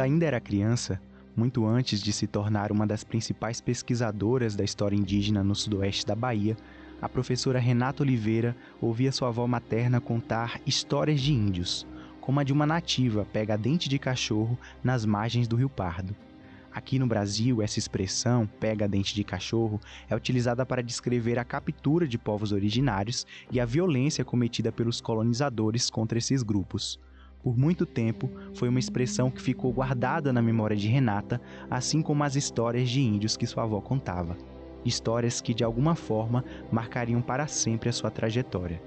Quando 0.00 0.12
ainda 0.12 0.24
era 0.24 0.40
criança, 0.40 0.98
muito 1.36 1.66
antes 1.66 2.00
de 2.00 2.10
se 2.10 2.26
tornar 2.26 2.72
uma 2.72 2.86
das 2.86 3.04
principais 3.04 3.60
pesquisadoras 3.60 4.56
da 4.56 4.64
história 4.64 4.96
indígena 4.96 5.44
no 5.44 5.54
sudoeste 5.54 6.06
da 6.06 6.14
Bahia, 6.14 6.56
a 7.02 7.06
professora 7.06 7.58
Renata 7.58 8.02
Oliveira 8.02 8.56
ouvia 8.80 9.12
sua 9.12 9.28
avó 9.28 9.46
materna 9.46 10.00
contar 10.00 10.58
histórias 10.64 11.20
de 11.20 11.34
índios, 11.34 11.86
como 12.18 12.40
a 12.40 12.44
de 12.44 12.50
uma 12.50 12.64
nativa 12.64 13.26
pega 13.30 13.58
dente 13.58 13.90
de 13.90 13.98
cachorro 13.98 14.58
nas 14.82 15.04
margens 15.04 15.46
do 15.46 15.54
Rio 15.54 15.68
Pardo. 15.68 16.16
Aqui 16.72 16.98
no 16.98 17.06
Brasil, 17.06 17.60
essa 17.60 17.78
expressão, 17.78 18.48
pega 18.58 18.88
dente 18.88 19.14
de 19.14 19.22
cachorro, 19.22 19.78
é 20.08 20.16
utilizada 20.16 20.64
para 20.64 20.82
descrever 20.82 21.38
a 21.38 21.44
captura 21.44 22.08
de 22.08 22.16
povos 22.16 22.52
originários 22.52 23.26
e 23.52 23.60
a 23.60 23.66
violência 23.66 24.24
cometida 24.24 24.72
pelos 24.72 24.98
colonizadores 24.98 25.90
contra 25.90 26.16
esses 26.16 26.42
grupos. 26.42 26.98
Por 27.42 27.56
muito 27.56 27.86
tempo, 27.86 28.28
foi 28.54 28.68
uma 28.68 28.78
expressão 28.78 29.30
que 29.30 29.40
ficou 29.40 29.72
guardada 29.72 30.32
na 30.32 30.42
memória 30.42 30.76
de 30.76 30.88
Renata, 30.88 31.40
assim 31.70 32.02
como 32.02 32.22
as 32.22 32.36
histórias 32.36 32.88
de 32.88 33.00
índios 33.00 33.36
que 33.36 33.46
sua 33.46 33.62
avó 33.62 33.80
contava. 33.80 34.36
Histórias 34.84 35.40
que, 35.40 35.54
de 35.54 35.64
alguma 35.64 35.94
forma, 35.94 36.44
marcariam 36.70 37.22
para 37.22 37.46
sempre 37.46 37.88
a 37.88 37.92
sua 37.92 38.10
trajetória. 38.10 38.80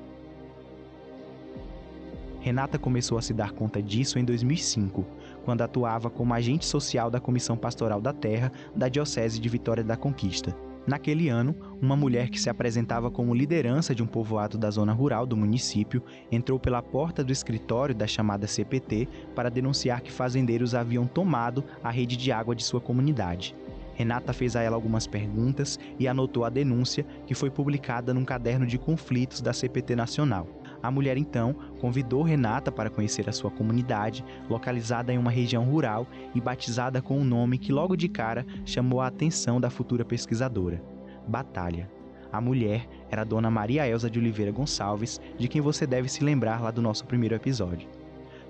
Renata 2.41 2.77
começou 2.77 3.17
a 3.17 3.21
se 3.21 3.33
dar 3.33 3.51
conta 3.51 3.81
disso 3.81 4.19
em 4.19 4.25
2005, 4.25 5.05
quando 5.45 5.61
atuava 5.61 6.09
como 6.09 6.33
agente 6.33 6.65
social 6.65 7.09
da 7.09 7.19
Comissão 7.19 7.57
Pastoral 7.57 8.01
da 8.01 8.13
Terra 8.13 8.51
da 8.75 8.87
Diocese 8.87 9.39
de 9.39 9.49
Vitória 9.49 9.83
da 9.83 9.95
Conquista. 9.95 10.55
Naquele 10.85 11.29
ano, 11.29 11.55
uma 11.81 11.95
mulher 11.95 12.29
que 12.29 12.39
se 12.39 12.49
apresentava 12.49 13.09
como 13.09 13.33
liderança 13.33 13.95
de 13.95 14.03
um 14.03 14.05
povoado 14.05 14.57
da 14.57 14.69
zona 14.69 14.91
rural 14.91 15.25
do 15.25 15.37
município 15.37 16.03
entrou 16.29 16.59
pela 16.59 16.81
porta 16.81 17.23
do 17.23 17.31
escritório 17.31 17.95
da 17.95 18.05
chamada 18.05 18.47
CPT 18.47 19.07
para 19.33 19.49
denunciar 19.49 20.01
que 20.01 20.11
fazendeiros 20.11 20.75
haviam 20.75 21.07
tomado 21.07 21.63
a 21.81 21.89
rede 21.89 22.17
de 22.17 22.33
água 22.33 22.53
de 22.53 22.63
sua 22.63 22.81
comunidade. 22.81 23.55
Renata 23.95 24.33
fez 24.33 24.55
a 24.55 24.61
ela 24.61 24.75
algumas 24.75 25.07
perguntas 25.07 25.79
e 25.99 26.07
anotou 26.07 26.43
a 26.43 26.49
denúncia, 26.49 27.05
que 27.25 27.35
foi 27.35 27.49
publicada 27.49 28.13
num 28.13 28.25
caderno 28.25 28.65
de 28.65 28.77
conflitos 28.77 29.39
da 29.39 29.53
CPT 29.53 29.95
Nacional. 29.95 30.47
A 30.83 30.91
mulher 30.91 31.17
então 31.17 31.55
convidou 31.79 32.23
Renata 32.23 32.69
para 32.69 32.89
conhecer 32.89 33.29
a 33.29 33.31
sua 33.31 33.49
comunidade, 33.49 34.23
localizada 34.49 35.13
em 35.13 35.17
uma 35.17 35.31
região 35.31 35.63
rural 35.63 36.05
e 36.35 36.41
batizada 36.41 37.01
com 37.01 37.17
um 37.17 37.23
nome 37.23 37.57
que 37.57 37.71
logo 37.71 37.95
de 37.95 38.09
cara 38.09 38.45
chamou 38.65 38.99
a 38.99 39.07
atenção 39.07 39.61
da 39.61 39.69
futura 39.69 40.03
pesquisadora: 40.03 40.83
Batalha. 41.25 41.89
A 42.33 42.41
mulher 42.41 42.85
era 43.09 43.23
dona 43.23 43.49
Maria 43.49 43.87
Elza 43.87 44.09
de 44.09 44.19
Oliveira 44.19 44.51
Gonçalves, 44.51 45.21
de 45.37 45.47
quem 45.47 45.61
você 45.61 45.87
deve 45.87 46.09
se 46.09 46.23
lembrar 46.23 46.61
lá 46.61 46.69
do 46.69 46.81
nosso 46.81 47.05
primeiro 47.05 47.35
episódio. 47.35 47.87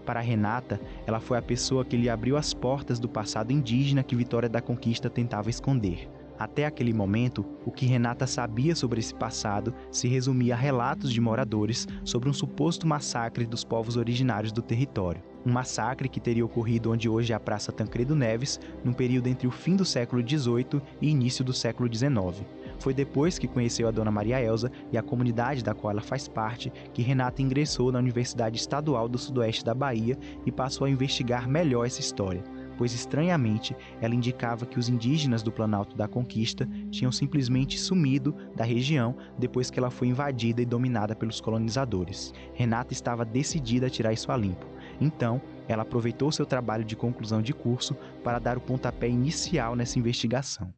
Para 0.04 0.20
Renata, 0.20 0.82
ela 1.06 1.20
foi 1.20 1.38
a 1.38 1.42
pessoa 1.42 1.86
que 1.86 1.96
lhe 1.96 2.10
abriu 2.10 2.36
as 2.36 2.54
portas 2.54 2.98
do 2.98 3.08
passado 3.08 3.52
indígena 3.52 4.02
que 4.02 4.16
Vitória 4.16 4.50
da 4.50 4.62
Conquista 4.62 5.10
tentava 5.10 5.50
esconder. 5.50 6.10
Até 6.44 6.66
aquele 6.66 6.92
momento, 6.92 7.46
o 7.66 7.72
que 7.72 7.86
Renata 7.86 8.28
sabia 8.28 8.76
sobre 8.76 9.00
esse 9.00 9.16
passado 9.16 9.74
se 9.90 10.10
resumia 10.10 10.56
a 10.56 10.58
relatos 10.58 11.14
de 11.14 11.22
moradores 11.22 11.88
sobre 12.04 12.30
um 12.30 12.34
suposto 12.34 12.86
massacre 12.86 13.46
dos 13.46 13.64
povos 13.64 13.96
originários 13.96 14.52
do 14.52 14.62
território. 14.62 15.24
Um 15.46 15.54
massacre 15.54 16.10
que 16.10 16.20
teria 16.20 16.44
ocorrido 16.44 16.92
onde 16.92 17.08
hoje 17.08 17.32
é 17.32 17.36
a 17.36 17.40
Praça 17.40 17.72
Tancredo 17.72 18.14
Neves, 18.14 18.60
num 18.84 18.92
período 18.92 19.28
entre 19.28 19.48
o 19.48 19.52
fim 19.52 19.78
do 19.78 19.86
século 19.86 20.22
XVIII 20.22 20.82
e 21.02 21.08
início 21.08 21.46
do 21.46 21.54
século 21.54 21.88
XIX. 21.88 22.46
Foi 22.78 22.94
depois 22.94 23.40
que 23.40 23.48
conheceu 23.48 23.88
a 23.88 23.92
Dona 23.92 24.12
Maria 24.12 24.42
Elza 24.42 24.70
e 24.92 24.98
a 24.98 25.02
comunidade 25.02 25.64
da 25.64 25.74
qual 25.74 25.92
ela 25.92 26.02
faz 26.02 26.28
parte 26.28 26.74
que 26.94 27.02
Renata 27.02 27.42
ingressou 27.42 27.90
na 27.90 28.00
Universidade 28.00 28.58
Estadual 28.58 29.08
do 29.08 29.18
Sudoeste 29.18 29.64
da 29.64 29.74
Bahia 29.74 30.18
e 30.46 30.52
passou 30.52 30.88
a 30.88 30.90
investigar 30.90 31.48
melhor 31.48 31.86
essa 31.86 32.02
história 32.02 32.44
pois 32.78 32.94
estranhamente 32.94 33.76
ela 34.02 34.16
indicava 34.16 34.66
que 34.66 34.80
os 34.80 34.90
indígenas 34.90 35.44
do 35.44 35.52
Planalto 35.52 35.96
da 35.96 36.08
Conquista 36.08 36.68
tinham 36.92 37.12
simplesmente 37.12 37.80
sumido 37.80 38.36
da 38.56 38.64
região 38.64 39.16
depois 39.38 39.70
que 39.70 39.80
ela 39.80 39.90
foi 39.90 40.08
invadida 40.08 40.62
e 40.62 40.66
dominada 40.66 41.16
pelos 41.16 41.40
colonizadores. 41.40 42.34
Renata 42.54 42.94
estava 42.94 43.26
decidida 43.26 43.88
a 43.88 43.90
tirar 43.90 44.14
isso 44.14 44.32
a 44.32 44.38
limpo. 44.38 44.66
Então, 45.00 45.42
ela 45.68 45.84
aproveitou 45.84 46.32
seu 46.32 46.46
trabalho 46.46 46.84
de 46.84 46.96
conclusão 46.96 47.42
de 47.42 47.54
curso 47.54 47.96
para 48.24 48.40
dar 48.40 48.58
o 48.58 48.62
pontapé 48.62 49.08
inicial 49.08 49.76
nessa 49.76 49.98
investigação. 50.00 50.74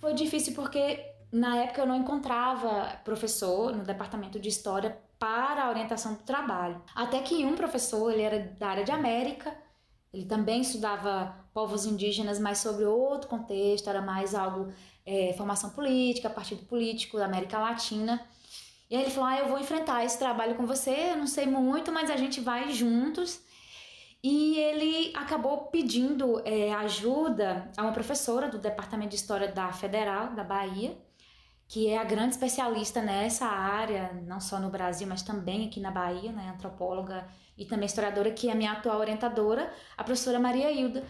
Foi 0.00 0.14
difícil 0.14 0.54
porque 0.54 0.98
na 1.32 1.56
época 1.56 1.80
eu 1.80 1.86
não 1.86 1.96
encontrava 1.96 2.98
professor 3.04 3.74
no 3.74 3.84
departamento 3.84 4.38
de 4.38 4.48
história 4.48 4.98
para 5.18 5.64
a 5.64 5.70
orientação 5.70 6.14
do 6.14 6.22
trabalho. 6.24 6.82
Até 6.94 7.20
que 7.20 7.44
um 7.44 7.54
professor, 7.54 8.12
ele 8.12 8.22
era 8.22 8.52
da 8.58 8.68
área 8.68 8.84
de 8.84 8.90
América, 8.90 9.56
ele 10.12 10.26
também 10.26 10.60
estudava 10.60 11.34
povos 11.54 11.86
indígenas, 11.86 12.38
mas 12.38 12.58
sobre 12.58 12.84
outro 12.84 13.28
contexto, 13.28 13.88
era 13.88 14.02
mais 14.02 14.34
algo, 14.34 14.72
é, 15.06 15.32
formação 15.36 15.70
política, 15.70 16.28
partido 16.28 16.64
político 16.64 17.16
da 17.16 17.24
América 17.24 17.58
Latina. 17.58 18.22
E 18.90 18.96
aí 18.96 19.02
ele 19.02 19.10
falou: 19.10 19.30
ah, 19.30 19.38
eu 19.38 19.48
vou 19.48 19.58
enfrentar 19.58 20.04
esse 20.04 20.18
trabalho 20.18 20.54
com 20.54 20.66
você, 20.66 21.12
eu 21.12 21.16
não 21.16 21.26
sei 21.26 21.46
muito, 21.46 21.90
mas 21.90 22.10
a 22.10 22.16
gente 22.16 22.40
vai 22.40 22.70
juntos. 22.72 23.40
E 24.22 24.56
ele 24.56 25.12
acabou 25.16 25.62
pedindo 25.66 26.40
é, 26.44 26.72
ajuda 26.74 27.70
a 27.76 27.82
uma 27.82 27.92
professora 27.92 28.48
do 28.48 28.58
Departamento 28.58 29.10
de 29.10 29.16
História 29.16 29.48
da 29.48 29.72
Federal, 29.72 30.34
da 30.34 30.44
Bahia, 30.44 30.96
que 31.66 31.88
é 31.88 31.98
a 31.98 32.04
grande 32.04 32.34
especialista 32.34 33.02
nessa 33.02 33.46
área, 33.46 34.12
não 34.26 34.40
só 34.40 34.60
no 34.60 34.70
Brasil, 34.70 35.08
mas 35.08 35.22
também 35.22 35.66
aqui 35.66 35.80
na 35.80 35.90
Bahia, 35.90 36.30
né, 36.30 36.52
antropóloga 36.54 37.26
e 37.62 37.64
também 37.64 37.86
historiadora, 37.86 38.30
que 38.30 38.48
é 38.48 38.52
a 38.52 38.54
minha 38.54 38.72
atual 38.72 38.98
orientadora, 38.98 39.72
a 39.96 40.04
professora 40.04 40.38
Maria 40.38 40.70
Hilda, 40.70 41.04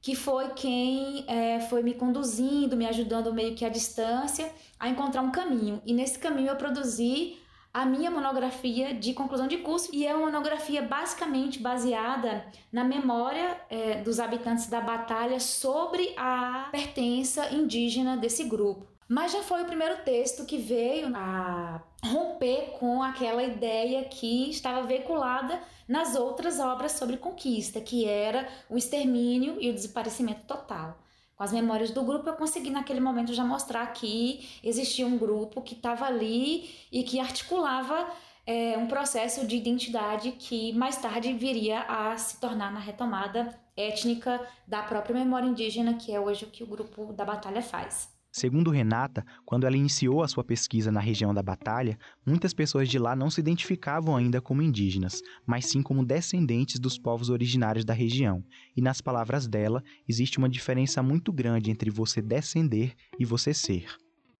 que 0.00 0.14
foi 0.14 0.50
quem 0.50 1.24
é, 1.26 1.60
foi 1.60 1.82
me 1.82 1.94
conduzindo, 1.94 2.76
me 2.76 2.86
ajudando 2.86 3.32
meio 3.32 3.54
que 3.54 3.64
à 3.64 3.70
distância 3.70 4.52
a 4.78 4.88
encontrar 4.88 5.22
um 5.22 5.30
caminho. 5.30 5.80
E 5.86 5.94
nesse 5.94 6.18
caminho 6.18 6.50
eu 6.50 6.56
produzi 6.56 7.38
a 7.72 7.86
minha 7.86 8.10
monografia 8.10 8.94
de 8.94 9.14
conclusão 9.14 9.48
de 9.48 9.56
curso 9.56 9.88
e 9.92 10.06
é 10.06 10.14
uma 10.14 10.26
monografia 10.26 10.82
basicamente 10.82 11.58
baseada 11.58 12.44
na 12.70 12.84
memória 12.84 13.56
é, 13.68 14.02
dos 14.02 14.20
habitantes 14.20 14.68
da 14.68 14.80
batalha 14.80 15.40
sobre 15.40 16.14
a 16.16 16.68
pertença 16.70 17.52
indígena 17.52 18.16
desse 18.16 18.44
grupo. 18.44 18.86
Mas 19.08 19.32
já 19.32 19.42
foi 19.42 19.62
o 19.62 19.66
primeiro 19.66 20.02
texto 20.02 20.44
que 20.44 20.56
veio 20.56 21.10
a 21.14 21.82
romper 22.04 22.76
com 22.78 23.02
aquela 23.02 23.42
ideia 23.42 24.04
que 24.04 24.50
estava 24.50 24.86
veiculada 24.86 25.60
nas 25.88 26.14
outras 26.14 26.58
obras 26.58 26.92
sobre 26.92 27.16
conquista, 27.16 27.80
que 27.80 28.06
era 28.06 28.48
o 28.68 28.76
extermínio 28.76 29.56
e 29.60 29.70
o 29.70 29.74
desaparecimento 29.74 30.42
total. 30.46 30.98
Com 31.36 31.42
as 31.42 31.52
memórias 31.52 31.90
do 31.90 32.02
grupo, 32.02 32.28
eu 32.28 32.34
consegui 32.34 32.70
naquele 32.70 33.00
momento 33.00 33.34
já 33.34 33.44
mostrar 33.44 33.86
que 33.92 34.48
existia 34.62 35.06
um 35.06 35.18
grupo 35.18 35.62
que 35.62 35.74
estava 35.74 36.06
ali 36.06 36.70
e 36.92 37.02
que 37.02 37.18
articulava 37.18 38.08
é, 38.46 38.78
um 38.78 38.86
processo 38.86 39.46
de 39.46 39.56
identidade 39.56 40.32
que 40.32 40.72
mais 40.74 40.96
tarde 40.96 41.32
viria 41.32 41.80
a 41.82 42.16
se 42.16 42.38
tornar 42.38 42.72
na 42.72 42.78
retomada 42.78 43.58
étnica 43.76 44.40
da 44.66 44.82
própria 44.82 45.14
memória 45.14 45.46
indígena, 45.46 45.94
que 45.94 46.14
é 46.14 46.20
hoje 46.20 46.44
o 46.44 46.50
que 46.50 46.62
o 46.62 46.66
grupo 46.66 47.12
da 47.12 47.24
Batalha 47.24 47.62
faz. 47.62 48.13
Segundo 48.36 48.72
Renata, 48.72 49.24
quando 49.46 49.64
ela 49.64 49.76
iniciou 49.76 50.20
a 50.20 50.26
sua 50.26 50.42
pesquisa 50.42 50.90
na 50.90 50.98
região 50.98 51.32
da 51.32 51.40
Batalha, 51.40 51.96
muitas 52.26 52.52
pessoas 52.52 52.88
de 52.88 52.98
lá 52.98 53.14
não 53.14 53.30
se 53.30 53.40
identificavam 53.40 54.16
ainda 54.16 54.40
como 54.40 54.60
indígenas, 54.60 55.22
mas 55.46 55.66
sim 55.66 55.80
como 55.80 56.04
descendentes 56.04 56.80
dos 56.80 56.98
povos 56.98 57.30
originários 57.30 57.84
da 57.84 57.94
região. 57.94 58.42
E 58.76 58.82
nas 58.82 59.00
palavras 59.00 59.46
dela, 59.46 59.84
existe 60.08 60.38
uma 60.38 60.48
diferença 60.48 61.00
muito 61.00 61.32
grande 61.32 61.70
entre 61.70 61.92
você 61.92 62.20
descender 62.20 62.96
e 63.20 63.24
você 63.24 63.54
ser. 63.54 63.86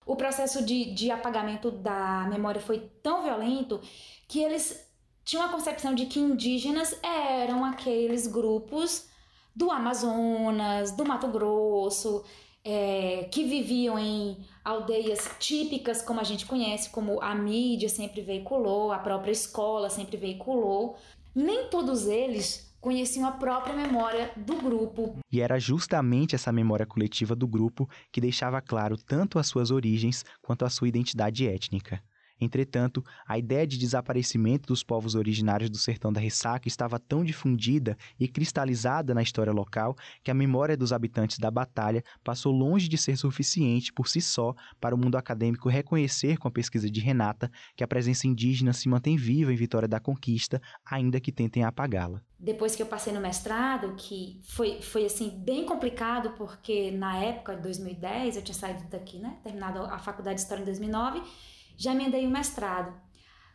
O 0.04 0.16
processo 0.16 0.66
de, 0.66 0.92
de 0.92 1.12
apagamento 1.12 1.70
da 1.70 2.26
memória 2.28 2.60
foi 2.60 2.90
tão 3.00 3.22
violento 3.22 3.80
que 4.26 4.40
eles 4.40 4.90
tinham 5.24 5.46
a 5.46 5.50
concepção 5.50 5.94
de 5.94 6.06
que 6.06 6.18
indígenas 6.18 6.98
eram 7.00 7.64
aqueles 7.64 8.26
grupos 8.26 9.08
do 9.54 9.70
Amazonas, 9.70 10.90
do 10.90 11.06
Mato 11.06 11.28
Grosso, 11.28 12.24
é, 12.64 13.28
que 13.30 13.44
viviam 13.44 13.98
em 13.98 14.38
aldeias 14.64 15.30
típicas, 15.38 16.00
como 16.00 16.20
a 16.20 16.24
gente 16.24 16.46
conhece, 16.46 16.88
como 16.88 17.20
a 17.20 17.34
mídia 17.34 17.88
sempre 17.88 18.22
veiculou, 18.22 18.90
a 18.90 18.98
própria 18.98 19.32
escola 19.32 19.90
sempre 19.90 20.16
veiculou. 20.16 20.96
Nem 21.34 21.68
todos 21.68 22.06
eles 22.06 22.74
conheciam 22.80 23.26
a 23.26 23.32
própria 23.32 23.74
memória 23.74 24.30
do 24.36 24.56
grupo. 24.56 25.18
E 25.32 25.40
era 25.40 25.58
justamente 25.58 26.34
essa 26.34 26.52
memória 26.52 26.86
coletiva 26.86 27.34
do 27.34 27.46
grupo 27.46 27.88
que 28.12 28.20
deixava 28.20 28.60
claro 28.60 28.96
tanto 28.96 29.38
as 29.38 29.46
suas 29.46 29.70
origens 29.70 30.24
quanto 30.42 30.64
a 30.64 30.70
sua 30.70 30.88
identidade 30.88 31.46
étnica. 31.46 32.02
Entretanto, 32.44 33.04
a 33.26 33.38
ideia 33.38 33.66
de 33.66 33.78
desaparecimento 33.78 34.68
dos 34.68 34.82
povos 34.82 35.14
originários 35.14 35.70
do 35.70 35.78
sertão 35.78 36.12
da 36.12 36.20
Ressaca 36.20 36.68
estava 36.68 36.98
tão 36.98 37.24
difundida 37.24 37.96
e 38.18 38.28
cristalizada 38.28 39.14
na 39.14 39.22
história 39.22 39.52
local 39.52 39.96
que 40.22 40.30
a 40.30 40.34
memória 40.34 40.76
dos 40.76 40.92
habitantes 40.92 41.38
da 41.38 41.50
batalha 41.50 42.04
passou 42.22 42.52
longe 42.52 42.88
de 42.88 42.98
ser 42.98 43.16
suficiente 43.16 43.92
por 43.92 44.08
si 44.08 44.20
só 44.20 44.54
para 44.80 44.94
o 44.94 44.98
mundo 44.98 45.16
acadêmico 45.16 45.68
reconhecer 45.68 46.36
com 46.36 46.48
a 46.48 46.50
pesquisa 46.50 46.90
de 46.90 47.00
Renata 47.00 47.50
que 47.76 47.82
a 47.82 47.88
presença 47.88 48.26
indígena 48.26 48.72
se 48.72 48.88
mantém 48.88 49.16
viva 49.16 49.52
em 49.52 49.56
Vitória 49.56 49.88
da 49.88 50.00
Conquista, 50.00 50.60
ainda 50.84 51.20
que 51.20 51.32
tentem 51.32 51.64
apagá-la. 51.64 52.22
Depois 52.38 52.76
que 52.76 52.82
eu 52.82 52.86
passei 52.86 53.12
no 53.12 53.20
mestrado, 53.20 53.94
que 53.96 54.40
foi, 54.44 54.82
foi 54.82 55.06
assim 55.06 55.30
bem 55.30 55.64
complicado, 55.64 56.34
porque 56.36 56.90
na 56.90 57.16
época 57.16 57.56
de 57.56 57.62
2010, 57.62 58.36
eu 58.36 58.42
tinha 58.42 58.54
saído 58.54 58.84
daqui, 58.90 59.18
né, 59.18 59.38
terminado 59.42 59.78
a 59.78 59.98
faculdade 59.98 60.36
de 60.36 60.42
História 60.42 60.60
em 60.60 60.66
2009, 60.66 61.22
já 61.76 61.92
emendei 61.92 62.26
o 62.26 62.30
mestrado. 62.30 62.94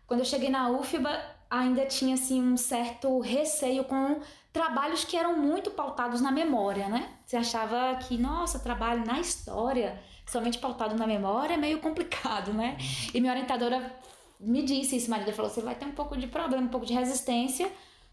Quando 0.05 0.21
eu 0.21 0.25
cheguei 0.25 0.49
na 0.49 0.69
UFBA, 0.69 1.21
ainda 1.49 1.85
tinha 1.85 2.15
assim 2.15 2.41
um 2.41 2.57
certo 2.57 3.19
receio 3.19 3.83
com 3.83 4.19
trabalhos 4.51 5.03
que 5.03 5.15
eram 5.15 5.37
muito 5.37 5.71
pautados 5.71 6.21
na 6.21 6.31
memória, 6.31 6.87
né? 6.89 7.09
Você 7.25 7.37
achava 7.37 7.95
que, 7.97 8.17
nossa, 8.17 8.59
trabalho 8.59 9.05
na 9.05 9.19
história, 9.19 10.01
somente 10.25 10.57
pautado 10.57 10.95
na 10.95 11.05
memória, 11.05 11.53
é 11.53 11.57
meio 11.57 11.79
complicado, 11.79 12.53
né? 12.53 12.77
E 13.13 13.19
minha 13.19 13.31
orientadora 13.31 13.95
me 14.39 14.63
disse 14.63 14.95
isso, 14.95 15.09
Maria, 15.09 15.33
falou, 15.33 15.51
você 15.51 15.61
vai 15.61 15.75
ter 15.75 15.85
um 15.85 15.91
pouco 15.91 16.17
de 16.17 16.27
problema, 16.27 16.63
um 16.63 16.69
pouco 16.69 16.85
de 16.85 16.93
resistência 16.93 17.71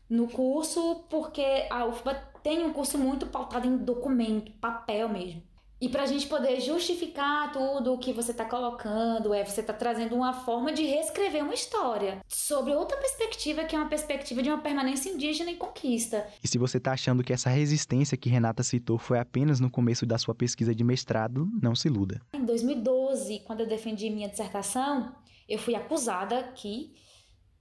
no 0.08 0.28
curso, 0.28 1.04
porque 1.08 1.66
a 1.70 1.84
UFBA 1.84 2.14
tem 2.42 2.64
um 2.64 2.72
curso 2.72 2.98
muito 2.98 3.26
pautado 3.26 3.66
em 3.66 3.76
documento, 3.76 4.52
papel 4.52 5.08
mesmo. 5.08 5.42
E 5.78 5.90
para 5.90 6.04
a 6.04 6.06
gente 6.06 6.26
poder 6.26 6.58
justificar 6.58 7.52
tudo 7.52 7.92
o 7.92 7.98
que 7.98 8.10
você 8.10 8.30
está 8.30 8.46
colocando, 8.46 9.34
é 9.34 9.44
você 9.44 9.60
está 9.60 9.74
trazendo 9.74 10.14
uma 10.14 10.32
forma 10.32 10.72
de 10.72 10.82
reescrever 10.82 11.44
uma 11.44 11.52
história 11.52 12.24
sobre 12.26 12.74
outra 12.74 12.96
perspectiva, 12.96 13.62
que 13.64 13.76
é 13.76 13.78
uma 13.78 13.88
perspectiva 13.88 14.42
de 14.42 14.48
uma 14.48 14.62
permanência 14.62 15.10
indígena 15.10 15.50
e 15.50 15.56
conquista. 15.56 16.26
E 16.42 16.48
se 16.48 16.56
você 16.56 16.78
está 16.78 16.92
achando 16.92 17.22
que 17.22 17.32
essa 17.32 17.50
resistência 17.50 18.16
que 18.16 18.30
Renata 18.30 18.62
citou 18.62 18.96
foi 18.96 19.18
apenas 19.18 19.60
no 19.60 19.70
começo 19.70 20.06
da 20.06 20.16
sua 20.16 20.34
pesquisa 20.34 20.74
de 20.74 20.82
mestrado, 20.82 21.46
não 21.62 21.74
se 21.74 21.88
iluda. 21.88 22.22
Em 22.32 22.44
2012, 22.44 23.40
quando 23.40 23.60
eu 23.60 23.68
defendi 23.68 24.08
minha 24.08 24.30
dissertação, 24.30 25.14
eu 25.46 25.58
fui 25.58 25.74
acusada 25.74 26.38
aqui 26.38 26.94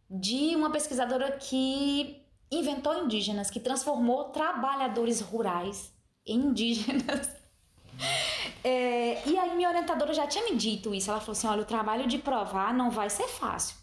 de 0.09 0.55
uma 0.55 0.71
pesquisadora 0.71 1.33
que 1.33 2.21
inventou 2.49 3.03
indígenas, 3.03 3.49
que 3.49 3.59
transformou 3.59 4.25
trabalhadores 4.25 5.19
rurais 5.19 5.93
em 6.25 6.39
indígenas. 6.39 7.29
É, 8.67 9.21
e 9.29 9.37
aí 9.37 9.55
minha 9.55 9.69
orientadora 9.69 10.11
já 10.11 10.25
tinha 10.25 10.43
me 10.43 10.55
dito 10.55 10.91
isso. 10.91 11.11
Ela 11.11 11.19
falou 11.19 11.33
assim: 11.33 11.45
olha, 11.45 11.61
o 11.61 11.65
trabalho 11.65 12.07
de 12.07 12.17
provar 12.17 12.73
não 12.73 12.89
vai 12.89 13.11
ser 13.11 13.27
fácil. 13.27 13.75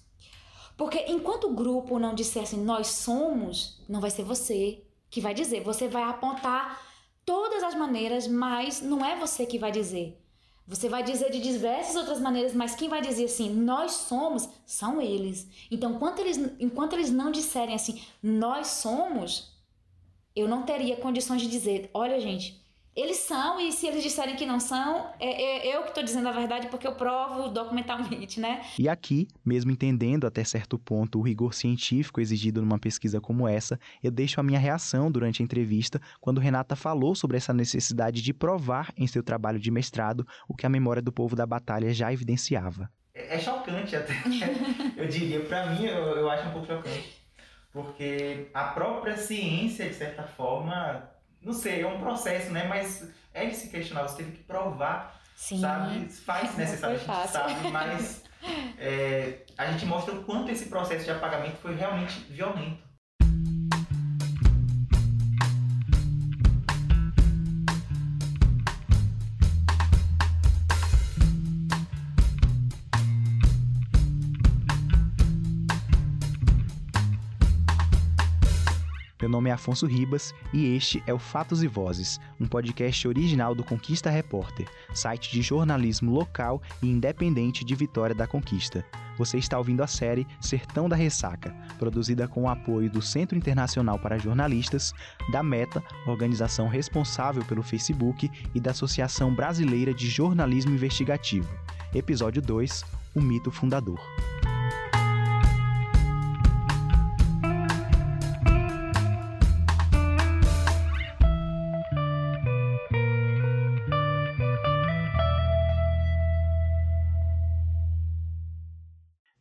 Porque 0.76 1.04
enquanto 1.06 1.44
o 1.44 1.54
grupo 1.54 2.00
não 2.00 2.16
disser 2.16 2.42
assim, 2.42 2.60
nós 2.64 2.88
somos, 2.88 3.80
não 3.88 4.00
vai 4.00 4.10
ser 4.10 4.24
você 4.24 4.82
que 5.08 5.20
vai 5.20 5.34
dizer. 5.34 5.62
Você 5.62 5.86
vai 5.86 6.02
apontar 6.02 6.82
todas 7.24 7.62
as 7.62 7.76
maneiras, 7.76 8.26
mas 8.26 8.80
não 8.80 9.04
é 9.04 9.16
você 9.16 9.46
que 9.46 9.58
vai 9.58 9.70
dizer. 9.70 10.18
Você 10.66 10.88
vai 10.88 11.02
dizer 11.02 11.30
de 11.30 11.40
diversas 11.40 11.96
outras 11.96 12.20
maneiras, 12.20 12.54
mas 12.54 12.74
quem 12.74 12.88
vai 12.88 13.00
dizer 13.00 13.24
assim, 13.24 13.50
nós 13.50 13.92
somos, 13.92 14.48
são 14.64 15.00
eles. 15.00 15.46
Então, 15.70 15.92
enquanto 15.92 16.20
eles, 16.20 16.38
enquanto 16.58 16.94
eles 16.94 17.10
não 17.10 17.30
disserem 17.30 17.74
assim, 17.74 18.02
nós 18.22 18.68
somos, 18.68 19.52
eu 20.34 20.48
não 20.48 20.62
teria 20.62 20.96
condições 20.96 21.42
de 21.42 21.48
dizer, 21.48 21.90
olha, 21.92 22.18
gente, 22.20 22.61
eles 22.94 23.18
são, 23.18 23.58
e 23.58 23.72
se 23.72 23.86
eles 23.86 24.02
disserem 24.02 24.36
que 24.36 24.44
não 24.44 24.60
são, 24.60 25.10
é, 25.18 25.66
é 25.66 25.76
eu 25.76 25.82
que 25.82 25.88
estou 25.88 26.04
dizendo 26.04 26.28
a 26.28 26.32
verdade 26.32 26.68
porque 26.68 26.86
eu 26.86 26.94
provo 26.94 27.48
documentalmente, 27.48 28.38
né? 28.38 28.62
E 28.78 28.86
aqui, 28.88 29.28
mesmo 29.44 29.70
entendendo 29.70 30.26
até 30.26 30.44
certo 30.44 30.78
ponto 30.78 31.18
o 31.18 31.22
rigor 31.22 31.54
científico 31.54 32.20
exigido 32.20 32.60
numa 32.60 32.78
pesquisa 32.78 33.20
como 33.20 33.48
essa, 33.48 33.80
eu 34.02 34.10
deixo 34.10 34.40
a 34.40 34.42
minha 34.42 34.58
reação 34.58 35.10
durante 35.10 35.42
a 35.42 35.44
entrevista 35.44 36.00
quando 36.20 36.40
Renata 36.40 36.76
falou 36.76 37.14
sobre 37.14 37.38
essa 37.38 37.54
necessidade 37.54 38.20
de 38.20 38.34
provar 38.34 38.92
em 38.94 39.06
seu 39.06 39.22
trabalho 39.22 39.58
de 39.58 39.70
mestrado 39.70 40.26
o 40.46 40.54
que 40.54 40.66
a 40.66 40.70
memória 40.70 41.00
do 41.00 41.12
povo 41.12 41.34
da 41.34 41.46
batalha 41.46 41.94
já 41.94 42.12
evidenciava. 42.12 42.90
É, 43.14 43.36
é 43.36 43.38
chocante 43.38 43.96
até, 43.96 44.12
eu 44.96 45.08
diria, 45.08 45.40
para 45.44 45.70
mim 45.70 45.86
eu, 45.86 45.96
eu 45.96 46.30
acho 46.30 46.48
um 46.48 46.52
pouco 46.52 46.66
chocante, 46.66 47.26
porque 47.72 48.50
a 48.52 48.64
própria 48.64 49.16
ciência, 49.16 49.88
de 49.88 49.94
certa 49.94 50.24
forma, 50.24 51.10
não 51.44 51.52
sei, 51.52 51.82
é 51.82 51.86
um 51.86 51.98
processo, 51.98 52.50
né? 52.50 52.66
Mas 52.68 53.08
é 53.34 53.46
de 53.46 53.54
se 53.54 53.68
questionar, 53.68 54.02
você 54.02 54.18
teve 54.18 54.32
que 54.32 54.42
provar, 54.44 55.20
Sim. 55.34 55.60
sabe? 55.60 56.08
Faz 56.08 56.56
necessariamente, 56.56 57.04
sabe? 57.28 57.70
Mas 57.70 58.22
é, 58.78 59.38
a 59.56 59.70
gente 59.70 59.86
mostra 59.86 60.14
o 60.14 60.24
quanto 60.24 60.50
esse 60.50 60.66
processo 60.66 61.04
de 61.04 61.10
apagamento 61.10 61.56
foi 61.56 61.74
realmente 61.74 62.20
violento. 62.30 62.91
Nome 79.42 79.50
é 79.50 79.54
Afonso 79.54 79.86
Ribas 79.86 80.32
e 80.52 80.76
este 80.76 81.02
é 81.04 81.12
o 81.12 81.18
Fatos 81.18 81.64
e 81.64 81.66
Vozes, 81.66 82.20
um 82.38 82.46
podcast 82.46 83.08
original 83.08 83.56
do 83.56 83.64
Conquista 83.64 84.08
Repórter, 84.08 84.68
site 84.94 85.32
de 85.32 85.42
jornalismo 85.42 86.12
local 86.12 86.62
e 86.80 86.88
independente 86.88 87.64
de 87.64 87.74
Vitória 87.74 88.14
da 88.14 88.24
Conquista. 88.24 88.86
Você 89.18 89.38
está 89.38 89.58
ouvindo 89.58 89.82
a 89.82 89.88
série 89.88 90.28
Sertão 90.40 90.88
da 90.88 90.94
Ressaca, 90.94 91.52
produzida 91.76 92.28
com 92.28 92.44
o 92.44 92.48
apoio 92.48 92.88
do 92.88 93.02
Centro 93.02 93.36
Internacional 93.36 93.98
para 93.98 94.16
Jornalistas, 94.16 94.94
da 95.32 95.42
Meta, 95.42 95.82
organização 96.06 96.68
responsável 96.68 97.44
pelo 97.44 97.64
Facebook, 97.64 98.30
e 98.54 98.60
da 98.60 98.70
Associação 98.70 99.34
Brasileira 99.34 99.92
de 99.92 100.08
Jornalismo 100.08 100.72
Investigativo. 100.72 101.52
Episódio 101.92 102.40
2 102.40 102.84
O 103.12 103.20
Mito 103.20 103.50
Fundador. 103.50 103.98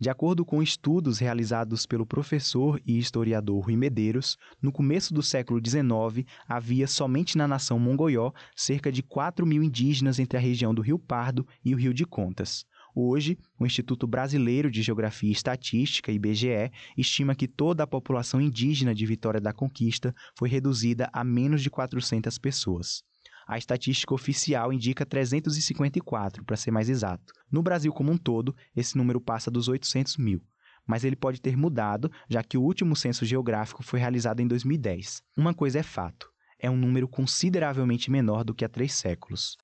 De 0.01 0.09
acordo 0.09 0.44
com 0.44 0.63
estudos 0.63 1.19
realizados 1.19 1.86
pelo 1.86 2.07
professor 2.07 2.81
e 2.83 2.98
historiador 2.98 3.63
Rui 3.63 3.75
Medeiros, 3.75 4.36
no 4.59 4.71
começo 4.71 5.13
do 5.13 5.21
século 5.21 5.62
XIX 5.63 6.27
havia 6.48 6.88
somente 6.88 7.38
na 7.38 7.48
nação 7.48 7.77
Mongoió 7.77 8.31
cerca 8.56 8.92
de 8.92 9.03
4 9.03 9.45
mil 9.45 9.62
indígenas 9.62 10.17
entre 10.17 10.39
a 10.39 10.41
região 10.41 10.74
do 10.74 10.81
Rio 10.81 10.98
Pardo 10.98 11.46
e 11.63 11.75
o 11.75 11.77
Rio 11.77 11.93
de 11.93 12.03
Contas. 12.03 12.65
Hoje, 12.96 13.38
o 13.60 13.63
Instituto 13.63 14.08
Brasileiro 14.08 14.72
de 14.72 14.81
Geografia 14.81 15.29
e 15.29 15.34
Estatística, 15.34 16.12
IBGE, 16.12 16.72
estima 16.98 17.36
que 17.36 17.48
toda 17.48 17.84
a 17.84 17.88
população 17.88 18.41
indígena 18.41 18.96
de 18.96 19.05
Vitória 19.05 19.39
da 19.39 19.53
Conquista 19.53 20.15
foi 20.36 20.50
reduzida 20.50 21.12
a 21.13 21.24
menos 21.24 21.62
de 21.62 21.70
400 21.70 22.39
pessoas. 22.39 23.03
A 23.51 23.58
estatística 23.58 24.13
oficial 24.13 24.72
indica 24.72 25.05
354, 25.05 26.46
para 26.46 26.55
ser 26.55 26.72
mais 26.72 26.89
exato. 26.89 27.34
No 27.51 27.62
Brasil 27.62 27.91
como 27.91 28.10
um 28.10 28.17
todo, 28.17 28.55
esse 28.74 28.98
número 28.98 29.20
passa 29.20 29.51
dos 29.51 29.67
800 29.67 30.15
mil. 30.15 30.41
Mas 30.88 31.03
ele 31.03 31.17
pode 31.17 31.41
ter 31.41 31.58
mudado, 31.58 32.10
já 32.29 32.41
que 32.41 32.58
o 32.58 32.62
último 32.62 32.96
censo 32.96 33.25
geográfico 33.25 33.84
foi 33.84 34.00
realizado 34.00 34.39
em 34.39 34.48
2010. 34.48 35.22
Uma 35.36 35.53
coisa 35.53 35.79
é 35.79 35.84
fato: 35.84 36.29
é 36.58 36.70
um 36.70 36.77
número 36.77 37.10
consideravelmente 37.10 38.10
menor 38.10 38.46
do 38.46 38.55
que 38.55 38.63
há 38.63 38.70
três 38.70 38.93
séculos. 38.93 39.58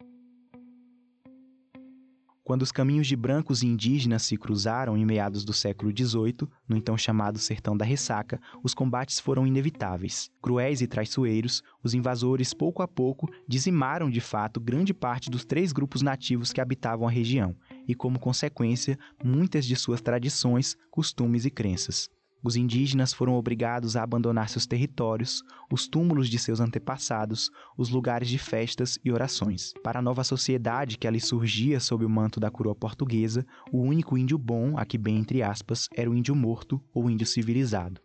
Quando 2.47 2.61
os 2.61 2.71
caminhos 2.71 3.07
de 3.07 3.15
brancos 3.17 3.61
e 3.61 3.67
indígenas 3.67 4.21
se 4.21 4.37
cruzaram 4.37 4.95
em 4.95 5.05
meados 5.05 5.43
do 5.43 5.51
século 5.51 5.91
XVIII, 5.91 6.47
no 6.65 6.77
então 6.77 6.97
chamado 6.97 7.37
Sertão 7.37 7.75
da 7.75 7.83
Ressaca, 7.83 8.39
os 8.63 8.73
combates 8.73 9.19
foram 9.19 9.45
inevitáveis. 9.45 10.31
Cruéis 10.41 10.79
e 10.79 10.87
traiçoeiros, 10.87 11.61
os 11.83 11.93
invasores, 11.93 12.53
pouco 12.53 12.81
a 12.81 12.87
pouco, 12.87 13.29
dizimaram 13.45 14.09
de 14.09 14.21
fato 14.21 14.61
grande 14.61 14.93
parte 14.93 15.29
dos 15.29 15.43
três 15.43 15.73
grupos 15.73 16.01
nativos 16.01 16.53
que 16.53 16.61
habitavam 16.61 17.05
a 17.05 17.11
região, 17.11 17.53
e, 17.85 17.93
como 17.93 18.17
consequência, 18.17 18.97
muitas 19.21 19.65
de 19.65 19.75
suas 19.75 19.99
tradições, 19.99 20.77
costumes 20.89 21.43
e 21.43 21.51
crenças. 21.51 22.09
Os 22.43 22.55
indígenas 22.55 23.13
foram 23.13 23.33
obrigados 23.33 23.95
a 23.95 24.03
abandonar 24.03 24.49
seus 24.49 24.65
territórios, 24.65 25.43
os 25.71 25.87
túmulos 25.87 26.29
de 26.29 26.37
seus 26.37 26.59
antepassados, 26.59 27.49
os 27.77 27.89
lugares 27.89 28.29
de 28.29 28.37
festas 28.37 28.99
e 29.03 29.11
orações. 29.11 29.73
Para 29.83 29.99
a 29.99 30.01
nova 30.01 30.23
sociedade 30.23 30.97
que 30.97 31.07
ali 31.07 31.19
surgia 31.19 31.79
sob 31.79 32.05
o 32.05 32.09
manto 32.09 32.39
da 32.39 32.51
coroa 32.51 32.75
portuguesa, 32.75 33.45
o 33.71 33.81
único 33.81 34.17
índio 34.17 34.37
bom, 34.37 34.77
aqui 34.77 34.97
bem 34.97 35.17
entre 35.17 35.41
aspas, 35.41 35.89
era 35.95 36.09
o 36.09 36.15
índio 36.15 36.35
morto 36.35 36.81
ou 36.93 37.09
índio 37.09 37.25
civilizado. 37.25 37.99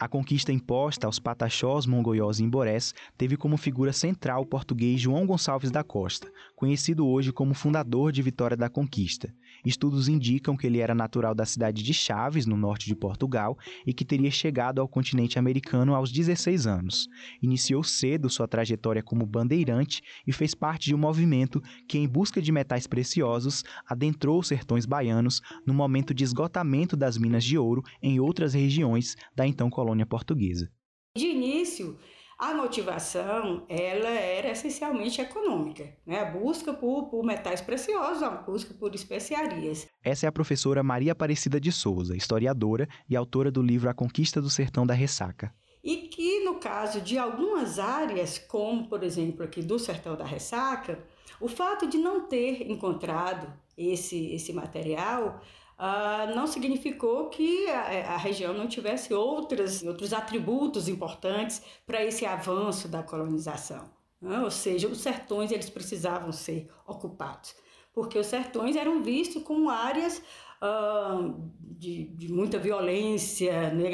A 0.00 0.06
conquista 0.06 0.52
imposta 0.52 1.08
aos 1.08 1.18
pataxós, 1.18 1.84
mongoiós 1.84 2.38
e 2.38 2.44
imborés 2.44 2.94
teve 3.16 3.36
como 3.36 3.56
figura 3.56 3.92
central 3.92 4.42
o 4.42 4.46
português 4.46 5.00
João 5.00 5.26
Gonçalves 5.26 5.72
da 5.72 5.82
Costa, 5.82 6.30
conhecido 6.54 7.04
hoje 7.04 7.32
como 7.32 7.52
fundador 7.52 8.12
de 8.12 8.22
Vitória 8.22 8.56
da 8.56 8.68
Conquista. 8.68 9.34
Estudos 9.64 10.08
indicam 10.08 10.56
que 10.56 10.66
ele 10.66 10.78
era 10.78 10.94
natural 10.94 11.34
da 11.34 11.44
cidade 11.44 11.82
de 11.82 11.92
Chaves, 11.92 12.46
no 12.46 12.56
norte 12.56 12.86
de 12.86 12.94
Portugal, 12.94 13.56
e 13.86 13.92
que 13.92 14.04
teria 14.04 14.30
chegado 14.30 14.80
ao 14.80 14.88
continente 14.88 15.38
americano 15.38 15.94
aos 15.94 16.12
16 16.12 16.66
anos. 16.66 17.08
Iniciou 17.42 17.82
cedo 17.82 18.30
sua 18.30 18.48
trajetória 18.48 19.02
como 19.02 19.26
bandeirante 19.26 20.02
e 20.26 20.32
fez 20.32 20.54
parte 20.54 20.86
de 20.86 20.94
um 20.94 20.98
movimento 20.98 21.62
que, 21.88 21.98
em 21.98 22.08
busca 22.08 22.40
de 22.40 22.52
metais 22.52 22.86
preciosos, 22.86 23.64
adentrou 23.86 24.38
os 24.38 24.48
sertões 24.48 24.86
baianos 24.86 25.40
no 25.66 25.74
momento 25.74 26.14
de 26.14 26.24
esgotamento 26.24 26.96
das 26.96 27.18
minas 27.18 27.44
de 27.44 27.58
ouro 27.58 27.82
em 28.02 28.20
outras 28.20 28.54
regiões 28.54 29.16
da 29.34 29.46
então 29.46 29.70
colônia 29.70 30.06
portuguesa. 30.06 30.70
De 31.16 31.26
início, 31.26 31.96
a 32.38 32.54
motivação 32.54 33.66
ela 33.68 34.10
era 34.10 34.50
essencialmente 34.50 35.20
econômica, 35.20 35.92
né? 36.06 36.20
a 36.20 36.24
busca 36.26 36.72
por, 36.72 37.06
por 37.06 37.24
metais 37.24 37.60
preciosos, 37.60 38.22
a 38.22 38.30
busca 38.30 38.72
por 38.72 38.94
especiarias. 38.94 39.88
Essa 40.04 40.26
é 40.26 40.28
a 40.28 40.32
professora 40.32 40.82
Maria 40.82 41.12
Aparecida 41.12 41.60
de 41.60 41.72
Souza, 41.72 42.16
historiadora 42.16 42.88
e 43.10 43.16
autora 43.16 43.50
do 43.50 43.60
livro 43.60 43.90
A 43.90 43.94
Conquista 43.94 44.40
do 44.40 44.48
Sertão 44.48 44.86
da 44.86 44.94
Ressaca. 44.94 45.52
E 45.82 46.08
que, 46.08 46.44
no 46.44 46.56
caso 46.56 47.00
de 47.00 47.18
algumas 47.18 47.80
áreas, 47.80 48.38
como 48.38 48.88
por 48.88 49.02
exemplo 49.02 49.44
aqui 49.44 49.60
do 49.60 49.78
Sertão 49.78 50.14
da 50.14 50.24
Ressaca, 50.24 51.04
o 51.40 51.48
fato 51.48 51.88
de 51.88 51.98
não 51.98 52.28
ter 52.28 52.70
encontrado 52.70 53.52
esse, 53.76 54.32
esse 54.32 54.52
material 54.52 55.40
uh, 55.78 56.34
não 56.34 56.46
significou 56.46 57.28
que 57.28 57.68
a, 57.68 58.14
a, 58.14 58.16
região 58.16 58.52
não 58.52 58.66
tivesse 58.66 59.14
outras, 59.14 59.82
outros 59.82 60.12
atributos 60.12 60.88
importantes 60.88 61.62
para 61.86 62.04
esse 62.04 62.26
avanço 62.26 62.88
da 62.88 63.02
colonização. 63.02 63.88
Né? 64.20 64.40
Ou 64.40 64.50
seja, 64.50 64.88
os 64.88 64.98
sertões 64.98 65.52
eles 65.52 65.70
precisavam 65.70 66.32
ser 66.32 66.68
ocupados, 66.86 67.54
porque 67.92 68.18
os 68.18 68.26
sertões 68.26 68.76
eram 68.76 69.02
vistos 69.02 69.42
como 69.42 69.70
áreas 69.70 70.20
uh, 70.62 71.34
de, 71.60 72.04
de, 72.04 72.32
muita 72.32 72.58
violência, 72.58 73.70
né, 73.70 73.90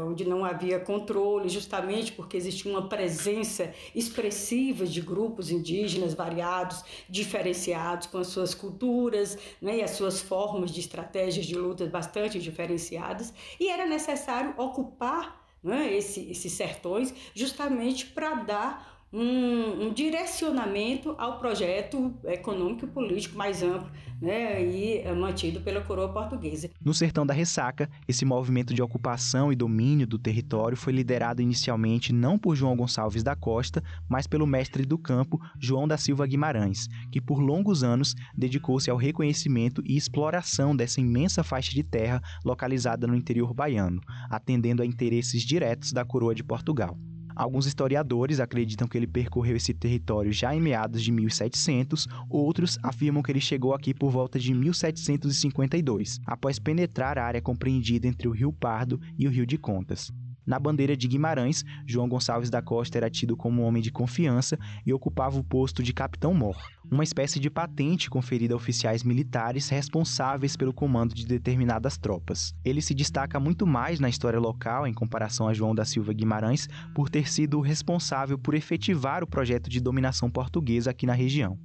onde 0.00 0.24
não 0.24 0.44
havia 0.44 0.80
controle, 0.80 1.48
justamente 1.48 2.12
porque 2.12 2.36
existia 2.36 2.70
uma 2.70 2.88
presença 2.88 3.72
expressiva 3.94 4.86
de 4.86 5.00
grupos 5.00 5.50
indígenas 5.50 6.14
variados, 6.14 6.82
diferenciados, 7.08 8.06
com 8.06 8.18
as 8.18 8.28
suas 8.28 8.54
culturas 8.54 9.38
né, 9.60 9.78
e 9.78 9.82
as 9.82 9.90
suas 9.90 10.20
formas 10.20 10.70
de 10.70 10.80
estratégias 10.80 11.44
de 11.44 11.54
luta 11.54 11.84
bastante 11.86 12.38
diferenciadas, 12.38 13.32
e 13.60 13.68
era 13.68 13.86
necessário 13.86 14.54
ocupar 14.56 15.44
né, 15.62 15.94
esse, 15.94 16.30
esses 16.30 16.52
sertões 16.52 17.12
justamente 17.34 18.06
para 18.06 18.34
dar 18.34 18.95
um, 19.12 19.86
um, 19.86 19.92
direcionamento 19.92 21.14
ao 21.16 21.38
projeto 21.38 22.14
econômico 22.24 22.84
e 22.84 22.88
político 22.88 23.36
mais 23.36 23.62
amplo 23.62 23.90
né, 24.20 24.64
e 24.64 24.98
é 24.98 25.12
mantido 25.12 25.60
pela 25.60 25.80
coroa 25.80 26.12
portuguesa. 26.12 26.70
No 26.84 26.92
Sertão 26.92 27.26
da 27.26 27.32
Ressaca, 27.32 27.88
esse 28.08 28.24
movimento 28.24 28.74
de 28.74 28.82
ocupação 28.82 29.52
e 29.52 29.56
domínio 29.56 30.06
do 30.06 30.18
território 30.18 30.76
foi 30.76 30.92
liderado 30.92 31.40
inicialmente 31.40 32.12
não 32.12 32.38
por 32.38 32.56
João 32.56 32.76
Gonçalves 32.76 33.22
da 33.22 33.36
Costa, 33.36 33.82
mas 34.08 34.26
pelo 34.26 34.46
mestre 34.46 34.84
do 34.84 34.98
campo 34.98 35.40
João 35.58 35.86
da 35.86 35.96
Silva 35.96 36.26
Guimarães, 36.26 36.88
que 37.10 37.20
por 37.20 37.38
longos 37.38 37.84
anos 37.84 38.14
dedicou-se 38.36 38.90
ao 38.90 38.96
reconhecimento 38.96 39.82
e 39.84 39.96
exploração 39.96 40.74
dessa 40.74 41.00
imensa 41.00 41.44
faixa 41.44 41.72
de 41.72 41.82
terra 41.82 42.20
localizada 42.44 43.06
no 43.06 43.14
interior 43.14 43.54
baiano, 43.54 44.00
atendendo 44.30 44.82
a 44.82 44.86
interesses 44.86 45.42
diretos 45.42 45.92
da 45.92 46.04
coroa 46.04 46.34
de 46.34 46.42
Portugal. 46.42 46.96
Alguns 47.36 47.66
historiadores 47.66 48.40
acreditam 48.40 48.88
que 48.88 48.96
ele 48.96 49.06
percorreu 49.06 49.56
esse 49.56 49.74
território 49.74 50.32
já 50.32 50.54
em 50.54 50.60
meados 50.60 51.02
de 51.02 51.12
1700, 51.12 52.08
outros 52.30 52.78
afirmam 52.82 53.22
que 53.22 53.30
ele 53.30 53.40
chegou 53.40 53.74
aqui 53.74 53.92
por 53.92 54.10
volta 54.10 54.38
de 54.38 54.54
1752, 54.54 56.18
após 56.24 56.58
penetrar 56.58 57.18
a 57.18 57.26
área 57.26 57.42
compreendida 57.42 58.08
entre 58.08 58.26
o 58.26 58.30
Rio 58.32 58.54
Pardo 58.54 58.98
e 59.18 59.28
o 59.28 59.30
Rio 59.30 59.44
de 59.44 59.58
Contas. 59.58 60.10
Na 60.46 60.58
bandeira 60.58 60.96
de 60.96 61.08
Guimarães, 61.08 61.64
João 61.84 62.08
Gonçalves 62.08 62.50
da 62.50 62.62
Costa 62.62 62.96
era 62.96 63.10
tido 63.10 63.36
como 63.36 63.62
um 63.62 63.64
homem 63.64 63.82
de 63.82 63.90
confiança 63.90 64.56
e 64.86 64.92
ocupava 64.92 65.38
o 65.38 65.44
posto 65.44 65.82
de 65.82 65.92
capitão-mor, 65.92 66.56
uma 66.90 67.02
espécie 67.02 67.40
de 67.40 67.50
patente 67.50 68.08
conferida 68.08 68.54
a 68.54 68.56
oficiais 68.56 69.02
militares 69.02 69.68
responsáveis 69.68 70.56
pelo 70.56 70.72
comando 70.72 71.14
de 71.14 71.26
determinadas 71.26 71.98
tropas. 71.98 72.54
Ele 72.64 72.80
se 72.80 72.94
destaca 72.94 73.40
muito 73.40 73.66
mais 73.66 73.98
na 73.98 74.08
história 74.08 74.38
local 74.38 74.86
em 74.86 74.94
comparação 74.94 75.48
a 75.48 75.54
João 75.54 75.74
da 75.74 75.84
Silva 75.84 76.12
Guimarães 76.12 76.68
por 76.94 77.10
ter 77.10 77.28
sido 77.28 77.60
responsável 77.60 78.38
por 78.38 78.54
efetivar 78.54 79.24
o 79.24 79.26
projeto 79.26 79.68
de 79.68 79.80
dominação 79.80 80.30
portuguesa 80.30 80.90
aqui 80.90 81.06
na 81.06 81.12
região. 81.12 81.58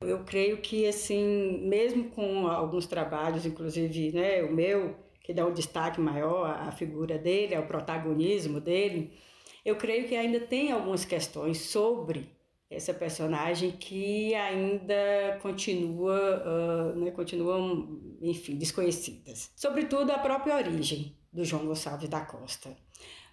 Eu 0.00 0.22
creio 0.24 0.58
que, 0.58 0.86
assim, 0.86 1.66
mesmo 1.66 2.10
com 2.10 2.46
alguns 2.46 2.86
trabalhos, 2.86 3.46
inclusive 3.46 4.12
né, 4.12 4.42
o 4.42 4.52
meu, 4.52 4.96
que 5.24 5.32
dá 5.32 5.44
um 5.46 5.54
destaque 5.54 5.98
maior 5.98 6.50
à 6.50 6.70
figura 6.70 7.18
dele, 7.18 7.54
ao 7.54 7.66
protagonismo 7.66 8.60
dele, 8.60 9.18
eu 9.64 9.74
creio 9.76 10.06
que 10.06 10.14
ainda 10.14 10.38
tem 10.38 10.70
algumas 10.70 11.06
questões 11.06 11.58
sobre 11.58 12.30
essa 12.70 12.92
personagem 12.92 13.72
que 13.72 14.34
ainda 14.34 15.38
continua, 15.40 16.42
uh, 16.44 16.98
né, 16.98 17.10
continuam, 17.10 18.00
enfim, 18.20 18.56
desconhecidas. 18.56 19.50
Sobretudo 19.56 20.10
a 20.10 20.18
própria 20.18 20.56
origem 20.56 21.16
do 21.32 21.42
João 21.42 21.66
Gonçalves 21.66 22.08
da 22.08 22.20
Costa. 22.20 22.76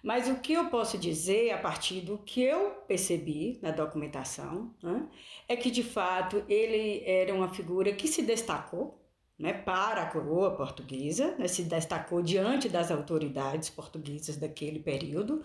Mas 0.02 0.28
o 0.28 0.36
que 0.36 0.54
eu 0.54 0.70
posso 0.70 0.96
dizer 0.96 1.50
a 1.50 1.58
partir 1.58 2.00
do 2.00 2.16
que 2.18 2.42
eu 2.42 2.70
percebi 2.88 3.58
na 3.60 3.70
documentação 3.70 4.74
né, 4.82 5.06
é 5.46 5.56
que 5.56 5.70
de 5.70 5.82
fato 5.82 6.42
ele 6.48 7.02
era 7.04 7.34
uma 7.34 7.52
figura 7.52 7.92
que 7.92 8.08
se 8.08 8.22
destacou 8.22 9.01
né, 9.38 9.52
para 9.52 10.02
a 10.02 10.06
coroa 10.06 10.54
portuguesa, 10.56 11.34
né, 11.38 11.48
se 11.48 11.62
destacou 11.64 12.22
diante 12.22 12.68
das 12.68 12.90
autoridades 12.90 13.70
portuguesas 13.70 14.36
daquele 14.36 14.78
período. 14.78 15.42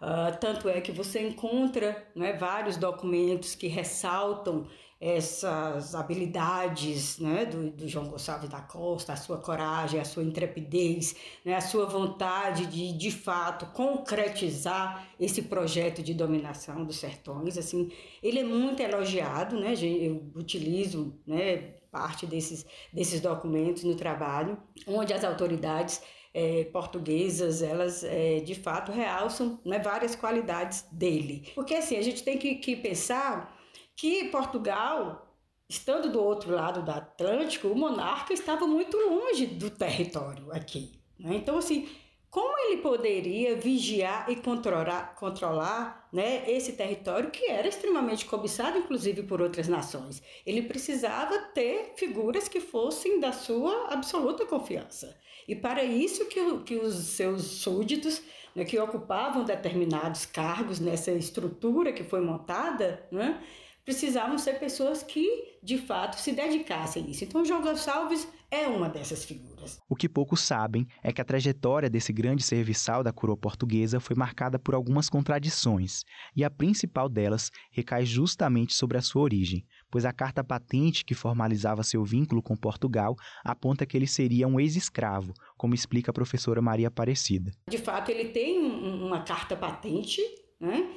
Uh, 0.00 0.38
tanto 0.40 0.68
é 0.68 0.80
que 0.80 0.92
você 0.92 1.26
encontra 1.26 2.06
né, 2.14 2.32
vários 2.32 2.76
documentos 2.76 3.54
que 3.54 3.66
ressaltam 3.66 4.68
essas 5.00 5.94
habilidades 5.94 7.20
né, 7.20 7.46
do, 7.46 7.70
do, 7.70 7.86
João 7.86 8.08
Gonçalves 8.08 8.48
da 8.48 8.60
Costa, 8.60 9.12
a 9.12 9.16
sua 9.16 9.38
coragem, 9.38 10.00
a 10.00 10.04
sua 10.04 10.24
intrepidez, 10.24 11.14
né, 11.44 11.54
a 11.54 11.60
sua 11.60 11.86
vontade 11.86 12.66
de, 12.66 12.92
de 12.92 13.10
fato, 13.12 13.66
concretizar 13.66 15.08
esse 15.18 15.42
projeto 15.42 16.02
de 16.02 16.14
dominação 16.14 16.84
dos 16.84 16.96
sertões. 16.96 17.56
Assim, 17.56 17.92
ele 18.20 18.40
é 18.40 18.44
muito 18.44 18.80
elogiado, 18.82 19.58
né, 19.58 19.74
eu 19.80 20.32
utilizo 20.34 21.16
né, 21.24 21.74
parte 21.98 22.26
desses, 22.26 22.64
desses 22.92 23.20
documentos 23.20 23.82
no 23.82 23.94
trabalho, 23.94 24.56
onde 24.86 25.12
as 25.12 25.24
autoridades 25.24 26.00
é, 26.32 26.64
portuguesas, 26.64 27.62
elas 27.62 28.04
é, 28.04 28.40
de 28.40 28.54
fato 28.54 28.92
realçam 28.92 29.58
né, 29.64 29.78
várias 29.78 30.14
qualidades 30.14 30.86
dele. 30.92 31.50
Porque 31.54 31.74
assim, 31.74 31.96
a 31.96 32.02
gente 32.02 32.22
tem 32.22 32.38
que, 32.38 32.56
que 32.56 32.76
pensar 32.76 33.56
que 33.96 34.26
Portugal 34.26 35.24
estando 35.68 36.10
do 36.10 36.22
outro 36.22 36.54
lado 36.54 36.82
do 36.82 36.90
Atlântico, 36.90 37.68
o 37.68 37.76
monarca 37.76 38.32
estava 38.32 38.66
muito 38.66 38.96
longe 38.96 39.46
do 39.46 39.68
território 39.68 40.50
aqui. 40.52 40.92
Né? 41.18 41.34
Então, 41.34 41.58
assim, 41.58 41.88
como 42.30 42.58
ele 42.58 42.82
poderia 42.82 43.56
vigiar 43.56 44.30
e 44.30 44.36
controlar, 44.36 45.14
controlar 45.14 46.08
né, 46.12 46.44
esse 46.50 46.72
território 46.72 47.30
que 47.30 47.46
era 47.46 47.66
extremamente 47.66 48.26
cobiçado, 48.26 48.76
inclusive 48.76 49.22
por 49.22 49.40
outras 49.40 49.66
nações? 49.66 50.22
Ele 50.44 50.62
precisava 50.62 51.38
ter 51.54 51.94
figuras 51.96 52.46
que 52.46 52.60
fossem 52.60 53.18
da 53.18 53.32
sua 53.32 53.88
absoluta 53.88 54.44
confiança. 54.44 55.16
E 55.48 55.56
para 55.56 55.82
isso 55.82 56.26
que, 56.26 56.58
que 56.60 56.74
os 56.76 56.94
seus 56.94 57.42
súditos, 57.44 58.20
né, 58.54 58.62
que 58.66 58.78
ocupavam 58.78 59.44
determinados 59.44 60.26
cargos 60.26 60.78
nessa 60.78 61.10
estrutura 61.12 61.94
que 61.94 62.04
foi 62.04 62.20
montada, 62.20 63.06
né, 63.10 63.42
precisavam 63.86 64.36
ser 64.36 64.58
pessoas 64.58 65.02
que, 65.02 65.56
de 65.62 65.78
fato, 65.78 66.20
se 66.20 66.32
dedicassem 66.32 67.04
a 67.04 67.08
isso. 67.08 67.24
Então, 67.24 67.42
João 67.42 67.62
Gonçalves 67.62 68.28
é 68.50 68.66
uma 68.66 68.88
dessas 68.88 69.24
figuras. 69.24 69.80
O 69.88 69.94
que 69.94 70.08
poucos 70.08 70.40
sabem 70.40 70.86
é 71.02 71.12
que 71.12 71.20
a 71.20 71.24
trajetória 71.24 71.90
desse 71.90 72.12
grande 72.12 72.42
serviçal 72.42 73.02
da 73.02 73.12
coroa 73.12 73.36
portuguesa 73.36 74.00
foi 74.00 74.16
marcada 74.16 74.58
por 74.58 74.74
algumas 74.74 75.10
contradições, 75.10 76.02
e 76.34 76.42
a 76.42 76.50
principal 76.50 77.08
delas 77.08 77.50
recai 77.70 78.04
justamente 78.06 78.74
sobre 78.74 78.96
a 78.96 79.02
sua 79.02 79.22
origem, 79.22 79.64
pois 79.90 80.04
a 80.04 80.12
carta 80.12 80.42
patente 80.42 81.04
que 81.04 81.14
formalizava 81.14 81.82
seu 81.82 82.04
vínculo 82.04 82.42
com 82.42 82.56
Portugal 82.56 83.14
aponta 83.44 83.84
que 83.84 83.96
ele 83.96 84.06
seria 84.06 84.48
um 84.48 84.58
ex-escravo, 84.58 85.34
como 85.56 85.74
explica 85.74 86.10
a 86.10 86.14
professora 86.14 86.62
Maria 86.62 86.88
Aparecida. 86.88 87.52
De 87.68 87.78
fato, 87.78 88.10
ele 88.10 88.30
tem 88.30 88.58
uma 88.58 89.22
carta 89.22 89.56
patente, 89.56 90.20
né? 90.60 90.88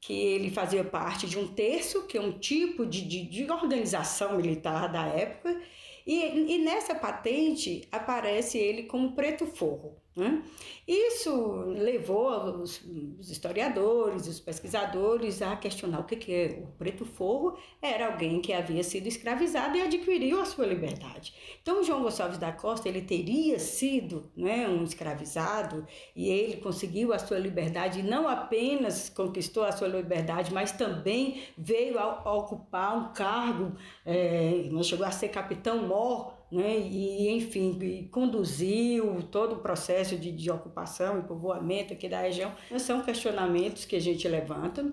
que 0.00 0.12
ele 0.12 0.50
fazia 0.50 0.84
parte 0.84 1.26
de 1.26 1.38
um 1.38 1.48
terço, 1.48 2.06
que 2.06 2.16
é 2.16 2.20
um 2.20 2.38
tipo 2.38 2.86
de, 2.86 3.02
de, 3.02 3.28
de 3.28 3.50
organização 3.50 4.36
militar 4.36 4.90
da 4.90 5.06
época, 5.06 5.60
e, 6.08 6.54
e, 6.54 6.58
nessa 6.64 6.94
patente 6.94 7.86
aparece 7.92 8.56
ele 8.56 8.84
como 8.84 9.14
preto 9.14 9.44
forro. 9.44 10.00
Né? 10.18 10.42
Isso 10.84 11.64
levou 11.76 12.60
os, 12.60 12.82
os, 13.20 13.30
historiadores, 13.30 14.26
os 14.26 14.40
pesquisadores 14.40 15.40
a 15.40 15.54
questionar 15.54 16.00
o 16.00 16.04
que, 16.04 16.16
que 16.16 16.34
é 16.34 16.62
o 16.64 16.66
preto 16.76 17.04
forro. 17.04 17.56
Era 17.80 18.06
alguém 18.06 18.40
que 18.40 18.52
havia 18.52 18.82
sido 18.82 19.06
escravizado 19.06 19.76
e 19.76 19.80
adquiriu 19.80 20.40
a 20.40 20.44
sua 20.44 20.66
liberdade. 20.66 21.32
Então, 21.62 21.84
João 21.84 22.02
Gonçalves 22.02 22.36
da 22.36 22.50
Costa 22.50 22.88
ele 22.88 23.02
teria 23.02 23.60
sido 23.60 24.28
né, 24.36 24.68
um 24.68 24.82
escravizado 24.82 25.86
e 26.16 26.28
ele 26.28 26.56
conseguiu 26.56 27.12
a 27.12 27.18
sua 27.20 27.38
liberdade 27.38 28.00
e 28.00 28.02
não 28.02 28.26
apenas 28.26 29.08
conquistou 29.08 29.62
a 29.62 29.70
sua 29.70 29.86
liberdade, 29.86 30.52
mas 30.52 30.72
também 30.72 31.44
veio 31.56 31.96
a, 31.96 32.22
a 32.24 32.32
ocupar 32.34 32.98
um 32.98 33.12
cargo, 33.12 33.76
é, 34.04 34.68
chegou 34.82 35.06
a 35.06 35.12
ser 35.12 35.28
capitão-mor 35.28 36.37
né? 36.50 36.78
e, 36.78 37.28
enfim, 37.30 38.08
conduziu 38.10 39.22
todo 39.30 39.56
o 39.56 39.58
processo 39.58 40.16
de, 40.16 40.32
de 40.32 40.50
ocupação 40.50 41.18
e 41.18 41.22
povoamento 41.22 41.92
aqui 41.92 42.08
da 42.08 42.20
região. 42.20 42.52
São 42.78 43.02
questionamentos 43.02 43.84
que 43.84 43.96
a 43.96 44.00
gente 44.00 44.26
levanta 44.26 44.90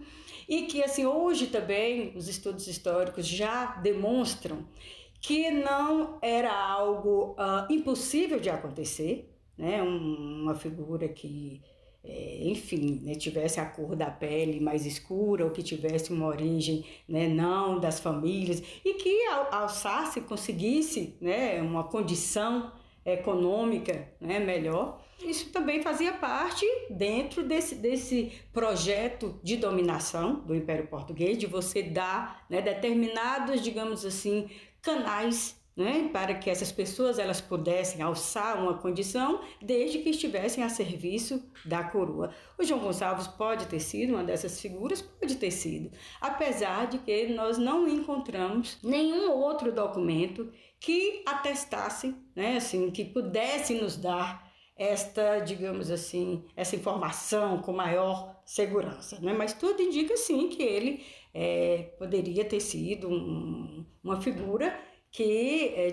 e 0.47 0.63
que, 0.63 0.83
assim, 0.83 1.05
hoje 1.05 1.47
também 1.47 2.15
os 2.15 2.27
estudos 2.27 2.67
históricos 2.67 3.25
já 3.25 3.75
demonstram 3.77 4.65
que 5.19 5.50
não 5.50 6.19
era 6.21 6.53
algo 6.53 7.31
uh, 7.39 7.71
impossível 7.71 8.39
de 8.39 8.50
acontecer, 8.50 9.33
né? 9.57 9.81
Um, 9.81 10.43
uma 10.43 10.53
figura 10.53 11.07
que 11.07 11.62
enfim, 12.41 13.01
né, 13.03 13.15
tivesse 13.15 13.59
a 13.59 13.65
cor 13.65 13.95
da 13.95 14.09
pele 14.12 14.59
mais 14.59 14.85
escura 14.85 15.45
ou 15.45 15.51
que 15.51 15.63
tivesse 15.63 16.12
uma 16.12 16.27
origem 16.27 16.85
né, 17.07 17.27
não 17.27 17.79
das 17.79 18.00
famílias 18.00 18.62
e 18.83 18.93
que 18.95 19.25
alçasse, 19.51 20.21
conseguisse 20.21 21.17
né, 21.19 21.62
uma 21.62 21.83
condição 21.83 22.71
econômica 23.05 24.09
né, 24.19 24.39
melhor. 24.39 25.03
Isso 25.24 25.50
também 25.51 25.81
fazia 25.81 26.13
parte 26.13 26.65
dentro 26.89 27.43
desse, 27.43 27.75
desse 27.75 28.33
projeto 28.51 29.39
de 29.41 29.55
dominação 29.55 30.41
do 30.41 30.53
Império 30.53 30.88
Português, 30.88 31.38
de 31.38 31.45
você 31.45 31.81
dar 31.81 32.45
né, 32.50 32.62
determinados, 32.62 33.62
digamos 33.62 34.05
assim, 34.05 34.50
canais 34.81 35.55
né, 35.75 36.10
para 36.13 36.34
que 36.36 36.50
essas 36.50 36.72
pessoas 36.72 37.20
elas 37.20 37.41
pudessem 37.41 38.01
alçar 38.01 38.62
uma 38.62 38.75
condição 38.77 39.41
desde 39.62 40.00
que 40.00 40.10
estivessem 40.10 40.63
a 40.63 40.70
serviço 40.70 41.44
da 41.65 41.84
coroa. 41.84 42.34
O 42.58 42.63
João 42.63 42.79
Gonçalves 42.79 43.27
pode 43.27 43.67
ter 43.67 43.79
sido 43.79 44.13
uma 44.13 44.24
dessas 44.24 44.60
figuras, 44.62 45.01
pode 45.01 45.36
ter 45.36 45.51
sido, 45.51 45.91
apesar 46.22 46.88
de 46.88 47.00
que 47.00 47.27
nós 47.27 47.58
não 47.58 47.88
encontramos 47.88 48.77
nenhum 48.82 49.32
outro 49.32 49.72
documento 49.72 50.50
que 50.79 51.24
atestasse, 51.25 52.15
né, 52.36 52.58
assim, 52.58 52.89
que 52.91 53.03
pudesse 53.03 53.74
nos 53.74 53.98
dar 53.98 54.46
esta, 54.77 55.39
digamos 55.39 55.89
assim, 55.89 56.44
essa 56.55 56.75
informação 56.75 57.60
com 57.60 57.72
maior 57.72 58.41
segurança, 58.46 59.20
né? 59.22 59.34
Mas 59.34 59.53
tudo 59.53 59.82
indica 59.82 60.17
sim 60.17 60.50
que 60.50 60.62
ele 60.62 61.03
é, 61.34 61.94
poderia 61.98 62.44
ter 62.44 62.60
sido 62.60 63.10
um, 63.10 63.86
uma 64.03 64.22
figura 64.22 64.77
que 65.15 65.74
é, 65.77 65.91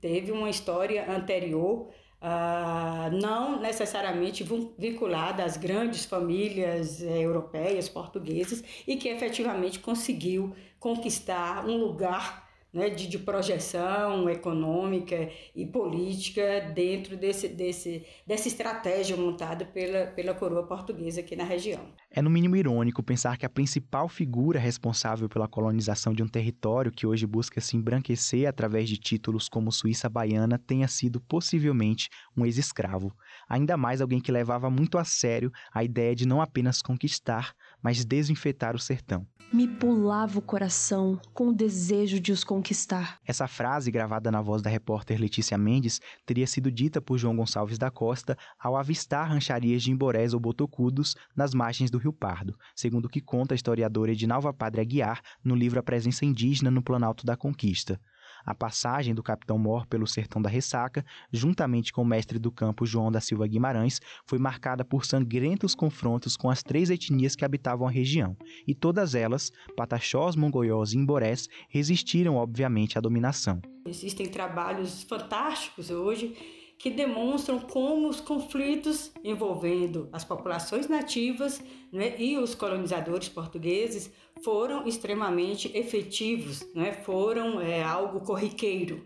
teve 0.00 0.32
uma 0.32 0.50
história 0.50 1.08
anterior, 1.08 1.90
ah, 2.20 3.08
não 3.12 3.60
necessariamente 3.60 4.44
vinculada 4.76 5.44
às 5.44 5.56
grandes 5.56 6.04
famílias 6.04 7.00
é, 7.00 7.20
europeias, 7.20 7.88
portuguesas, 7.88 8.64
e 8.84 8.96
que 8.96 9.08
efetivamente 9.08 9.78
conseguiu 9.78 10.52
conquistar 10.80 11.64
um 11.64 11.76
lugar 11.76 12.43
né, 12.74 12.90
de, 12.90 13.06
de, 13.06 13.18
projeção 13.20 14.28
econômica 14.28 15.30
e 15.54 15.64
política 15.64 16.72
dentro 16.74 17.16
desse, 17.16 17.48
desse, 17.48 18.04
dessa 18.26 18.48
estratégia 18.48 19.16
montada 19.16 19.64
pela, 19.64 20.06
pela 20.08 20.34
coroa 20.34 20.66
portuguesa 20.66 21.20
aqui 21.20 21.36
na 21.36 21.44
região. 21.44 21.80
É 22.10 22.20
no 22.20 22.28
mínimo 22.28 22.56
irônico 22.56 23.02
pensar 23.02 23.38
que 23.38 23.46
a 23.46 23.48
principal 23.48 24.08
figura 24.08 24.58
responsável 24.58 25.28
pela 25.28 25.46
colonização 25.46 26.12
de 26.12 26.22
um 26.22 26.28
território 26.28 26.90
que 26.90 27.06
hoje 27.06 27.26
busca 27.26 27.60
se 27.60 27.76
embranquecer 27.76 28.48
através 28.48 28.88
de 28.88 28.96
títulos 28.96 29.48
como 29.48 29.70
Suíça 29.70 30.08
Baiana 30.08 30.58
tenha 30.58 30.88
sido 30.88 31.20
possivelmente 31.20 32.08
um 32.36 32.44
ex-escravo. 32.44 33.12
Ainda 33.48 33.76
mais 33.76 34.00
alguém 34.00 34.20
que 34.20 34.32
levava 34.32 34.68
muito 34.68 34.98
a 34.98 35.04
sério 35.04 35.52
a 35.72 35.84
ideia 35.84 36.14
de 36.14 36.26
não 36.26 36.40
apenas 36.40 36.82
conquistar, 36.82 37.54
mas 37.80 38.04
desinfetar 38.04 38.74
o 38.74 38.80
sertão 38.80 39.26
me 39.54 39.68
pulava 39.68 40.40
o 40.40 40.42
coração 40.42 41.16
com 41.32 41.50
o 41.50 41.54
desejo 41.54 42.18
de 42.18 42.32
os 42.32 42.42
conquistar. 42.42 43.20
Essa 43.24 43.46
frase, 43.46 43.88
gravada 43.88 44.28
na 44.28 44.42
voz 44.42 44.60
da 44.60 44.68
repórter 44.68 45.16
Letícia 45.16 45.56
Mendes, 45.56 46.00
teria 46.26 46.44
sido 46.44 46.72
dita 46.72 47.00
por 47.00 47.18
João 47.18 47.36
Gonçalves 47.36 47.78
da 47.78 47.88
Costa 47.88 48.36
ao 48.58 48.76
avistar 48.76 49.28
rancharias 49.28 49.84
de 49.84 49.92
imborés 49.92 50.34
ou 50.34 50.40
botocudos 50.40 51.14
nas 51.36 51.54
margens 51.54 51.88
do 51.88 51.98
Rio 51.98 52.12
Pardo, 52.12 52.58
segundo 52.74 53.04
o 53.04 53.08
que 53.08 53.20
conta 53.20 53.54
a 53.54 53.56
historiadora 53.56 54.10
Edinalva 54.10 54.52
Padre 54.52 54.80
Aguiar 54.80 55.22
no 55.44 55.54
livro 55.54 55.78
A 55.78 55.84
Presença 55.84 56.24
Indígena 56.24 56.68
no 56.68 56.82
Planalto 56.82 57.24
da 57.24 57.36
Conquista. 57.36 58.00
A 58.44 58.54
passagem 58.54 59.14
do 59.14 59.22
Capitão 59.22 59.58
Mor 59.58 59.86
pelo 59.86 60.06
sertão 60.06 60.42
da 60.42 60.48
Ressaca, 60.48 61.04
juntamente 61.32 61.92
com 61.92 62.02
o 62.02 62.06
mestre 62.06 62.38
do 62.38 62.50
campo 62.50 62.84
João 62.84 63.10
da 63.10 63.20
Silva 63.20 63.46
Guimarães, 63.46 64.00
foi 64.26 64.38
marcada 64.38 64.84
por 64.84 65.04
sangrentos 65.04 65.74
confrontos 65.74 66.36
com 66.36 66.50
as 66.50 66.62
três 66.62 66.90
etnias 66.90 67.34
que 67.34 67.44
habitavam 67.44 67.86
a 67.86 67.90
região, 67.90 68.36
e 68.66 68.74
todas 68.74 69.14
elas, 69.14 69.50
pataxós, 69.76 70.36
mongoiós 70.36 70.92
e 70.92 70.98
imborés, 70.98 71.48
resistiram 71.68 72.36
obviamente 72.36 72.98
à 72.98 73.00
dominação. 73.00 73.60
Existem 73.86 74.26
trabalhos 74.26 75.02
fantásticos 75.02 75.90
hoje 75.90 76.63
que 76.84 76.90
demonstram 76.90 77.58
como 77.58 78.10
os 78.10 78.20
conflitos 78.20 79.10
envolvendo 79.24 80.06
as 80.12 80.22
populações 80.22 80.86
nativas 80.86 81.62
né, 81.90 82.14
e 82.18 82.36
os 82.36 82.54
colonizadores 82.54 83.26
portugueses 83.26 84.10
foram 84.42 84.86
extremamente 84.86 85.74
efetivos, 85.74 86.62
né, 86.74 86.92
foram 86.92 87.58
é, 87.58 87.82
algo 87.82 88.20
corriqueiro. 88.20 89.02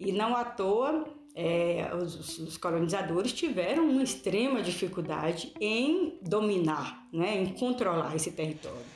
E 0.00 0.10
não 0.10 0.34
à 0.34 0.42
toa 0.42 1.04
é, 1.34 1.90
os, 1.94 2.38
os, 2.38 2.56
colonizadores 2.56 3.30
tiveram 3.34 3.90
uma 3.90 4.02
extrema 4.02 4.62
dificuldade 4.62 5.52
em 5.60 6.18
dominar, 6.22 7.06
né, 7.12 7.42
em 7.42 7.52
controlar 7.52 8.16
esse 8.16 8.30
território. 8.30 8.86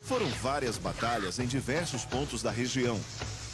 Foram 0.00 0.26
várias 0.40 0.78
batalhas 0.78 1.38
em 1.38 1.46
diversos 1.46 2.06
pontos 2.06 2.42
da 2.42 2.50
região, 2.50 2.98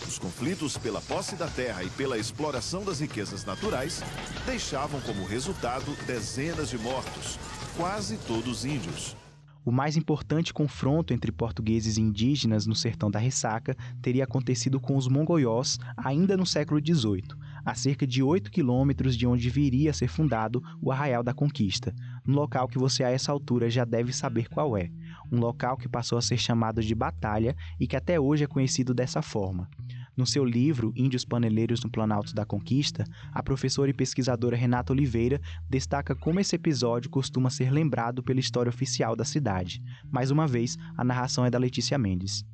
os 0.07 0.19
conflitos 0.19 0.77
pela 0.77 1.01
posse 1.01 1.37
da 1.37 1.47
terra 1.47 1.83
e 1.83 1.91
pela 1.91 2.19
exploração 2.19 2.85
das 2.85 3.01
riquezas 3.01 3.45
naturais 3.45 4.03
deixavam 4.47 5.01
como 5.01 5.27
resultado 5.27 5.97
dezenas 6.07 6.71
de 6.71 6.79
mortos, 6.79 7.39
quase 7.77 8.17
todos 8.19 8.65
índios. 8.65 9.17
O 9.65 9.73
mais 9.73 9.97
importante 9.97 10.53
confronto 10.53 11.15
entre 11.15 11.33
portugueses 11.33 11.97
e 11.97 12.01
indígenas 12.03 12.67
no 12.67 12.75
sertão 12.75 13.11
da 13.11 13.19
Ressaca 13.19 13.75
teria 14.03 14.25
acontecido 14.25 14.79
com 14.79 14.95
os 14.95 15.09
mongoiós 15.09 15.79
ainda 15.97 16.37
no 16.37 16.45
século 16.45 16.79
XVIII, 16.85 17.29
a 17.65 17.75
cerca 17.75 18.07
de 18.07 18.23
8 18.23 18.51
quilômetros 18.51 19.17
de 19.17 19.27
onde 19.27 19.49
viria 19.49 19.91
a 19.91 19.95
ser 19.95 20.09
fundado 20.09 20.63
o 20.83 20.93
Arraial 20.93 21.23
da 21.23 21.33
Conquista, 21.33 21.95
um 22.29 22.33
local 22.33 22.69
que 22.69 22.79
você 22.79 23.03
a 23.03 23.11
essa 23.11 23.33
altura 23.33 23.71
já 23.71 23.87
deve 23.87 24.13
saber 24.13 24.51
qual 24.51 24.77
é, 24.77 24.91
um 25.35 25.41
local 25.41 25.77
que 25.77 25.89
passou 25.89 26.17
a 26.17 26.23
ser 26.23 26.39
chamado 26.39 26.83
de 26.83 26.95
Batalha 26.95 27.57
e 27.79 27.87
que 27.87 27.97
até 27.97 28.19
hoje 28.19 28.45
é 28.45 28.47
conhecido 28.47 28.95
dessa 28.95 29.21
forma. 29.21 29.69
No 30.17 30.25
seu 30.25 30.45
livro 30.45 30.93
Índios 30.95 31.25
Paneleiros 31.25 31.83
no 31.83 31.91
Planalto 31.91 32.35
da 32.35 32.45
Conquista, 32.45 33.05
a 33.33 33.43
professora 33.43 33.91
e 33.91 33.95
pesquisadora 33.95 34.57
Renata 34.57 34.93
Oliveira 34.93 35.41
destaca 35.69 36.15
como 36.15 36.39
esse 36.39 36.55
episódio 36.55 37.11
costuma 37.11 37.51
ser 37.51 37.73
lembrado 37.73 38.23
pela 38.23 38.39
história 38.39 38.71
oficial 38.71 39.17
da 39.17 39.25
cidade. 39.25 39.83
Mais 40.13 40.31
uma 40.31 40.47
vez, 40.47 40.77
a 40.97 41.03
narração 41.03 41.45
é 41.45 41.51
da 41.51 41.59
Letícia 41.59 41.99
Mendes. 41.99 42.45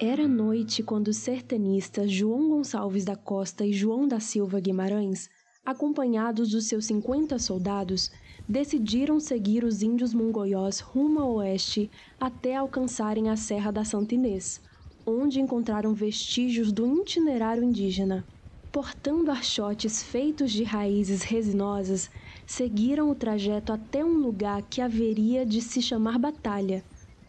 Era 0.00 0.26
noite 0.26 0.82
quando 0.82 1.08
os 1.08 1.16
sertanistas 1.16 2.10
João 2.10 2.48
Gonçalves 2.48 3.04
da 3.04 3.16
Costa 3.16 3.66
e 3.66 3.72
João 3.72 4.08
da 4.08 4.20
Silva 4.20 4.60
Guimarães, 4.60 5.28
acompanhados 5.66 6.50
dos 6.50 6.66
seus 6.66 6.86
50 6.86 7.38
soldados, 7.38 8.10
decidiram 8.48 9.20
seguir 9.20 9.62
os 9.62 9.82
índios 9.82 10.14
mongoiós 10.14 10.80
rumo 10.80 11.20
ao 11.20 11.34
oeste 11.34 11.90
até 12.18 12.56
alcançarem 12.56 13.28
a 13.28 13.36
Serra 13.36 13.70
da 13.70 13.84
Santa 13.84 14.14
Inês, 14.14 14.60
onde 15.06 15.40
encontraram 15.40 15.92
vestígios 15.92 16.72
do 16.72 16.86
itinerário 17.00 17.62
indígena. 17.62 18.24
Portando 18.72 19.30
archotes 19.30 20.02
feitos 20.02 20.50
de 20.52 20.62
raízes 20.62 21.22
resinosas, 21.22 22.10
seguiram 22.46 23.10
o 23.10 23.14
trajeto 23.14 23.72
até 23.72 24.04
um 24.04 24.18
lugar 24.18 24.62
que 24.62 24.80
haveria 24.80 25.44
de 25.44 25.60
se 25.60 25.82
chamar 25.82 26.18
Batalha, 26.18 26.82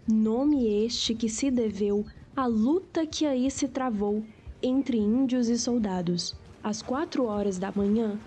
nome 0.08 0.67
este 0.86 1.13
que 1.13 1.29
se 1.29 1.51
deveu 1.51 2.05
à 2.36 2.45
luta 2.45 3.05
que 3.05 3.25
aí 3.25 3.49
se 3.51 3.67
travou 3.67 4.23
entre 4.62 4.97
índios 4.97 5.49
e 5.49 5.58
soldados. 5.58 6.36
Às 6.63 6.82
quatro 6.82 7.25
horas 7.25 7.58
da 7.58 7.71
manhã, 7.73 8.19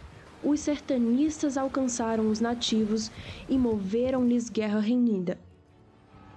os 0.43 0.61
sertanistas 0.61 1.57
alcançaram 1.57 2.29
os 2.29 2.41
nativos 2.41 3.11
e 3.49 3.57
moveram-lhes 3.57 4.49
guerra 4.51 4.81
renhida. 4.81 5.39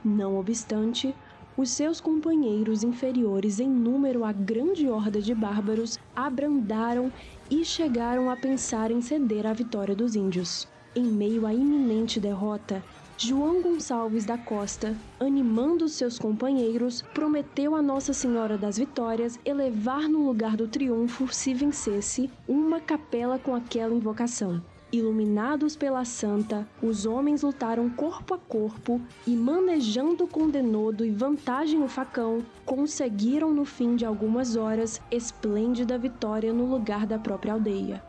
Não 0.04 0.38
obstante, 0.38 1.16
os 1.58 1.70
seus 1.70 2.02
companheiros 2.02 2.84
inferiores 2.84 3.60
em 3.60 3.70
número 3.70 4.24
à 4.24 4.32
grande 4.32 4.88
horda 4.90 5.22
de 5.22 5.34
bárbaros 5.34 5.98
abrandaram 6.16 7.12
e 7.50 7.64
chegaram 7.64 8.30
a 8.30 8.36
pensar 8.36 8.92
em 8.92 9.02
ceder 9.02 9.48
à 9.48 9.54
vitória 9.54 9.96
dos 9.96 10.16
índios. 10.16 10.68
Em 10.96 11.04
meio 11.04 11.46
à 11.46 11.54
iminente 11.54 12.20
derrota, 12.20 12.84
João 13.18 13.62
Gonçalves 13.62 14.26
da 14.26 14.38
Costa, 14.38 14.94
animando 15.22 15.88
seus 15.88 16.20
companheiros, 16.20 17.02
prometeu 17.14 17.74
a 17.74 17.82
Nossa 17.82 18.12
Senhora 18.12 18.58
das 18.58 18.78
Vitórias 18.78 19.40
elevar 19.46 20.10
no 20.10 20.26
lugar 20.26 20.58
do 20.58 20.68
triunfo, 20.68 21.34
se 21.34 21.54
vencesse, 21.54 22.30
uma 22.46 22.82
capela 22.82 23.40
com 23.40 23.56
aquela 23.56 23.96
invocação. 23.96 24.62
Iluminados 24.92 25.78
pela 25.78 26.04
santa, 26.04 26.68
os 26.82 27.06
homens 27.06 27.42
lutaram 27.42 27.90
corpo 27.90 28.34
a 28.34 28.38
corpo 28.38 29.02
e, 29.26 29.34
manejando 29.34 30.28
com 30.28 30.50
denodo 30.50 31.06
e 31.06 31.10
vantagem 31.10 31.82
o 31.82 31.88
facão, 31.88 32.44
conseguiram 32.66 33.54
no 33.54 33.64
fim 33.64 33.96
de 33.96 34.06
algumas 34.06 34.58
horas 34.58 35.02
esplêndida 35.10 35.98
vitória 35.98 36.52
no 36.52 36.66
lugar 36.66 37.06
da 37.06 37.18
própria 37.18 37.54
aldeia. 37.54 38.04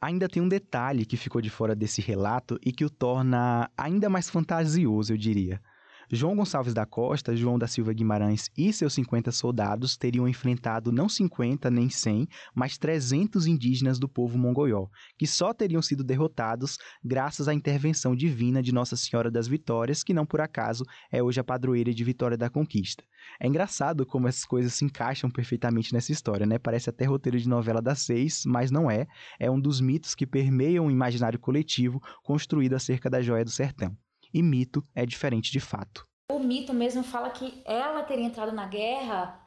Ainda 0.00 0.28
tem 0.28 0.40
um 0.42 0.48
detalhe 0.48 1.04
que 1.04 1.16
ficou 1.16 1.40
de 1.40 1.50
fora 1.50 1.74
desse 1.74 2.00
relato 2.00 2.58
e 2.64 2.72
que 2.72 2.84
o 2.84 2.90
torna 2.90 3.70
ainda 3.76 4.08
mais 4.08 4.30
fantasioso, 4.30 5.12
eu 5.12 5.16
diria. 5.16 5.60
João 6.10 6.34
Gonçalves 6.34 6.72
da 6.72 6.86
Costa, 6.86 7.36
João 7.36 7.58
da 7.58 7.66
Silva 7.66 7.92
Guimarães 7.92 8.50
e 8.56 8.72
seus 8.72 8.94
50 8.94 9.30
soldados 9.30 9.94
teriam 9.94 10.26
enfrentado 10.26 10.90
não 10.90 11.06
50 11.06 11.70
nem 11.70 11.90
100, 11.90 12.26
mas 12.54 12.78
300 12.78 13.46
indígenas 13.46 13.98
do 13.98 14.08
povo 14.08 14.38
mongoió, 14.38 14.86
que 15.18 15.26
só 15.26 15.52
teriam 15.52 15.82
sido 15.82 16.02
derrotados 16.02 16.78
graças 17.04 17.46
à 17.46 17.52
intervenção 17.52 18.16
divina 18.16 18.62
de 18.62 18.72
Nossa 18.72 18.96
Senhora 18.96 19.30
das 19.30 19.46
Vitórias, 19.46 20.02
que 20.02 20.14
não 20.14 20.24
por 20.24 20.40
acaso 20.40 20.82
é 21.12 21.22
hoje 21.22 21.40
a 21.40 21.44
padroeira 21.44 21.92
de 21.92 22.04
Vitória 22.04 22.38
da 22.38 22.48
Conquista. 22.48 23.04
É 23.38 23.46
engraçado 23.46 24.06
como 24.06 24.28
essas 24.28 24.46
coisas 24.46 24.72
se 24.72 24.86
encaixam 24.86 25.30
perfeitamente 25.30 25.92
nessa 25.92 26.10
história, 26.10 26.46
né? 26.46 26.58
Parece 26.58 26.88
até 26.88 27.04
roteiro 27.04 27.38
de 27.38 27.48
novela 27.48 27.82
das 27.82 28.00
seis, 28.00 28.44
mas 28.46 28.70
não 28.70 28.90
é. 28.90 29.06
É 29.38 29.50
um 29.50 29.60
dos 29.60 29.78
mitos 29.78 30.14
que 30.14 30.26
permeiam 30.26 30.86
o 30.86 30.90
imaginário 30.90 31.38
coletivo 31.38 32.00
construído 32.22 32.74
acerca 32.74 33.10
da 33.10 33.20
joia 33.20 33.44
do 33.44 33.50
sertão 33.50 33.94
e 34.32 34.42
mito 34.42 34.84
é 34.94 35.04
diferente 35.06 35.50
de 35.50 35.60
fato. 35.60 36.06
O 36.30 36.38
mito 36.38 36.74
mesmo 36.74 37.02
fala 37.02 37.30
que 37.30 37.62
ela 37.64 38.02
teria 38.02 38.26
entrado 38.26 38.52
na 38.52 38.66
guerra, 38.66 39.40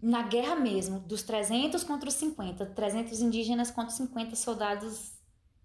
na 0.00 0.22
guerra 0.22 0.54
mesmo, 0.54 1.00
dos 1.00 1.22
300 1.22 1.82
contra 1.82 2.08
os 2.08 2.14
50, 2.14 2.64
300 2.66 3.20
indígenas 3.20 3.70
contra 3.70 3.90
os 3.90 3.96
50 3.96 4.36
soldados 4.36 5.12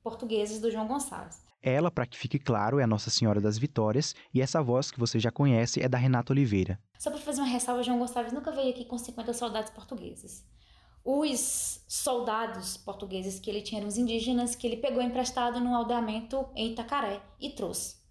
portugueses 0.01 0.59
do 0.59 0.71
João 0.71 0.87
Gonçalves. 0.87 1.43
Ela, 1.61 1.89
para 1.89 2.05
que 2.05 2.17
fique 2.17 2.37
claro, 2.37 2.79
é 2.79 2.83
a 2.83 2.87
Nossa 2.87 3.09
Senhora 3.09 3.39
das 3.39 3.57
Vitórias 3.57 4.13
e 4.33 4.41
essa 4.41 4.61
voz 4.61 4.91
que 4.91 4.99
você 4.99 5.17
já 5.17 5.31
conhece 5.31 5.81
é 5.81 5.87
da 5.87 5.97
Renata 5.97 6.33
Oliveira. 6.33 6.77
Só 6.99 7.09
para 7.09 7.21
fazer 7.21 7.39
uma 7.39 7.47
ressalva, 7.47 7.83
João 7.83 7.99
Gonçalves 7.99 8.33
nunca 8.33 8.51
veio 8.51 8.71
aqui 8.71 8.83
com 8.83 8.97
50 8.97 9.33
soldados 9.33 9.71
portugueses. 9.71 10.43
Os 11.05 11.83
soldados 11.87 12.77
portugueses 12.77 13.39
que 13.39 13.49
ele 13.49 13.61
tinha 13.61 13.79
eram 13.79 13.87
os 13.87 13.97
indígenas 13.97 14.55
que 14.55 14.65
ele 14.65 14.77
pegou 14.77 15.01
emprestado 15.01 15.59
no 15.59 15.75
aldeamento 15.75 16.47
em 16.55 16.71
Itacaré 16.71 17.21
e 17.39 17.51
trouxe. 17.51 18.02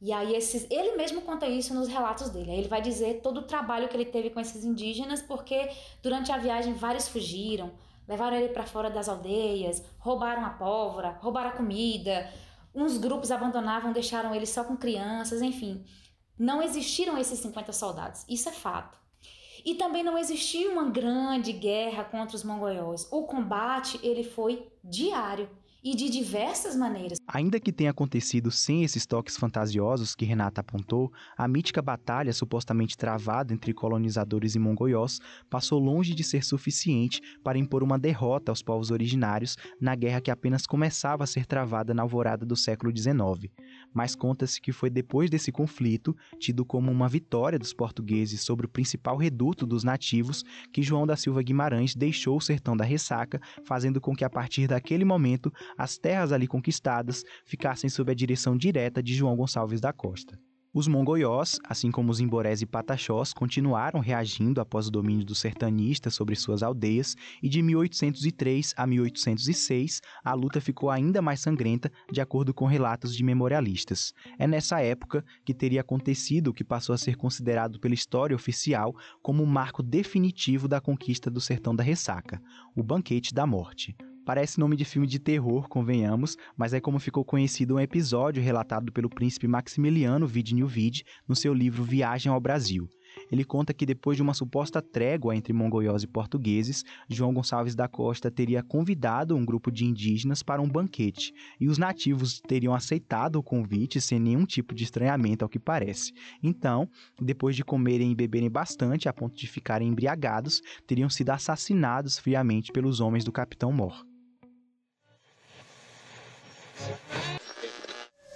E 0.00 0.12
aí 0.12 0.34
esses, 0.34 0.66
ele 0.70 0.96
mesmo 0.96 1.22
conta 1.22 1.46
isso 1.46 1.74
nos 1.74 1.88
relatos 1.88 2.28
dele. 2.28 2.50
Aí 2.50 2.58
ele 2.58 2.68
vai 2.68 2.82
dizer 2.82 3.20
todo 3.22 3.38
o 3.38 3.46
trabalho 3.46 3.88
que 3.88 3.96
ele 3.96 4.04
teve 4.04 4.30
com 4.30 4.40
esses 4.40 4.64
indígenas, 4.64 5.22
porque 5.22 5.70
durante 6.02 6.30
a 6.30 6.36
viagem 6.36 6.74
vários 6.74 7.08
fugiram, 7.08 7.72
levaram 8.06 8.36
ele 8.36 8.50
para 8.50 8.66
fora 8.66 8.90
das 8.90 9.08
aldeias, 9.08 9.82
roubaram 9.98 10.44
a 10.44 10.50
pólvora, 10.50 11.18
roubaram 11.20 11.50
a 11.50 11.52
comida. 11.52 12.30
Uns 12.74 12.98
grupos 12.98 13.30
abandonavam, 13.30 13.92
deixaram 13.92 14.34
ele 14.34 14.46
só 14.46 14.64
com 14.64 14.76
crianças, 14.76 15.40
enfim. 15.40 15.84
Não 16.38 16.62
existiram 16.62 17.16
esses 17.16 17.38
50 17.38 17.72
soldados. 17.72 18.24
Isso 18.28 18.50
é 18.50 18.52
fato. 18.52 18.98
E 19.64 19.74
também 19.74 20.04
não 20.04 20.18
existiu 20.18 20.72
uma 20.72 20.90
grande 20.90 21.52
guerra 21.52 22.04
contra 22.04 22.36
os 22.36 22.44
mongóis. 22.44 23.08
O 23.10 23.24
combate 23.24 23.98
ele 24.02 24.22
foi 24.22 24.70
diário 24.84 25.48
e 25.86 25.94
de 25.94 26.10
diversas 26.10 26.74
maneiras. 26.74 27.20
Ainda 27.28 27.60
que 27.60 27.72
tenha 27.72 27.92
acontecido 27.92 28.50
sem 28.50 28.82
esses 28.82 29.06
toques 29.06 29.36
fantasiosos 29.36 30.16
que 30.16 30.24
Renata 30.24 30.60
apontou, 30.60 31.12
a 31.38 31.46
mítica 31.46 31.80
batalha 31.80 32.32
supostamente 32.32 32.96
travada 32.96 33.54
entre 33.54 33.72
colonizadores 33.72 34.56
e 34.56 34.58
mongoiós 34.58 35.20
passou 35.48 35.78
longe 35.78 36.12
de 36.12 36.24
ser 36.24 36.42
suficiente 36.42 37.20
para 37.44 37.56
impor 37.56 37.84
uma 37.84 37.96
derrota 37.96 38.50
aos 38.50 38.62
povos 38.62 38.90
originários 38.90 39.56
na 39.80 39.94
guerra 39.94 40.20
que 40.20 40.30
apenas 40.32 40.66
começava 40.66 41.22
a 41.22 41.26
ser 41.26 41.46
travada 41.46 41.94
na 41.94 42.02
alvorada 42.02 42.44
do 42.44 42.56
século 42.56 42.90
XIX. 42.90 43.48
Mas 43.92 44.14
conta-se 44.14 44.60
que 44.60 44.72
foi 44.72 44.90
depois 44.90 45.30
desse 45.30 45.50
conflito, 45.50 46.16
tido 46.38 46.64
como 46.64 46.90
uma 46.90 47.08
vitória 47.08 47.58
dos 47.58 47.72
portugueses 47.72 48.42
sobre 48.42 48.66
o 48.66 48.68
principal 48.68 49.16
reduto 49.16 49.66
dos 49.66 49.84
nativos, 49.84 50.44
que 50.72 50.82
João 50.82 51.06
da 51.06 51.16
Silva 51.16 51.42
Guimarães 51.42 51.94
deixou 51.94 52.36
o 52.36 52.40
sertão 52.40 52.76
da 52.76 52.84
ressaca, 52.84 53.40
fazendo 53.64 54.00
com 54.00 54.14
que 54.14 54.24
a 54.24 54.30
partir 54.30 54.66
daquele 54.66 55.04
momento 55.04 55.52
as 55.76 55.98
terras 55.98 56.32
ali 56.32 56.46
conquistadas 56.46 57.24
ficassem 57.44 57.88
sob 57.88 58.10
a 58.12 58.14
direção 58.14 58.56
direta 58.56 59.02
de 59.02 59.14
João 59.14 59.36
Gonçalves 59.36 59.80
da 59.80 59.92
Costa. 59.92 60.38
Os 60.76 60.86
mongoiós, 60.86 61.58
assim 61.66 61.90
como 61.90 62.12
os 62.12 62.20
imborés 62.20 62.60
e 62.60 62.66
pataxós, 62.66 63.32
continuaram 63.32 63.98
reagindo 63.98 64.60
após 64.60 64.88
o 64.88 64.90
domínio 64.90 65.24
dos 65.24 65.38
sertanistas 65.38 66.14
sobre 66.14 66.36
suas 66.36 66.62
aldeias, 66.62 67.16
e 67.42 67.48
de 67.48 67.62
1803 67.62 68.74
a 68.76 68.86
1806 68.86 70.02
a 70.22 70.34
luta 70.34 70.60
ficou 70.60 70.90
ainda 70.90 71.22
mais 71.22 71.40
sangrenta, 71.40 71.90
de 72.12 72.20
acordo 72.20 72.52
com 72.52 72.66
relatos 72.66 73.16
de 73.16 73.24
memorialistas. 73.24 74.12
É 74.38 74.46
nessa 74.46 74.78
época 74.82 75.24
que 75.46 75.54
teria 75.54 75.80
acontecido 75.80 76.48
o 76.48 76.52
que 76.52 76.62
passou 76.62 76.94
a 76.94 76.98
ser 76.98 77.16
considerado 77.16 77.80
pela 77.80 77.94
história 77.94 78.36
oficial 78.36 78.94
como 79.22 79.42
o 79.42 79.46
marco 79.46 79.82
definitivo 79.82 80.68
da 80.68 80.78
conquista 80.78 81.30
do 81.30 81.40
sertão 81.40 81.74
da 81.74 81.82
ressaca, 81.82 82.38
o 82.76 82.82
Banquete 82.82 83.32
da 83.32 83.46
Morte. 83.46 83.96
Parece 84.26 84.58
nome 84.58 84.74
de 84.74 84.84
filme 84.84 85.06
de 85.06 85.20
terror, 85.20 85.68
convenhamos, 85.68 86.36
mas 86.56 86.74
é 86.74 86.80
como 86.80 86.98
ficou 86.98 87.24
conhecido 87.24 87.76
um 87.76 87.80
episódio 87.80 88.42
relatado 88.42 88.90
pelo 88.90 89.08
príncipe 89.08 89.46
Maximiliano 89.46 90.26
Vid 90.26 91.04
no 91.28 91.36
seu 91.36 91.54
livro 91.54 91.84
Viagem 91.84 92.32
ao 92.32 92.40
Brasil. 92.40 92.88
Ele 93.30 93.44
conta 93.44 93.72
que 93.72 93.86
depois 93.86 94.16
de 94.16 94.24
uma 94.24 94.34
suposta 94.34 94.82
trégua 94.82 95.36
entre 95.36 95.52
mongóis 95.52 96.02
e 96.02 96.08
portugueses, 96.08 96.84
João 97.08 97.32
Gonçalves 97.32 97.76
da 97.76 97.86
Costa 97.86 98.28
teria 98.28 98.64
convidado 98.64 99.36
um 99.36 99.44
grupo 99.44 99.70
de 99.70 99.84
indígenas 99.84 100.42
para 100.42 100.60
um 100.60 100.68
banquete, 100.68 101.32
e 101.60 101.68
os 101.68 101.78
nativos 101.78 102.40
teriam 102.40 102.74
aceitado 102.74 103.36
o 103.36 103.44
convite 103.44 104.00
sem 104.00 104.18
nenhum 104.18 104.44
tipo 104.44 104.74
de 104.74 104.82
estranhamento 104.82 105.44
ao 105.44 105.48
que 105.48 105.60
parece. 105.60 106.12
Então, 106.42 106.88
depois 107.22 107.54
de 107.54 107.62
comerem 107.64 108.10
e 108.10 108.16
beberem 108.16 108.50
bastante 108.50 109.08
a 109.08 109.12
ponto 109.12 109.36
de 109.36 109.46
ficarem 109.46 109.86
embriagados, 109.86 110.60
teriam 110.84 111.08
sido 111.08 111.30
assassinados 111.30 112.18
friamente 112.18 112.72
pelos 112.72 112.98
homens 112.98 113.22
do 113.22 113.30
capitão 113.30 113.70
Mor. 113.70 114.04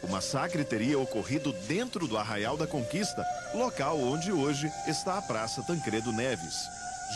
O 0.03 0.09
massacre 0.09 0.65
teria 0.65 0.99
ocorrido 0.99 1.53
dentro 1.69 2.09
do 2.09 2.17
Arraial 2.17 2.57
da 2.57 2.67
Conquista, 2.67 3.25
local 3.55 3.99
onde 3.99 4.33
hoje 4.33 4.71
está 4.87 5.19
a 5.19 5.23
Praça 5.23 5.63
Tancredo 5.63 6.13
Neves. 6.13 6.55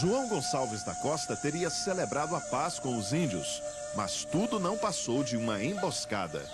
João 0.00 0.28
Gonçalves 0.28 0.84
da 0.84 0.94
Costa 0.96 1.37
teria 1.37 1.70
celebrado 1.70 2.34
a 2.34 2.40
paz 2.40 2.78
com 2.78 2.98
os 2.98 3.12
índios, 3.12 3.62
mas 3.96 4.24
tudo 4.24 4.58
não 4.58 4.76
passou 4.76 5.22
de 5.22 5.37
uma 5.37 5.62
emboscada. 5.62 6.44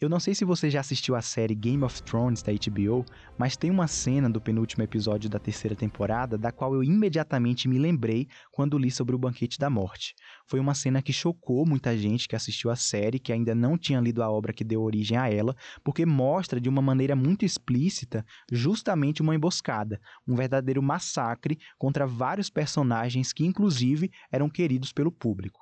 Eu 0.00 0.08
não 0.08 0.20
sei 0.20 0.34
se 0.34 0.44
você 0.44 0.68
já 0.68 0.80
assistiu 0.80 1.14
a 1.14 1.22
série 1.22 1.54
Game 1.54 1.82
of 1.82 2.02
Thrones 2.02 2.42
da 2.42 2.52
HBO, 2.52 3.04
mas 3.38 3.56
tem 3.56 3.70
uma 3.70 3.86
cena 3.86 4.28
do 4.28 4.40
penúltimo 4.40 4.82
episódio 4.82 5.30
da 5.30 5.38
terceira 5.38 5.74
temporada 5.74 6.36
da 6.36 6.52
qual 6.52 6.74
eu 6.74 6.82
imediatamente 6.82 7.68
me 7.68 7.78
lembrei 7.78 8.28
quando 8.52 8.76
li 8.76 8.90
sobre 8.90 9.14
o 9.14 9.18
Banquete 9.18 9.58
da 9.58 9.70
Morte. 9.70 10.14
Foi 10.46 10.60
uma 10.60 10.74
cena 10.74 11.02
que 11.02 11.12
chocou 11.12 11.66
muita 11.66 11.96
gente 11.96 12.28
que 12.28 12.36
assistiu 12.36 12.70
a 12.70 12.76
série, 12.76 13.18
que 13.18 13.32
ainda 13.32 13.54
não 13.54 13.78
tinha 13.78 14.00
lido 14.00 14.22
a 14.22 14.30
obra 14.30 14.52
que 14.52 14.64
deu 14.64 14.82
origem 14.82 15.16
a 15.16 15.28
ela, 15.28 15.56
porque 15.82 16.04
mostra 16.04 16.60
de 16.60 16.68
uma 16.68 16.82
maneira 16.82 17.16
muito 17.16 17.44
explícita 17.44 18.24
justamente 18.50 19.22
uma 19.22 19.34
emboscada, 19.34 20.00
um 20.26 20.34
verdadeiro 20.34 20.82
massacre 20.82 21.58
contra 21.78 22.06
vários 22.06 22.50
personagens 22.50 23.32
que, 23.32 23.44
inclusive, 23.44 24.10
eram 24.30 24.48
queridos 24.48 24.92
pelo 24.92 25.10
público. 25.10 25.60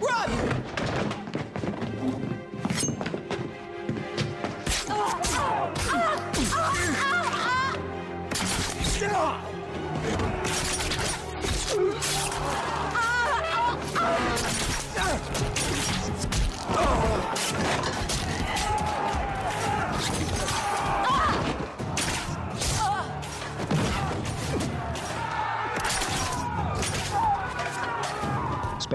Run! 0.00 0.57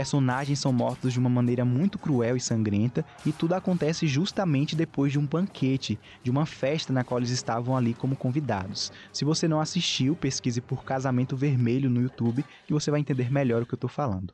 Personagens 0.04 0.60
são 0.60 0.74
mortos 0.74 1.14
de 1.14 1.20
uma 1.20 1.30
maneira 1.30 1.64
muito 1.64 1.98
cruel 1.98 2.36
e 2.36 2.42
sangrenta, 2.42 3.06
e 3.26 3.32
tudo 3.32 3.54
acontece 3.54 4.06
justamente 4.06 4.76
depois 4.76 5.14
de 5.14 5.18
um 5.18 5.26
banquete, 5.26 5.98
de 6.22 6.30
uma 6.30 6.46
festa 6.46 6.92
na 6.92 7.06
qual 7.06 7.20
eles 7.20 7.30
estavam 7.30 7.78
ali 7.78 7.94
como 7.94 8.14
convidados. 8.14 8.92
Se 9.14 9.24
você 9.24 9.48
não 9.48 9.62
assistiu, 9.62 10.14
pesquise 10.14 10.60
por 10.60 10.84
Casamento 10.84 11.38
Vermelho 11.38 11.90
no 11.90 12.02
YouTube, 12.02 12.44
que 12.68 12.74
você 12.74 12.92
vai 12.92 13.00
entender 13.00 13.32
melhor 13.32 13.62
o 13.62 13.66
que 13.66 13.76
eu 13.76 13.78
estou 13.78 13.90
falando. 13.90 14.34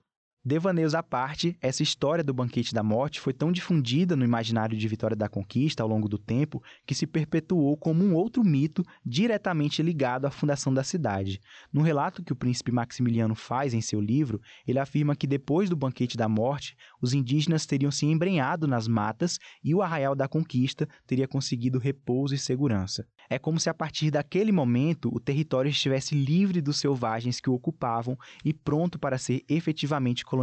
Devaneios 0.49 0.95
à 0.95 1.03
parte, 1.03 1.55
essa 1.61 1.83
história 1.83 2.23
do 2.23 2.33
banquete 2.33 2.73
da 2.73 2.81
morte 2.81 3.19
foi 3.19 3.33
tão 3.33 3.51
difundida 3.51 4.15
no 4.15 4.25
imaginário 4.25 4.75
de 4.75 4.87
Vitória 4.87 5.15
da 5.15 5.29
Conquista 5.29 5.83
ao 5.83 5.87
longo 5.87 6.09
do 6.09 6.17
tempo 6.17 6.59
que 6.87 6.95
se 6.95 7.05
perpetuou 7.05 7.77
como 7.77 8.03
um 8.03 8.15
outro 8.15 8.43
mito 8.43 8.83
diretamente 9.05 9.83
ligado 9.83 10.25
à 10.25 10.31
fundação 10.31 10.73
da 10.73 10.83
cidade. 10.83 11.39
No 11.71 11.83
relato 11.83 12.23
que 12.23 12.33
o 12.33 12.35
príncipe 12.35 12.71
Maximiliano 12.71 13.35
faz 13.35 13.75
em 13.75 13.79
seu 13.79 14.01
livro, 14.01 14.41
ele 14.67 14.79
afirma 14.79 15.15
que 15.15 15.27
depois 15.27 15.69
do 15.69 15.75
banquete 15.75 16.17
da 16.17 16.27
morte, 16.27 16.75
os 16.99 17.13
indígenas 17.13 17.67
teriam 17.67 17.91
se 17.91 18.07
embrenhado 18.07 18.65
nas 18.65 18.87
matas 18.87 19.37
e 19.63 19.75
o 19.75 19.83
arraial 19.83 20.15
da 20.15 20.27
Conquista 20.27 20.89
teria 21.05 21.27
conseguido 21.27 21.77
repouso 21.77 22.33
e 22.33 22.39
segurança. 22.39 23.05
É 23.29 23.37
como 23.37 23.59
se 23.59 23.69
a 23.69 23.73
partir 23.75 24.09
daquele 24.09 24.51
momento 24.51 25.11
o 25.13 25.19
território 25.19 25.69
estivesse 25.69 26.15
livre 26.15 26.59
dos 26.59 26.77
selvagens 26.77 27.39
que 27.39 27.51
o 27.51 27.53
ocupavam 27.53 28.17
e 28.43 28.51
pronto 28.51 28.97
para 28.97 29.19
ser 29.19 29.43
efetivamente 29.47 30.25
colonizado. 30.25 30.38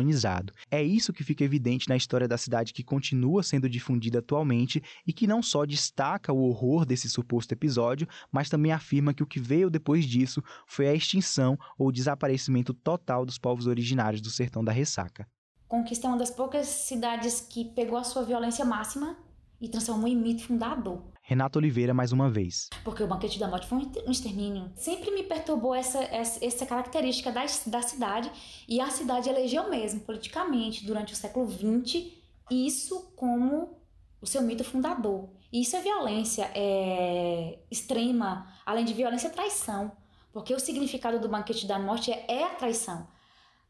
É 0.70 0.82
isso 0.82 1.12
que 1.12 1.24
fica 1.24 1.44
evidente 1.44 1.88
na 1.88 1.96
história 1.96 2.28
da 2.28 2.38
cidade 2.38 2.72
que 2.72 2.82
continua 2.82 3.42
sendo 3.42 3.68
difundida 3.68 4.18
atualmente 4.18 4.82
e 5.06 5.12
que 5.12 5.26
não 5.26 5.42
só 5.42 5.64
destaca 5.64 6.32
o 6.32 6.48
horror 6.48 6.84
desse 6.84 7.08
suposto 7.08 7.52
episódio, 7.52 8.08
mas 8.30 8.48
também 8.48 8.72
afirma 8.72 9.14
que 9.14 9.22
o 9.22 9.26
que 9.26 9.40
veio 9.40 9.70
depois 9.70 10.04
disso 10.04 10.42
foi 10.66 10.88
a 10.88 10.94
extinção 10.94 11.58
ou 11.78 11.92
desaparecimento 11.92 12.72
total 12.72 13.24
dos 13.24 13.38
povos 13.38 13.66
originários 13.66 14.20
do 14.20 14.30
sertão 14.30 14.64
da 14.64 14.72
Ressaca. 14.72 15.26
Conquista 15.68 16.06
é 16.06 16.10
uma 16.10 16.18
das 16.18 16.30
poucas 16.30 16.66
cidades 16.66 17.40
que 17.40 17.64
pegou 17.64 17.98
a 17.98 18.04
sua 18.04 18.22
violência 18.22 18.64
máxima 18.64 19.16
e 19.60 19.68
transformou 19.68 20.06
em 20.06 20.16
mito 20.16 20.44
fundador. 20.44 21.02
Renato 21.28 21.58
Oliveira 21.58 21.92
mais 21.92 22.12
uma 22.12 22.30
vez. 22.30 22.68
Porque 22.84 23.02
o 23.02 23.06
Banquete 23.08 23.36
da 23.36 23.48
Morte 23.48 23.66
foi 23.66 23.78
um 23.78 24.10
extermínio. 24.12 24.70
Sempre 24.76 25.10
me 25.10 25.24
perturbou 25.24 25.74
essa, 25.74 25.98
essa, 26.04 26.44
essa 26.44 26.64
característica 26.64 27.32
da, 27.32 27.44
da 27.66 27.82
cidade 27.82 28.30
e 28.68 28.80
a 28.80 28.88
cidade 28.90 29.28
elegeu 29.28 29.68
mesmo, 29.68 30.02
politicamente, 30.02 30.86
durante 30.86 31.12
o 31.12 31.16
século 31.16 31.50
XX, 31.50 32.12
isso 32.48 33.12
como 33.16 33.76
o 34.20 34.26
seu 34.26 34.40
mito 34.40 34.62
fundador. 34.62 35.28
E 35.52 35.62
isso 35.62 35.74
é 35.74 35.80
violência 35.80 36.48
é, 36.54 37.58
extrema, 37.68 38.46
além 38.64 38.84
de 38.84 38.94
violência, 38.94 39.26
é 39.26 39.30
traição. 39.30 39.90
Porque 40.32 40.54
o 40.54 40.60
significado 40.60 41.18
do 41.18 41.28
Banquete 41.28 41.66
da 41.66 41.76
Morte 41.76 42.12
é, 42.12 42.24
é 42.28 42.44
a 42.44 42.54
traição. 42.54 43.04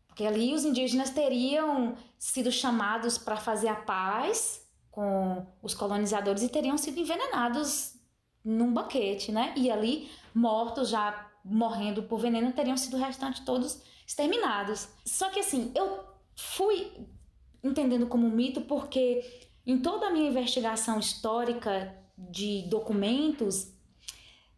Porque 0.06 0.26
ali 0.26 0.52
os 0.52 0.62
indígenas 0.62 1.08
teriam 1.08 1.96
sido 2.18 2.52
chamados 2.52 3.16
para 3.16 3.38
fazer 3.38 3.68
a 3.68 3.76
paz 3.76 4.65
com 4.96 5.46
os 5.62 5.74
colonizadores 5.74 6.42
e 6.42 6.48
teriam 6.48 6.78
sido 6.78 6.98
envenenados 6.98 7.96
num 8.42 8.72
banquete, 8.72 9.30
né? 9.30 9.52
E 9.54 9.70
ali, 9.70 10.10
mortos, 10.34 10.88
já 10.88 11.30
morrendo 11.44 12.04
por 12.04 12.18
veneno, 12.18 12.50
teriam 12.50 12.78
sido 12.78 12.96
o 12.96 12.98
restante 12.98 13.44
todos 13.44 13.82
exterminados. 14.06 14.88
Só 15.04 15.28
que 15.28 15.40
assim, 15.40 15.70
eu 15.74 16.02
fui 16.34 16.90
entendendo 17.62 18.06
como 18.06 18.30
mito 18.30 18.62
porque 18.62 19.22
em 19.66 19.78
toda 19.78 20.06
a 20.06 20.10
minha 20.10 20.30
investigação 20.30 20.98
histórica 20.98 21.94
de 22.16 22.62
documentos, 22.70 23.74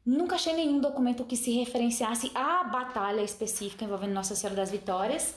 nunca 0.07 0.37
achei 0.37 0.55
nenhum 0.55 0.79
documento 0.79 1.25
que 1.25 1.37
se 1.37 1.51
referenciasse 1.51 2.31
à 2.33 2.63
batalha 2.63 3.23
específica 3.23 3.85
envolvendo 3.85 4.13
Nossa 4.13 4.37
Senhora 4.37 4.55
das 4.55 4.71
Vitórias 4.71 5.35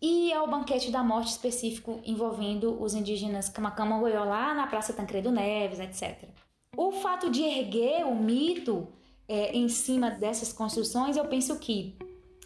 e 0.00 0.32
ao 0.32 0.48
banquete 0.48 0.90
da 0.90 1.02
morte 1.02 1.30
específico 1.30 2.00
envolvendo 2.04 2.80
os 2.82 2.94
indígenas 2.94 3.48
Kamacama 3.48 3.98
lá 3.98 4.54
na 4.54 4.66
Praça 4.66 4.92
Tancredo 4.92 5.30
Neves, 5.30 5.80
etc. 5.80 6.28
O 6.76 6.92
fato 6.92 7.30
de 7.30 7.42
erguer 7.42 8.04
o 8.04 8.14
mito 8.14 8.88
é, 9.28 9.56
em 9.56 9.68
cima 9.68 10.10
dessas 10.10 10.52
construções, 10.52 11.16
eu 11.16 11.24
penso 11.26 11.58
que 11.58 11.96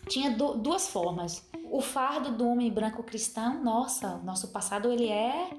tinha 0.09 0.31
do, 0.31 0.55
duas 0.55 0.89
formas. 0.89 1.49
O 1.71 1.81
fardo 1.81 2.33
do 2.33 2.47
homem 2.49 2.71
branco 2.71 3.03
cristão, 3.03 3.63
nossa, 3.63 4.19
nosso 4.19 4.49
passado 4.49 4.91
ele 4.91 5.09
é 5.09 5.51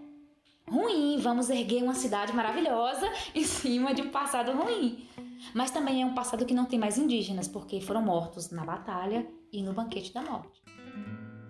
ruim, 0.69 1.17
vamos 1.17 1.49
erguer 1.49 1.83
uma 1.83 1.95
cidade 1.95 2.31
maravilhosa 2.31 3.11
em 3.33 3.43
cima 3.43 3.93
de 3.93 4.01
um 4.01 4.09
passado 4.09 4.51
ruim. 4.51 5.07
Mas 5.53 5.71
também 5.71 6.01
é 6.01 6.05
um 6.05 6.13
passado 6.13 6.45
que 6.45 6.53
não 6.53 6.65
tem 6.65 6.77
mais 6.77 6.97
indígenas, 6.97 7.47
porque 7.47 7.81
foram 7.81 8.01
mortos 8.01 8.51
na 8.51 8.63
batalha 8.63 9.27
e 9.51 9.63
no 9.63 9.73
banquete 9.73 10.13
da 10.13 10.21
morte 10.21 10.61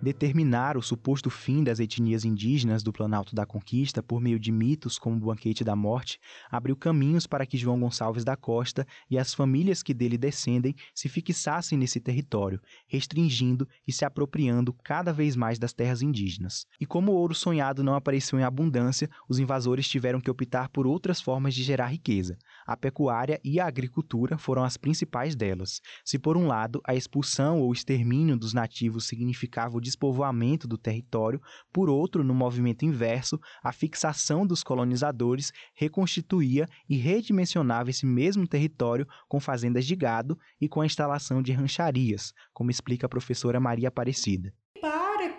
determinar 0.02 0.76
o 0.76 0.82
suposto 0.82 1.28
fim 1.30 1.62
das 1.62 1.78
etnias 1.78 2.24
indígenas 2.24 2.82
do 2.82 2.92
Planalto 2.92 3.34
da 3.34 3.44
Conquista 3.44 4.02
por 4.02 4.20
meio 4.20 4.38
de 4.38 4.50
mitos 4.50 4.98
como 4.98 5.16
o 5.16 5.26
Banquete 5.26 5.62
da 5.62 5.76
Morte, 5.76 6.18
abriu 6.50 6.76
caminhos 6.76 7.26
para 7.26 7.44
que 7.44 7.58
João 7.58 7.78
Gonçalves 7.78 8.24
da 8.24 8.36
Costa 8.36 8.86
e 9.10 9.18
as 9.18 9.34
famílias 9.34 9.82
que 9.82 9.92
dele 9.92 10.16
descendem 10.16 10.74
se 10.94 11.08
fixassem 11.08 11.76
nesse 11.76 12.00
território, 12.00 12.60
restringindo 12.86 13.68
e 13.86 13.92
se 13.92 14.04
apropriando 14.04 14.72
cada 14.72 15.12
vez 15.12 15.36
mais 15.36 15.58
das 15.58 15.72
terras 15.72 16.02
indígenas. 16.02 16.64
E 16.80 16.86
como 16.86 17.12
o 17.12 17.14
ouro 17.14 17.34
sonhado 17.34 17.82
não 17.84 17.94
apareceu 17.94 18.38
em 18.38 18.42
abundância, 18.42 19.08
os 19.28 19.38
invasores 19.38 19.88
tiveram 19.88 20.20
que 20.20 20.30
optar 20.30 20.68
por 20.70 20.86
outras 20.86 21.20
formas 21.20 21.54
de 21.54 21.62
gerar 21.62 21.88
riqueza. 21.88 22.36
A 22.66 22.76
pecuária 22.76 23.40
e 23.44 23.60
a 23.60 23.66
agricultura 23.66 24.38
foram 24.38 24.64
as 24.64 24.76
principais 24.76 25.34
delas. 25.34 25.80
Se 26.04 26.18
por 26.18 26.36
um 26.36 26.46
lado 26.46 26.80
a 26.86 26.94
expulsão 26.94 27.60
ou 27.60 27.72
extermínio 27.72 28.36
dos 28.36 28.54
nativos 28.54 29.06
significava 29.06 29.76
o 29.76 29.80
despovoamento 29.90 30.68
do 30.68 30.78
território, 30.78 31.40
por 31.72 31.90
outro, 31.90 32.22
no 32.22 32.34
movimento 32.34 32.84
inverso, 32.84 33.40
a 33.62 33.72
fixação 33.72 34.46
dos 34.46 34.62
colonizadores 34.62 35.52
reconstituía 35.74 36.66
e 36.88 36.96
redimensionava 36.96 37.90
esse 37.90 38.06
mesmo 38.06 38.46
território 38.46 39.06
com 39.28 39.40
fazendas 39.40 39.84
de 39.84 39.96
gado 39.96 40.38
e 40.60 40.68
com 40.68 40.80
a 40.80 40.86
instalação 40.86 41.42
de 41.42 41.52
rancharias, 41.52 42.32
como 42.52 42.70
explica 42.70 43.06
a 43.06 43.10
professora 43.10 43.60
Maria 43.60 43.88
Aparecida 43.88 44.54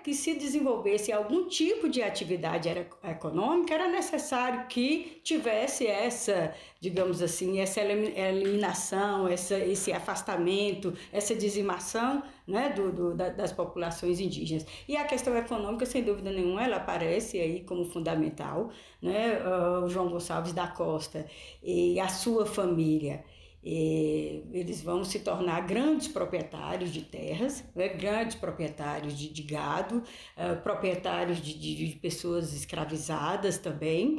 que 0.04 0.14
se 0.14 0.34
desenvolvesse 0.34 1.12
algum 1.12 1.48
tipo 1.48 1.88
de 1.88 2.02
atividade 2.02 2.70
econômica, 3.04 3.74
era 3.74 3.88
necessário 3.88 4.68
que 4.68 5.20
tivesse 5.24 5.86
essa, 5.88 6.54
digamos 6.80 7.22
assim, 7.22 7.60
essa 7.60 7.82
eliminação, 7.82 9.28
essa, 9.28 9.58
esse 9.58 9.92
afastamento, 9.94 10.94
essa 11.12 11.36
dizimação 11.36 12.24
né, 12.48 12.70
do, 12.70 12.92
do, 12.92 13.14
das 13.14 13.52
populações 13.52 14.20
indígenas. 14.20 14.66
E 14.88 14.98
a 14.98 15.04
questão 15.04 15.36
econômica, 15.38 15.86
sem 15.86 16.04
dúvida 16.04 16.32
nenhuma, 16.32 16.64
ela 16.64 16.78
aparece 16.78 17.40
aí 17.40 17.62
como 17.62 17.86
fundamental. 17.86 18.70
Né? 19.02 19.40
O 19.84 19.88
João 19.88 20.10
Gonçalves 20.10 20.54
da 20.54 20.68
Costa 20.68 21.26
e 21.64 22.00
a 22.00 22.08
sua 22.08 22.46
família 22.46 23.24
eles 23.64 24.82
vão 24.82 25.04
se 25.04 25.20
tornar 25.20 25.62
grandes 25.62 26.08
proprietários 26.08 26.92
de 26.92 27.04
terras, 27.04 27.64
né, 27.76 27.90
grandes 27.90 28.36
proprietários 28.36 29.18
de, 29.18 29.32
de 29.32 29.44
gado, 29.44 29.98
uh, 29.98 30.62
proprietários 30.64 31.40
de, 31.40 31.54
de, 31.54 31.88
de, 31.88 31.96
pessoas 32.00 32.54
escravizadas 32.54 33.60
também. 33.60 34.18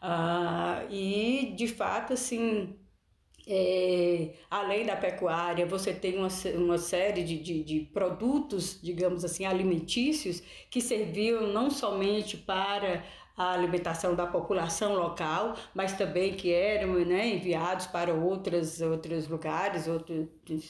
Uh, 0.00 0.92
e, 0.92 1.54
de 1.56 1.66
fato, 1.66 2.12
assim, 2.12 2.76
é, 3.46 4.34
além 4.50 4.86
da 4.86 4.96
pecuária, 4.96 5.66
você 5.66 5.92
tem 5.92 6.16
uma, 6.16 6.28
uma 6.54 6.78
série 6.78 7.22
de, 7.24 7.38
de, 7.38 7.62
de, 7.62 7.80
produtos, 7.80 8.80
digamos 8.80 9.24
assim, 9.24 9.44
alimentícios 9.44 10.42
que 10.70 10.80
serviam 10.80 11.52
não 11.52 11.70
somente 11.70 12.36
para 12.36 13.04
a 13.36 13.52
alimentação 13.52 14.14
da 14.14 14.26
população 14.26 14.94
local, 14.94 15.56
mas 15.74 15.92
também 15.92 16.34
que 16.34 16.52
eram 16.52 16.92
né, 17.04 17.34
enviados 17.34 17.86
para 17.86 18.14
outras, 18.14 18.80
outros 18.80 19.26
lugares, 19.26 19.88
outro, 19.88 20.28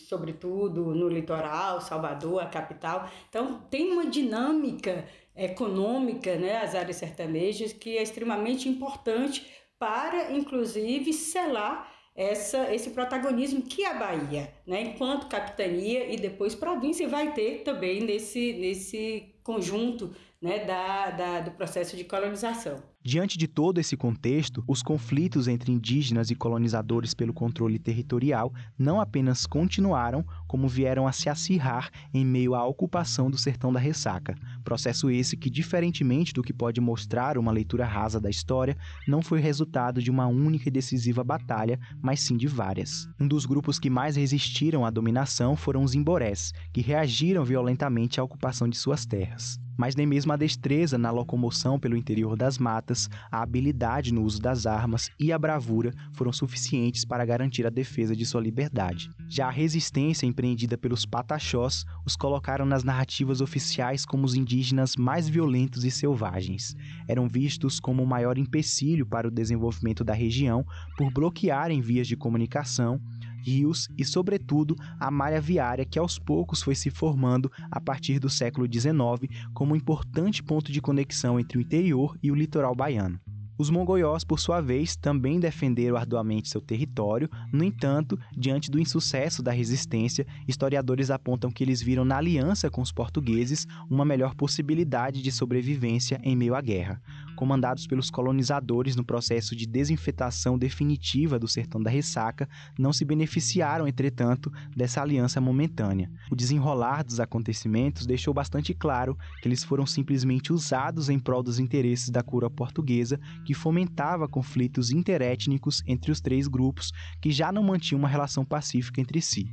sobretudo 0.09 0.95
no 0.95 1.09
litoral, 1.09 1.81
Salvador, 1.81 2.43
a 2.43 2.47
capital. 2.47 3.09
Então, 3.29 3.61
tem 3.71 3.93
uma 3.93 4.07
dinâmica 4.07 5.07
econômica, 5.37 6.37
né, 6.37 6.59
as 6.59 6.75
áreas 6.75 6.97
sertanejas, 6.97 7.73
que 7.73 7.99
é 7.99 8.03
extremamente 8.03 8.69
importante 8.69 9.47
para, 9.79 10.33
inclusive, 10.33 11.13
selar 11.13 11.93
essa, 12.15 12.73
esse 12.73 12.91
protagonismo 12.91 13.61
que 13.61 13.85
a 13.85 13.93
Bahia, 13.93 14.55
né, 14.67 14.83
enquanto 14.83 15.27
capitania 15.27 16.11
e 16.11 16.17
depois 16.17 16.55
província, 16.55 17.09
vai 17.09 17.35
ter 17.35 17.63
também 17.63 18.01
nesse, 18.01 18.53
nesse 18.55 19.34
conjunto 19.45 20.11
né, 20.41 20.65
da, 20.65 21.11
da, 21.11 21.41
do 21.41 21.51
processo 21.53 21.97
de 21.97 22.05
colonização. 22.05 22.83
Diante 23.03 23.37
de 23.37 23.47
todo 23.47 23.79
esse 23.79 23.99
contexto, 23.99 24.65
os 24.67 24.83
conflitos 24.83 25.47
entre 25.47 25.71
indígenas 25.71 26.31
e 26.31 26.35
colonizadores 26.35 27.13
pelo 27.13 27.35
controle 27.35 27.79
territorial 27.79 28.51
não 28.79 28.99
apenas 28.99 29.45
continuaram, 29.45 30.25
como 30.49 30.67
vieram 30.67 31.07
a 31.07 31.13
se 31.13 31.29
acirrar 31.29 31.91
em 32.15 32.25
meio 32.25 32.55
à 32.55 32.67
ocupação 32.67 33.31
do 33.31 33.37
sertão 33.37 33.71
da 33.71 33.79
ressaca. 33.79 34.35
Processo 34.65 35.11
esse 35.11 35.37
que, 35.37 35.51
diferentemente 35.51 36.33
do 36.33 36.43
que 36.43 36.53
pode 36.53 36.81
mostrar 36.81 37.37
uma 37.37 37.53
leitura 37.53 37.85
rasa 37.85 38.19
da 38.19 38.31
história, 38.31 38.77
não 39.07 39.21
foi 39.21 39.39
resultado 39.39 40.03
de 40.03 40.11
uma 40.11 40.27
única 40.27 40.69
e 40.69 40.73
decisiva 40.73 41.23
batalha, 41.23 41.79
mas 42.03 42.21
sim 42.21 42.39
de 42.39 42.47
várias. 42.47 43.07
Um 43.21 43.29
dos 43.29 43.45
grupos 43.45 43.79
que 43.79 43.91
mais 43.91 44.17
resistiram 44.17 44.85
à 44.85 44.89
dominação 44.89 45.57
foram 45.57 45.83
os 45.83 45.95
imborés, 45.95 46.53
que 46.73 46.81
reagiram 46.81 47.45
violentamente 47.45 48.19
à 48.19 48.25
ocupação 48.25 48.67
de 48.67 48.79
suas 48.79 49.05
terras 49.05 49.34
mas 49.77 49.97
nem 49.97 50.07
mesmo 50.07 50.33
a 50.33 50.37
destreza 50.37 50.97
na 50.97 51.11
locomoção 51.11 51.79
pelo 51.79 51.97
interior 51.97 52.37
das 52.37 52.59
matas, 52.59 53.09
a 53.31 53.43
habilidade 53.43 54.13
no 54.13 54.23
uso 54.23 54.41
das 54.41 54.67
armas 54.67 55.11
e 55.19 55.33
a 55.33 55.39
bravura 55.39 55.93
foram 56.13 56.33
suficientes 56.33 57.05
para 57.05 57.25
garantir 57.25 57.67
a 57.67 57.71
defesa 57.71 58.15
de 58.15 58.25
sua 58.25 58.41
liberdade. 58.41 59.11
Já 59.29 59.49
a 59.49 59.51
resistência 59.51 60.27
empreendida 60.27 60.79
pelos 60.79 61.05
pataxós 61.05 61.85
os 62.07 62.17
colocaram 62.17 62.65
nas 62.65 62.85
narrativas 62.85 63.41
oficiais 63.41 64.05
como 64.07 64.25
os 64.25 64.35
indígenas 64.35 64.97
mais 64.97 65.29
violentos 65.29 65.85
e 65.85 65.91
selvagens. 65.91 66.75
Eram 67.09 67.29
vistos 67.29 67.81
como 67.81 68.03
o 68.03 68.07
maior 68.07 68.39
empecilho 68.39 69.07
para 69.07 69.29
o 69.29 69.31
desenvolvimento 69.31 70.05
da 70.05 70.13
região 70.13 70.65
por 70.97 71.13
bloquearem 71.13 71.81
vias 71.81 72.07
de 72.07 72.17
comunicação 72.17 73.01
rios 73.45 73.89
e, 73.99 74.05
sobretudo, 74.05 74.75
a 74.99 75.11
malha 75.11 75.41
viária 75.41 75.85
que 75.85 75.99
aos 75.99 76.19
poucos 76.19 76.63
foi 76.63 76.75
se 76.75 76.91
formando 76.91 77.51
a 77.71 77.81
partir 77.81 78.19
do 78.19 78.31
século 78.31 78.67
XIX 78.71 79.29
como 79.53 79.75
um 79.75 79.77
importante 79.77 80.43
ponto 80.43 80.73
de 80.73 80.81
conexão 80.81 81.39
entre 81.39 81.59
o 81.59 81.61
interior 81.61 82.17
e 82.23 82.31
o 82.31 82.35
litoral 82.35 82.75
baiano. 82.75 83.21
Os 83.57 83.71
mongolós, 83.71 84.25
por 84.25 84.41
sua 84.41 84.61
vez, 84.61 84.97
também 84.97 85.39
defenderam 85.39 85.97
arduamente 85.97 86.49
seu 86.49 86.61
território, 86.61 87.31
no 87.53 87.63
entanto, 87.63 88.19
diante 88.37 88.69
do 88.69 88.81
insucesso 88.81 89.45
da 89.45 89.53
resistência, 89.53 90.27
historiadores 90.49 91.09
apontam 91.09 91.53
que 91.53 91.63
eles 91.63 91.81
viram 91.81 92.05
na 92.05 92.17
aliança 92.17 92.69
com 92.69 92.83
os 92.83 92.91
portugueses 92.91 93.67
uma 93.89 94.05
melhor 94.05 94.35
possibilidade 94.35 95.23
de 95.23 95.31
sobrevivência 95.31 96.21
em 96.25 96.35
meio 96.35 96.57
à 96.57 96.61
guerra 96.61 97.01
comandados 97.35 97.87
pelos 97.87 98.11
colonizadores 98.11 98.97
no 98.97 99.05
processo 99.05 99.55
de 99.55 99.67
desinfetação 99.67 100.57
definitiva 100.57 101.39
do 101.39 101.49
sertão 101.49 101.83
da 101.83 101.91
ressaca, 101.91 102.49
não 102.79 102.93
se 102.93 103.05
beneficiaram, 103.05 103.87
entretanto, 103.87 104.51
dessa 104.75 105.03
aliança 105.03 105.41
momentânea. 105.41 106.11
O 106.31 106.37
desenrolar 106.37 107.05
dos 107.05 107.21
acontecimentos 107.21 108.07
deixou 108.07 108.33
bastante 108.33 108.73
claro 108.73 109.19
que 109.43 109.49
eles 109.49 109.65
foram 109.65 109.87
simplesmente 109.87 110.53
usados 110.53 111.09
em 111.09 111.19
prol 111.19 111.43
dos 111.43 111.59
interesses 111.59 112.09
da 112.09 112.23
cura 112.23 112.49
portuguesa, 112.49 113.21
que 113.45 113.55
fomentava 113.55 114.29
conflitos 114.29 114.91
interétnicos 114.91 115.83
entre 115.87 116.11
os 116.11 116.21
três 116.21 116.49
grupos 116.49 116.91
que 117.21 117.31
já 117.31 117.53
não 117.53 117.63
mantinham 117.63 117.99
uma 117.99 118.09
relação 118.09 118.45
pacífica 118.45 119.01
entre 119.01 119.21
si. 119.21 119.47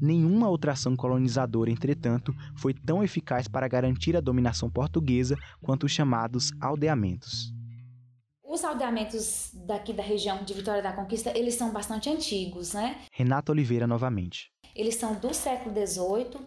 Nenhuma 0.00 0.48
outra 0.48 0.72
ação 0.72 0.94
colonizadora, 0.94 1.70
entretanto, 1.70 2.34
foi 2.56 2.74
tão 2.74 3.02
eficaz 3.02 3.48
para 3.48 3.68
garantir 3.68 4.16
a 4.16 4.20
dominação 4.20 4.70
portuguesa 4.70 5.36
quanto 5.60 5.84
os 5.84 5.92
chamados 5.92 6.52
aldeamentos. 6.60 7.52
Os 8.44 8.64
aldeamentos 8.64 9.50
daqui 9.66 9.92
da 9.92 10.02
região 10.02 10.42
de 10.42 10.54
Vitória 10.54 10.82
da 10.82 10.92
Conquista, 10.92 11.36
eles 11.36 11.54
são 11.54 11.70
bastante 11.70 12.08
antigos, 12.08 12.72
né? 12.72 13.02
Renata 13.12 13.52
Oliveira 13.52 13.86
novamente. 13.86 14.50
Eles 14.74 14.94
são 14.94 15.14
do 15.14 15.34
século 15.34 15.74
XVIII. 15.74 16.40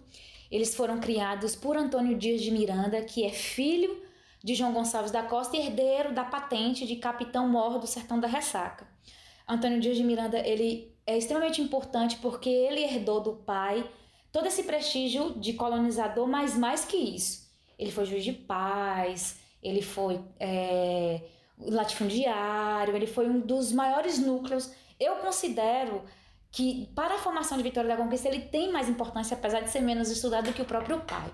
Eles 0.50 0.76
foram 0.76 1.00
criados 1.00 1.56
por 1.56 1.78
Antônio 1.78 2.18
Dias 2.18 2.42
de 2.42 2.52
Miranda, 2.52 3.02
que 3.04 3.24
é 3.24 3.30
filho 3.30 4.02
de 4.44 4.56
João 4.56 4.74
Gonçalves 4.74 5.12
da 5.12 5.24
Costa 5.24 5.58
herdeiro 5.58 6.14
da 6.14 6.24
patente 6.24 6.88
de 6.88 6.96
capitão 6.96 7.48
mor 7.48 7.80
do 7.80 7.88
Sertão 7.88 8.20
da 8.20 8.28
Ressaca. 8.28 8.88
Antônio 9.48 9.80
Dias 9.80 9.98
de 9.98 10.04
Miranda, 10.04 10.40
ele 10.40 10.96
é 11.06 11.18
extremamente 11.18 11.62
importante 11.62 12.18
porque 12.18 12.50
ele 12.50 12.84
herdou 12.84 13.20
do 13.22 13.34
pai 13.34 13.88
todo 14.32 14.48
esse 14.48 14.64
prestígio 14.64 15.34
de 15.40 15.54
colonizador, 15.54 16.28
mas 16.28 16.58
mais 16.58 16.86
que 16.86 16.98
isso. 16.98 17.50
Ele 17.78 17.92
foi 17.92 18.06
juiz 18.06 18.24
de 18.24 18.34
paz, 18.34 19.40
ele 19.62 19.82
foi 19.82 20.20
é, 20.40 21.22
latifundiário, 21.60 22.96
ele 22.96 23.08
foi 23.08 23.28
um 23.28 23.40
dos 23.40 23.72
maiores 23.72 24.20
núcleos. 24.20 24.72
Eu 25.00 25.16
considero 25.18 26.04
que 26.52 26.90
para 26.96 27.16
a 27.16 27.18
formação 27.18 27.58
de 27.58 27.64
Vitória 27.64 27.90
da 27.90 28.02
Conquista 28.02 28.28
ele 28.28 28.42
tem 28.42 28.72
mais 28.72 28.90
importância, 28.90 29.36
apesar 29.36 29.62
de 29.62 29.70
ser 29.70 29.82
menos 29.82 30.10
estudado 30.10 30.46
do 30.46 30.54
que 30.54 30.62
o 30.62 30.66
próprio 30.66 31.00
pai. 31.02 31.32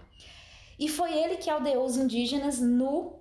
E 0.78 0.88
foi 0.88 1.14
ele 1.14 1.38
que 1.38 1.50
aldeou 1.50 1.86
os 1.86 1.98
indígenas 1.98 2.60
no 2.60 3.18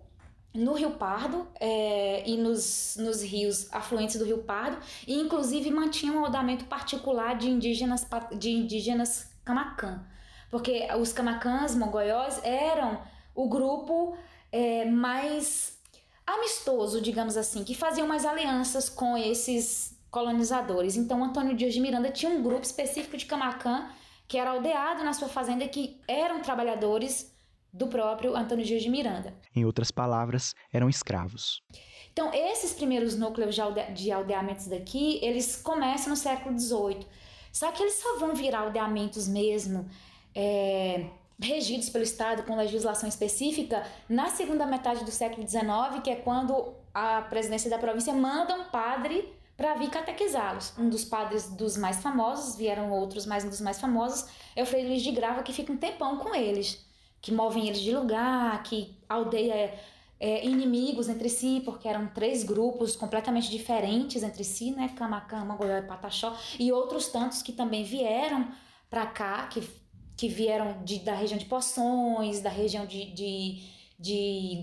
no 0.57 0.73
Rio 0.73 0.93
Pardo 0.93 1.47
é, 1.61 2.23
e 2.27 2.37
nos, 2.39 2.97
nos 2.99 3.23
rios 3.23 3.69
afluentes 3.73 4.17
do 4.17 4.25
Rio 4.25 4.39
Pardo, 4.39 4.79
e 5.07 5.15
inclusive 5.15 5.71
mantinha 5.71 6.13
um 6.13 6.21
rodamento 6.21 6.65
particular 6.65 7.37
de 7.37 7.51
indígenas, 7.51 8.07
de 8.39 8.51
indígenas 8.51 9.31
Camacã, 9.45 10.03
porque 10.51 10.89
os 10.99 11.13
Camacãs 11.13 11.75
mongóiós 11.75 12.41
eram 12.43 13.03
o 13.35 13.49
grupo 13.49 14.17
é, 14.51 14.87
mais 14.87 15.79
amistoso, 16.27 17.01
digamos 17.01 17.37
assim, 17.37 17.63
que 17.63 17.75
faziam 17.75 18.09
mais 18.09 18.25
alianças 18.25 18.89
com 18.89 19.17
esses 19.17 19.97
colonizadores. 20.11 20.97
Então, 20.97 21.23
Antônio 21.23 21.55
Dias 21.55 21.75
de 21.75 21.81
Miranda 21.81 22.11
tinha 22.11 22.33
um 22.33 22.43
grupo 22.43 22.63
específico 22.63 23.17
de 23.17 23.27
Camacã 23.27 23.89
que 24.27 24.39
era 24.39 24.51
aldeado 24.51 25.05
na 25.05 25.13
sua 25.13 25.29
fazenda, 25.29 25.69
que 25.69 26.01
eram 26.09 26.41
trabalhadores 26.41 27.36
do 27.77 27.87
próprio 27.87 28.35
Antônio 28.35 28.65
Dias 28.65 28.83
de 28.83 28.89
Miranda. 28.89 29.35
Em 29.55 29.65
outras 29.65 29.91
palavras, 29.91 30.55
eram 30.73 30.89
escravos. 30.89 31.63
Então, 32.11 32.33
esses 32.33 32.73
primeiros 32.73 33.17
núcleos 33.17 33.55
de, 33.55 33.61
alde 33.61 33.93
de 33.93 34.11
aldeamentos 34.11 34.67
daqui, 34.67 35.19
eles 35.23 35.57
começam 35.57 36.09
no 36.09 36.17
século 36.17 36.59
XVIII. 36.59 37.07
Só 37.53 37.71
que 37.73 37.83
eles 37.83 37.95
só 37.95 38.19
vão 38.19 38.35
virar 38.35 38.61
aldeamentos 38.61 39.29
mesmo, 39.29 39.87
é, 40.35 41.07
regidos 41.39 41.91
pelo 41.91 42.05
Estado 42.05 42.43
com 42.45 42.57
legislação 42.57 43.09
específica, 43.09 43.85
na 44.09 44.29
segunda 44.29 44.65
metade 44.65 45.05
do 45.05 45.11
século 45.11 45.47
XIX, 45.47 46.01
que 46.03 46.11
é 46.11 46.17
quando 46.17 46.75
a 46.95 47.21
presidência 47.23 47.69
da 47.69 47.79
província 47.79 48.15
manda 48.15 48.55
um 48.55 48.65
padre 48.65 49.31
para 49.55 49.75
vir 49.75 49.91
catequizá-los. 49.91 50.73
Um 50.79 50.89
dos 50.89 51.05
padres 51.05 51.51
dos 51.51 51.77
mais 51.77 52.03
famosos, 52.03 52.57
vieram 52.57 52.91
outros, 52.91 53.27
mas 53.27 53.45
um 53.45 53.51
dos 53.51 53.61
mais 53.61 53.79
famosos 53.79 54.27
é 54.55 54.63
o 54.63 54.67
Frei 54.67 54.87
Luiz 54.87 55.03
de 55.03 55.11
Grava, 55.11 55.43
que 55.43 55.53
fica 55.53 55.71
um 55.71 55.77
tempão 55.77 56.17
com 56.19 56.35
eles 56.35 56.87
que 57.21 57.33
movem 57.33 57.67
eles 57.67 57.81
de 57.81 57.95
lugar, 57.95 58.63
que 58.63 58.97
aldeia 59.09 59.75
é, 60.19 60.47
inimigos 60.47 61.09
entre 61.09 61.29
si, 61.29 61.63
porque 61.65 61.89
eram 61.89 62.07
três 62.09 62.43
grupos 62.43 62.97
completamente 62.97 63.51
diferentes 63.51 64.23
entre 64.23 64.45
si, 64.45 64.71
né? 64.71 64.93
Camacama, 64.97 65.57
Goiás 65.57 65.85
e 65.85 65.87
Pataxó, 65.87 66.37
e 66.59 66.73
outros 66.73 67.09
tantos 67.09 67.43
que 67.43 67.53
também 67.53 67.85
vieram 67.85 68.49
para 68.89 69.07
cá, 69.07 69.47
que, 69.49 69.69
que 70.17 70.29
vieram 70.29 70.83
de, 70.85 71.01
da 71.01 71.15
região 71.15 71.39
de 71.39 71.45
Poções, 71.47 72.41
da 72.41 72.51
região 72.51 72.87
de, 72.87 73.13
de, 73.13 73.63
de 73.99 74.61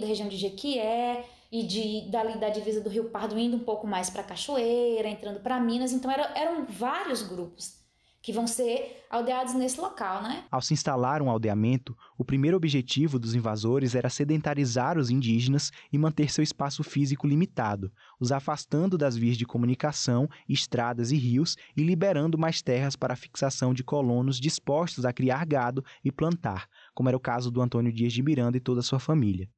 da 0.00 0.06
região 0.06 0.28
de 0.28 0.36
Jequié, 0.36 1.24
e 1.52 1.62
de 1.62 2.10
dali 2.10 2.38
da 2.38 2.48
divisa 2.48 2.80
do 2.80 2.88
Rio 2.88 3.10
Pardo 3.10 3.38
indo 3.38 3.56
um 3.58 3.60
pouco 3.60 3.86
mais 3.86 4.08
para 4.08 4.22
Cachoeira, 4.22 5.06
entrando 5.06 5.40
para 5.40 5.60
Minas. 5.60 5.92
Então 5.92 6.10
eram, 6.10 6.24
eram 6.34 6.64
vários 6.64 7.20
grupos 7.20 7.81
que 8.22 8.32
vão 8.32 8.46
ser 8.46 9.04
aldeados 9.10 9.52
nesse 9.54 9.80
local, 9.80 10.22
né? 10.22 10.44
Ao 10.50 10.62
se 10.62 10.72
instalar 10.72 11.20
um 11.20 11.28
aldeamento, 11.28 11.96
o 12.16 12.24
primeiro 12.24 12.56
objetivo 12.56 13.18
dos 13.18 13.34
invasores 13.34 13.96
era 13.96 14.08
sedentarizar 14.08 14.96
os 14.96 15.10
indígenas 15.10 15.72
e 15.92 15.98
manter 15.98 16.30
seu 16.30 16.42
espaço 16.42 16.84
físico 16.84 17.26
limitado, 17.26 17.92
os 18.20 18.30
afastando 18.30 18.96
das 18.96 19.16
vias 19.16 19.36
de 19.36 19.44
comunicação, 19.44 20.28
estradas 20.48 21.10
e 21.10 21.16
rios 21.16 21.56
e 21.76 21.82
liberando 21.82 22.38
mais 22.38 22.62
terras 22.62 22.94
para 22.94 23.14
a 23.14 23.16
fixação 23.16 23.74
de 23.74 23.82
colonos 23.82 24.38
dispostos 24.38 25.04
a 25.04 25.12
criar 25.12 25.44
gado 25.44 25.84
e 26.04 26.12
plantar, 26.12 26.68
como 26.94 27.08
era 27.08 27.16
o 27.16 27.20
caso 27.20 27.50
do 27.50 27.60
Antônio 27.60 27.92
Dias 27.92 28.12
de 28.12 28.22
Miranda 28.22 28.56
e 28.56 28.60
toda 28.60 28.80
a 28.80 28.84
sua 28.84 29.00
família. 29.00 29.50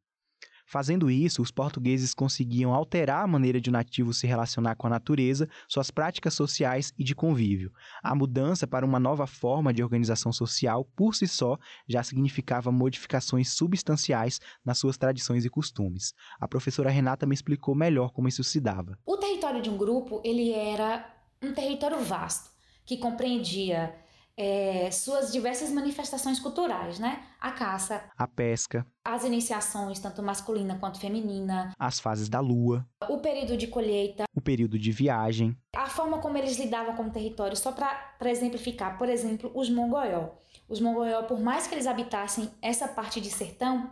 Fazendo 0.66 1.10
isso, 1.10 1.42
os 1.42 1.50
portugueses 1.50 2.14
conseguiam 2.14 2.72
alterar 2.72 3.24
a 3.24 3.26
maneira 3.26 3.60
de 3.60 3.68
o 3.68 3.72
nativo 3.72 4.14
se 4.14 4.26
relacionar 4.26 4.74
com 4.76 4.86
a 4.86 4.90
natureza, 4.90 5.48
suas 5.68 5.90
práticas 5.90 6.34
sociais 6.34 6.92
e 6.98 7.04
de 7.04 7.14
convívio. 7.14 7.72
A 8.02 8.14
mudança 8.14 8.66
para 8.66 8.86
uma 8.86 8.98
nova 8.98 9.26
forma 9.26 9.72
de 9.72 9.82
organização 9.82 10.32
social, 10.32 10.84
por 10.96 11.14
si 11.14 11.28
só, 11.28 11.58
já 11.86 12.02
significava 12.02 12.72
modificações 12.72 13.50
substanciais 13.50 14.40
nas 14.64 14.78
suas 14.78 14.96
tradições 14.96 15.44
e 15.44 15.50
costumes. 15.50 16.14
A 16.40 16.48
professora 16.48 16.90
Renata 16.90 17.26
me 17.26 17.34
explicou 17.34 17.74
melhor 17.74 18.10
como 18.10 18.28
isso 18.28 18.42
se 18.42 18.60
dava. 18.60 18.98
O 19.04 19.16
território 19.16 19.60
de 19.60 19.70
um 19.70 19.76
grupo, 19.76 20.20
ele 20.24 20.52
era 20.52 21.14
um 21.42 21.52
território 21.52 22.00
vasto, 22.02 22.50
que 22.84 22.96
compreendia 22.96 23.94
é, 24.36 24.90
suas 24.90 25.32
diversas 25.32 25.70
manifestações 25.70 26.40
culturais, 26.40 26.98
né? 26.98 27.24
A 27.40 27.52
caça, 27.52 28.02
a 28.16 28.26
pesca, 28.26 28.86
as 29.04 29.24
iniciações, 29.24 30.00
tanto 30.00 30.22
masculina 30.22 30.76
quanto 30.78 30.98
feminina, 30.98 31.72
as 31.78 32.00
fases 32.00 32.28
da 32.28 32.40
lua, 32.40 32.86
o 33.08 33.18
período 33.18 33.56
de 33.56 33.66
colheita, 33.66 34.24
o 34.34 34.40
período 34.40 34.78
de 34.78 34.90
viagem, 34.90 35.56
a 35.74 35.86
forma 35.86 36.18
como 36.18 36.36
eles 36.36 36.58
lidavam 36.58 36.96
com 36.96 37.04
o 37.04 37.10
território, 37.10 37.56
só 37.56 37.72
para 37.72 38.30
exemplificar, 38.30 38.98
por 38.98 39.08
exemplo, 39.08 39.50
os 39.54 39.70
mongóió. 39.70 40.30
Os 40.68 40.80
mongóió, 40.80 41.22
por 41.24 41.38
mais 41.38 41.66
que 41.66 41.74
eles 41.74 41.86
habitassem 41.86 42.50
essa 42.62 42.88
parte 42.88 43.20
de 43.20 43.30
sertão, 43.30 43.90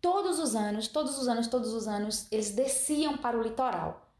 todos 0.00 0.38
os 0.38 0.54
anos, 0.54 0.88
todos 0.88 1.18
os 1.18 1.26
anos, 1.26 1.46
todos 1.46 1.72
os 1.72 1.88
anos, 1.88 2.28
eles 2.30 2.50
desciam 2.50 3.16
para 3.16 3.38
o 3.38 3.42
litoral. 3.42 4.12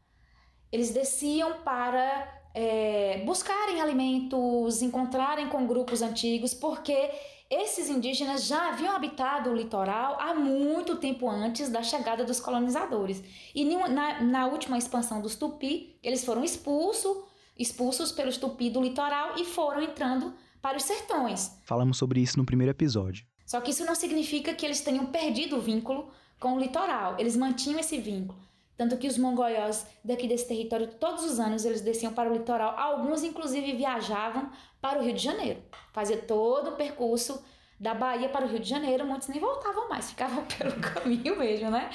Eles 0.71 0.91
desciam 0.91 1.61
para 1.61 2.27
é, 2.59 3.21
buscarem 3.23 3.79
alimentos, 3.79 4.81
encontrarem 4.81 5.47
com 5.47 5.67
grupos 5.67 6.01
antigos, 6.01 6.55
porque 6.55 7.11
esses 7.51 7.87
indígenas 7.87 8.47
já 8.47 8.69
haviam 8.69 8.95
habitado 8.95 9.51
o 9.51 9.55
litoral 9.55 10.17
há 10.19 10.33
muito 10.33 10.95
tempo 10.95 11.29
antes 11.29 11.69
da 11.69 11.83
chegada 11.83 12.25
dos 12.25 12.39
colonizadores. 12.39 13.23
E 13.53 13.63
na, 13.63 14.23
na 14.23 14.47
última 14.47 14.75
expansão 14.75 15.21
dos 15.21 15.35
Tupi, 15.35 15.99
eles 16.01 16.25
foram 16.25 16.43
expulsos, 16.43 17.25
expulsos 17.55 18.11
pelos 18.11 18.37
Tupi 18.37 18.71
do 18.71 18.81
litoral 18.81 19.35
e 19.37 19.45
foram 19.45 19.83
entrando 19.83 20.33
para 20.59 20.77
os 20.77 20.83
sertões. 20.83 21.51
Falamos 21.63 21.97
sobre 21.97 22.21
isso 22.21 22.39
no 22.39 22.45
primeiro 22.45 22.71
episódio. 22.71 23.23
Só 23.45 23.61
que 23.61 23.69
isso 23.69 23.85
não 23.85 23.93
significa 23.93 24.55
que 24.55 24.65
eles 24.65 24.81
tenham 24.81 25.05
perdido 25.05 25.57
o 25.57 25.61
vínculo 25.61 26.09
com 26.39 26.55
o 26.55 26.59
litoral. 26.59 27.19
Eles 27.19 27.37
mantinham 27.37 27.79
esse 27.79 27.99
vínculo. 27.99 28.46
Tanto 28.77 28.97
que 28.97 29.07
os 29.07 29.17
mongóiós 29.17 29.87
daqui 30.03 30.27
desse 30.27 30.47
território, 30.47 30.87
todos 30.87 31.23
os 31.23 31.39
anos, 31.39 31.65
eles 31.65 31.81
desciam 31.81 32.13
para 32.13 32.29
o 32.29 32.33
litoral. 32.33 32.77
Alguns, 32.77 33.23
inclusive, 33.23 33.73
viajavam 33.73 34.49
para 34.79 34.99
o 34.99 35.03
Rio 35.03 35.13
de 35.13 35.23
Janeiro. 35.23 35.59
Fazia 35.91 36.17
todo 36.17 36.69
o 36.69 36.75
percurso 36.75 37.43
da 37.79 37.93
Bahia 37.93 38.29
para 38.29 38.45
o 38.45 38.49
Rio 38.49 38.59
de 38.59 38.69
Janeiro. 38.69 39.05
Muitos 39.05 39.27
nem 39.29 39.39
voltavam 39.39 39.89
mais, 39.89 40.11
ficavam 40.11 40.45
pelo 40.57 40.79
caminho 40.79 41.37
mesmo, 41.37 41.71
né? 41.71 41.89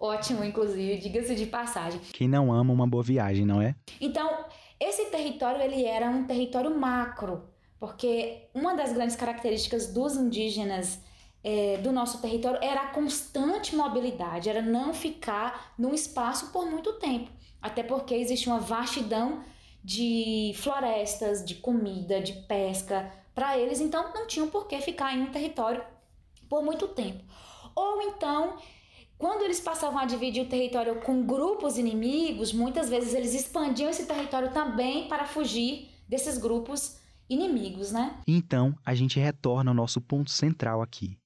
Ótimo, 0.00 0.44
inclusive, 0.44 0.98
diga-se 0.98 1.34
de 1.34 1.46
passagem. 1.46 2.00
Quem 2.12 2.28
não 2.28 2.52
ama 2.52 2.72
uma 2.72 2.86
boa 2.86 3.02
viagem, 3.02 3.46
não 3.46 3.62
é? 3.62 3.74
Então, 4.00 4.44
esse 4.78 5.06
território, 5.06 5.60
ele 5.62 5.84
era 5.84 6.08
um 6.08 6.24
território 6.24 6.76
macro 6.76 7.48
porque 7.78 8.48
uma 8.52 8.74
das 8.74 8.92
grandes 8.92 9.16
características 9.16 9.92
dos 9.92 10.16
indígenas 10.16 11.00
é, 11.42 11.78
do 11.78 11.92
nosso 11.92 12.20
território 12.20 12.58
era 12.62 12.82
a 12.82 12.86
constante 12.88 13.74
mobilidade, 13.74 14.48
era 14.48 14.60
não 14.60 14.92
ficar 14.92 15.74
num 15.78 15.94
espaço 15.94 16.52
por 16.52 16.66
muito 16.66 16.94
tempo, 16.94 17.30
até 17.60 17.82
porque 17.82 18.14
existe 18.14 18.48
uma 18.48 18.58
vastidão 18.58 19.42
de 19.82 20.52
florestas, 20.56 21.44
de 21.44 21.54
comida, 21.56 22.20
de 22.20 22.32
pesca 22.32 23.10
para 23.34 23.56
eles, 23.56 23.80
então 23.80 24.12
não 24.12 24.26
tinham 24.26 24.48
por 24.48 24.66
que 24.66 24.80
ficar 24.80 25.16
em 25.16 25.22
um 25.22 25.30
território 25.30 25.82
por 26.48 26.62
muito 26.62 26.88
tempo. 26.88 27.22
Ou 27.74 28.02
então, 28.02 28.56
quando 29.16 29.42
eles 29.42 29.60
passavam 29.60 29.98
a 29.98 30.04
dividir 30.04 30.44
o 30.44 30.48
território 30.48 31.00
com 31.00 31.24
grupos 31.24 31.78
inimigos, 31.78 32.52
muitas 32.52 32.88
vezes 32.88 33.14
eles 33.14 33.34
expandiam 33.34 33.88
esse 33.88 34.06
território 34.06 34.52
também 34.52 35.08
para 35.08 35.24
fugir 35.24 35.88
desses 36.08 36.38
grupos 36.38 36.98
inimigos, 37.28 37.92
né? 37.92 38.20
Então, 38.26 38.74
a 38.84 38.94
gente 38.94 39.20
retorna 39.20 39.70
ao 39.70 39.74
nosso 39.74 40.00
ponto 40.00 40.30
central 40.30 40.80
aqui. 40.80 41.18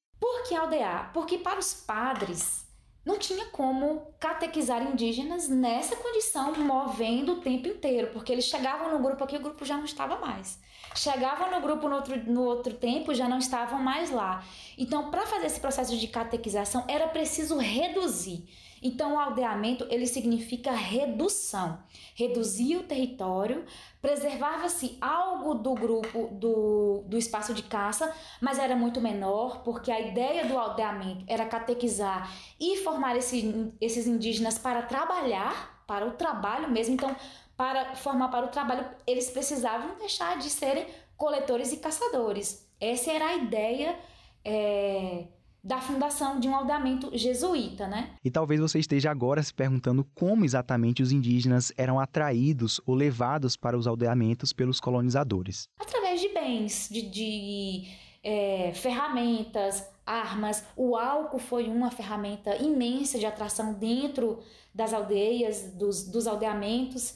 Que 0.46 0.54
aldear? 0.54 1.10
Porque 1.12 1.38
para 1.38 1.58
os 1.58 1.72
padres 1.72 2.66
não 3.04 3.18
tinha 3.18 3.46
como 3.46 4.14
catequizar 4.20 4.82
indígenas 4.82 5.48
nessa 5.48 5.96
condição, 5.96 6.54
movendo 6.54 7.34
o 7.34 7.40
tempo 7.40 7.66
inteiro, 7.66 8.10
porque 8.12 8.32
eles 8.32 8.44
chegavam 8.44 8.92
no 8.92 9.02
grupo 9.02 9.24
aqui, 9.24 9.36
o 9.36 9.42
grupo 9.42 9.64
já 9.64 9.76
não 9.76 9.84
estava 9.84 10.18
mais. 10.18 10.60
Chegavam 10.94 11.50
no 11.50 11.60
grupo 11.60 11.88
no 11.88 11.96
outro, 11.96 12.16
no 12.30 12.42
outro 12.42 12.74
tempo, 12.74 13.14
já 13.14 13.28
não 13.28 13.38
estavam 13.38 13.78
mais 13.80 14.10
lá. 14.10 14.44
Então, 14.78 15.10
para 15.10 15.26
fazer 15.26 15.46
esse 15.46 15.58
processo 15.58 15.96
de 15.96 16.06
catequização, 16.06 16.84
era 16.86 17.08
preciso 17.08 17.56
reduzir. 17.56 18.46
Então, 18.82 19.14
o 19.14 19.18
aldeamento 19.18 19.86
ele 19.88 20.06
significa 20.06 20.72
redução. 20.72 21.78
Reduzir 22.16 22.76
o 22.76 22.82
território, 22.82 23.64
preservava-se 24.00 24.98
algo 25.00 25.54
do 25.54 25.74
grupo 25.74 26.28
do, 26.32 27.04
do 27.06 27.16
espaço 27.16 27.54
de 27.54 27.62
caça, 27.62 28.12
mas 28.40 28.58
era 28.58 28.74
muito 28.74 29.00
menor, 29.00 29.62
porque 29.62 29.92
a 29.92 30.00
ideia 30.00 30.46
do 30.46 30.58
aldeamento 30.58 31.24
era 31.28 31.46
catequizar 31.46 32.28
e 32.58 32.78
formar 32.78 33.16
esse, 33.16 33.72
esses 33.80 34.06
indígenas 34.06 34.58
para 34.58 34.82
trabalhar, 34.82 35.84
para 35.86 36.06
o 36.06 36.12
trabalho 36.12 36.68
mesmo. 36.68 36.94
Então, 36.94 37.14
para 37.56 37.94
formar 37.94 38.28
para 38.28 38.46
o 38.46 38.48
trabalho, 38.48 38.84
eles 39.06 39.30
precisavam 39.30 39.96
deixar 39.96 40.38
de 40.38 40.50
serem 40.50 40.86
coletores 41.16 41.72
e 41.72 41.76
caçadores. 41.76 42.68
Essa 42.80 43.12
era 43.12 43.26
a 43.26 43.36
ideia. 43.36 43.96
É 44.44 45.26
da 45.62 45.80
fundação 45.80 46.40
de 46.40 46.48
um 46.48 46.56
aldeamento 46.56 47.16
jesuíta, 47.16 47.86
né? 47.86 48.10
E 48.24 48.30
talvez 48.30 48.60
você 48.60 48.80
esteja 48.80 49.10
agora 49.10 49.42
se 49.42 49.54
perguntando 49.54 50.04
como 50.14 50.44
exatamente 50.44 51.02
os 51.02 51.12
indígenas 51.12 51.72
eram 51.76 52.00
atraídos 52.00 52.80
ou 52.84 52.94
levados 52.94 53.56
para 53.56 53.78
os 53.78 53.86
aldeamentos 53.86 54.52
pelos 54.52 54.80
colonizadores. 54.80 55.68
Através 55.78 56.20
de 56.20 56.28
bens, 56.30 56.88
de, 56.90 57.02
de 57.02 57.84
é, 58.24 58.72
ferramentas, 58.74 59.88
armas. 60.04 60.64
O 60.76 60.96
álcool 60.96 61.38
foi 61.38 61.68
uma 61.68 61.90
ferramenta 61.90 62.56
imensa 62.56 63.18
de 63.18 63.26
atração 63.26 63.74
dentro 63.74 64.40
das 64.74 64.92
aldeias, 64.92 65.72
dos, 65.74 66.04
dos 66.08 66.26
aldeamentos. 66.26 67.14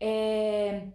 É, 0.00 0.88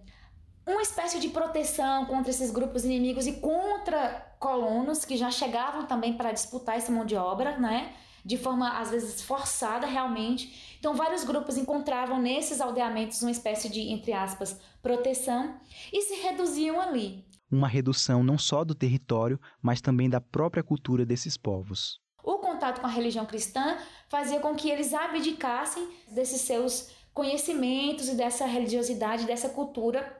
uma 0.65 0.81
espécie 0.81 1.19
de 1.19 1.29
proteção 1.29 2.05
contra 2.05 2.29
esses 2.29 2.51
grupos 2.51 2.83
inimigos 2.83 3.25
e 3.25 3.33
contra 3.33 4.28
colonos 4.39 5.03
que 5.03 5.17
já 5.17 5.29
chegavam 5.29 5.85
também 5.85 6.13
para 6.13 6.31
disputar 6.31 6.77
essa 6.77 6.91
mão 6.91 7.05
de 7.05 7.15
obra, 7.15 7.59
né? 7.59 7.93
De 8.23 8.37
forma 8.37 8.79
às 8.79 8.89
vezes 8.89 9.21
forçada 9.21 9.85
realmente. 9.85 10.77
Então, 10.79 10.95
vários 10.95 11.23
grupos 11.23 11.57
encontravam 11.57 12.19
nesses 12.19 12.61
aldeamentos 12.61 13.21
uma 13.21 13.31
espécie 13.31 13.69
de, 13.69 13.81
entre 13.81 14.13
aspas, 14.13 14.59
proteção 14.81 15.59
e 15.91 16.01
se 16.01 16.15
reduziam 16.15 16.79
ali. 16.79 17.25
Uma 17.51 17.67
redução 17.67 18.23
não 18.23 18.37
só 18.37 18.63
do 18.63 18.75
território, 18.75 19.39
mas 19.61 19.81
também 19.81 20.09
da 20.09 20.21
própria 20.21 20.63
cultura 20.63 21.05
desses 21.05 21.35
povos. 21.35 21.99
O 22.23 22.37
contato 22.37 22.79
com 22.79 22.87
a 22.87 22.91
religião 22.91 23.25
cristã 23.25 23.77
fazia 24.07 24.39
com 24.39 24.55
que 24.55 24.69
eles 24.69 24.93
abdicassem 24.93 25.89
desses 26.11 26.41
seus 26.41 26.91
conhecimentos 27.13 28.07
e 28.07 28.15
dessa 28.15 28.45
religiosidade, 28.45 29.25
dessa 29.25 29.49
cultura 29.49 30.15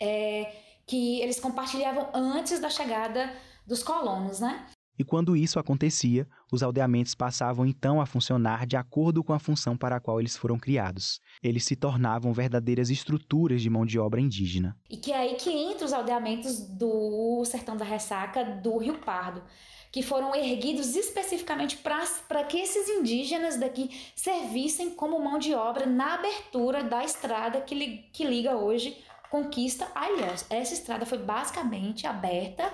é, 0.00 0.50
que 0.86 1.20
eles 1.20 1.38
compartilhavam 1.38 2.08
antes 2.14 2.58
da 2.58 2.70
chegada 2.70 3.32
dos 3.66 3.82
colonos, 3.82 4.40
né? 4.40 4.66
E 4.98 5.04
quando 5.04 5.34
isso 5.34 5.58
acontecia, 5.58 6.28
os 6.52 6.62
aldeamentos 6.62 7.14
passavam 7.14 7.64
então 7.64 8.00
a 8.00 8.06
funcionar 8.06 8.66
de 8.66 8.76
acordo 8.76 9.24
com 9.24 9.32
a 9.32 9.38
função 9.38 9.76
para 9.76 9.96
a 9.96 10.00
qual 10.00 10.20
eles 10.20 10.36
foram 10.36 10.58
criados. 10.58 11.18
Eles 11.42 11.64
se 11.64 11.74
tornavam 11.74 12.32
verdadeiras 12.32 12.90
estruturas 12.90 13.62
de 13.62 13.70
mão 13.70 13.86
de 13.86 13.98
obra 13.98 14.20
indígena. 14.20 14.76
E 14.90 14.96
que 14.96 15.10
é 15.10 15.16
aí 15.16 15.34
que 15.36 15.50
entra 15.50 15.86
os 15.86 15.92
aldeamentos 15.92 16.60
do 16.60 17.42
Sertão 17.46 17.76
da 17.76 17.84
Ressaca 17.84 18.44
do 18.44 18.76
Rio 18.76 18.98
Pardo, 18.98 19.42
que 19.90 20.02
foram 20.02 20.34
erguidos 20.34 20.94
especificamente 20.94 21.78
para 21.78 22.44
que 22.44 22.58
esses 22.58 22.88
indígenas 22.88 23.58
daqui 23.58 23.90
servissem 24.14 24.90
como 24.90 25.18
mão 25.18 25.38
de 25.38 25.54
obra 25.54 25.86
na 25.86 26.14
abertura 26.14 26.84
da 26.84 27.02
estrada 27.02 27.60
que, 27.62 27.74
li, 27.74 28.08
que 28.12 28.24
liga 28.24 28.56
hoje 28.56 28.96
Conquista 29.30 29.90
a 29.94 30.10
Ilhéus. 30.10 30.44
Essa 30.50 30.74
estrada 30.74 31.06
foi 31.06 31.16
basicamente 31.16 32.06
aberta 32.06 32.70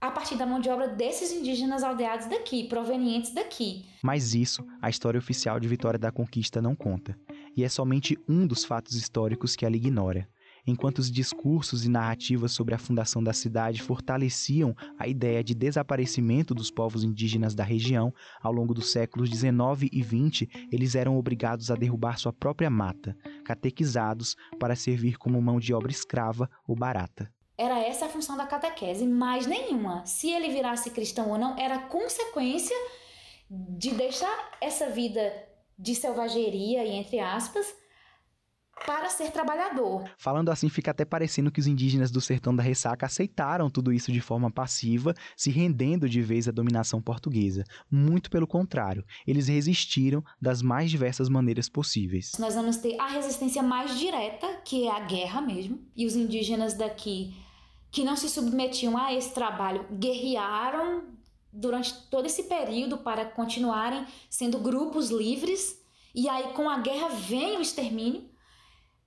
a 0.00 0.10
partir 0.10 0.36
da 0.36 0.46
mão 0.46 0.60
de 0.60 0.68
obra 0.68 0.88
desses 0.88 1.30
indígenas 1.30 1.82
aldeados 1.82 2.26
daqui, 2.26 2.68
provenientes 2.68 3.32
daqui. 3.32 3.84
Mas 4.02 4.34
isso 4.34 4.64
a 4.80 4.88
história 4.88 5.18
oficial 5.18 5.60
de 5.60 5.68
Vitória 5.68 5.98
da 5.98 6.10
Conquista 6.10 6.62
não 6.62 6.74
conta. 6.74 7.18
E 7.56 7.64
é 7.64 7.68
somente 7.68 8.18
um 8.28 8.46
dos 8.46 8.64
fatos 8.64 8.94
históricos 8.94 9.54
que 9.54 9.66
ela 9.66 9.76
ignora 9.76 10.28
enquanto 10.66 10.98
os 10.98 11.10
discursos 11.10 11.84
e 11.84 11.90
narrativas 11.90 12.52
sobre 12.52 12.74
a 12.74 12.78
fundação 12.78 13.22
da 13.22 13.32
cidade 13.32 13.82
fortaleciam 13.82 14.74
a 14.98 15.06
ideia 15.06 15.42
de 15.42 15.54
desaparecimento 15.54 16.54
dos 16.54 16.70
povos 16.70 17.04
indígenas 17.04 17.54
da 17.54 17.64
região, 17.64 18.12
ao 18.42 18.52
longo 18.52 18.74
dos 18.74 18.92
séculos 18.92 19.28
19 19.28 19.88
e 19.92 20.02
20, 20.02 20.68
eles 20.70 20.94
eram 20.94 21.16
obrigados 21.16 21.70
a 21.70 21.76
derrubar 21.76 22.18
sua 22.18 22.32
própria 22.32 22.70
mata, 22.70 23.16
catequizados 23.44 24.36
para 24.58 24.76
servir 24.76 25.16
como 25.16 25.40
mão 25.40 25.58
de 25.58 25.72
obra 25.74 25.90
escrava 25.90 26.48
ou 26.66 26.76
barata. 26.76 27.30
Era 27.60 27.78
essa 27.78 28.06
a 28.06 28.08
função 28.08 28.38
da 28.38 28.46
catequese, 28.46 29.06
mais 29.06 29.46
nenhuma. 29.46 30.02
Se 30.06 30.30
ele 30.30 30.48
virasse 30.48 30.88
cristão 30.88 31.28
ou 31.28 31.36
não, 31.36 31.58
era 31.58 31.78
consequência 31.78 32.74
de 33.50 33.90
deixar 33.90 34.56
essa 34.62 34.88
vida 34.88 35.20
de 35.78 35.94
selvageria, 35.94 36.82
e 36.86 36.92
entre 36.92 37.18
aspas, 37.18 37.66
para 38.86 39.10
ser 39.10 39.30
trabalhador. 39.30 40.10
Falando 40.16 40.48
assim, 40.48 40.70
fica 40.70 40.90
até 40.90 41.04
parecendo 41.04 41.52
que 41.52 41.60
os 41.60 41.66
indígenas 41.66 42.10
do 42.10 42.18
sertão 42.18 42.56
da 42.56 42.62
ressaca 42.62 43.04
aceitaram 43.04 43.68
tudo 43.68 43.92
isso 43.92 44.10
de 44.10 44.22
forma 44.22 44.50
passiva, 44.50 45.14
se 45.36 45.50
rendendo 45.50 46.08
de 46.08 46.22
vez 46.22 46.48
à 46.48 46.50
dominação 46.50 47.02
portuguesa. 47.02 47.62
Muito 47.90 48.30
pelo 48.30 48.46
contrário, 48.46 49.04
eles 49.26 49.48
resistiram 49.48 50.24
das 50.40 50.62
mais 50.62 50.90
diversas 50.90 51.28
maneiras 51.28 51.68
possíveis. 51.68 52.32
Nós 52.38 52.54
vamos 52.54 52.78
ter 52.78 52.98
a 52.98 53.08
resistência 53.08 53.62
mais 53.62 53.98
direta, 53.98 54.46
que 54.64 54.86
é 54.86 54.90
a 54.90 55.00
guerra 55.00 55.42
mesmo, 55.42 55.78
e 55.94 56.06
os 56.06 56.16
indígenas 56.16 56.72
daqui 56.72 57.34
que 57.90 58.04
não 58.04 58.16
se 58.16 58.28
submetiam 58.28 58.96
a 58.96 59.12
esse 59.12 59.32
trabalho 59.34 59.86
guerrearam 59.92 61.04
durante 61.52 61.92
todo 62.08 62.26
esse 62.26 62.44
período 62.44 62.98
para 62.98 63.24
continuarem 63.24 64.06
sendo 64.28 64.58
grupos 64.58 65.10
livres. 65.10 65.80
E 66.14 66.28
aí, 66.28 66.52
com 66.52 66.68
a 66.68 66.78
guerra, 66.78 67.08
vem 67.08 67.56
o 67.56 67.60
extermínio 67.60 68.30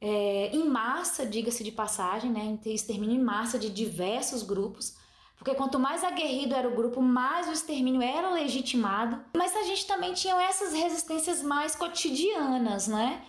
é, 0.05 0.49
em 0.53 0.67
massa, 0.67 1.25
diga-se 1.25 1.63
de 1.63 1.71
passagem, 1.71 2.29
né, 2.29 2.59
extermínio 2.65 3.15
em 3.15 3.23
massa 3.23 3.57
de 3.57 3.69
diversos 3.69 4.43
grupos, 4.43 4.97
Porque 5.37 5.55
quanto 5.55 5.79
mais 5.79 6.03
aguerrido 6.03 6.55
era 6.55 6.67
o 6.69 6.75
grupo, 6.75 7.01
mais 7.01 7.47
o 7.47 7.51
extermínio 7.51 8.01
era 8.01 8.29
legitimado. 8.29 9.21
Mas 9.35 9.55
a 9.55 9.63
gente 9.63 9.85
também 9.85 10.13
tinha 10.13 10.41
essas 10.41 10.73
resistências 10.73 11.41
mais 11.41 11.75
cotidianas, 11.75 12.87
né? 12.87 13.25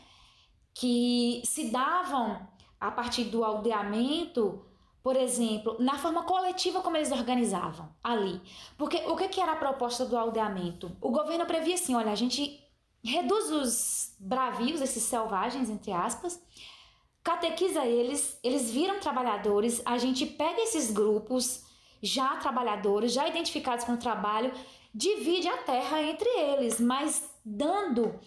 Que 0.72 1.42
se 1.44 1.70
davam 1.70 2.46
a 2.78 2.90
partir 2.90 3.24
do 3.24 3.42
aldeamento, 3.42 4.64
por 5.04 5.16
exemplo, 5.16 5.76
na 5.78 5.98
forma 5.98 6.22
coletiva 6.22 6.80
como 6.80 6.96
eles 6.96 7.12
organizavam 7.12 7.94
ali. 8.02 8.40
Porque 8.78 8.96
o 9.06 9.14
que, 9.14 9.28
que 9.28 9.38
era 9.38 9.52
a 9.52 9.56
proposta 9.56 10.06
do 10.06 10.16
aldeamento? 10.16 10.96
O 10.98 11.10
governo 11.10 11.44
previa 11.44 11.74
assim: 11.74 11.94
olha, 11.94 12.10
a 12.10 12.14
gente 12.14 12.58
reduz 13.04 13.50
os 13.50 14.16
bravios, 14.18 14.80
esses 14.80 15.02
selvagens, 15.02 15.68
entre 15.68 15.92
aspas, 15.92 16.42
catequiza 17.22 17.84
eles, 17.84 18.40
eles 18.42 18.70
viram 18.70 18.98
trabalhadores, 18.98 19.82
a 19.84 19.98
gente 19.98 20.24
pega 20.24 20.62
esses 20.62 20.90
grupos 20.90 21.62
já 22.02 22.36
trabalhadores, 22.36 23.12
já 23.12 23.28
identificados 23.28 23.84
com 23.84 23.92
o 23.92 23.98
trabalho, 23.98 24.54
divide 24.94 25.48
a 25.48 25.58
terra 25.58 26.00
entre 26.00 26.30
eles, 26.30 26.80
mas 26.80 27.30
dando 27.44 28.18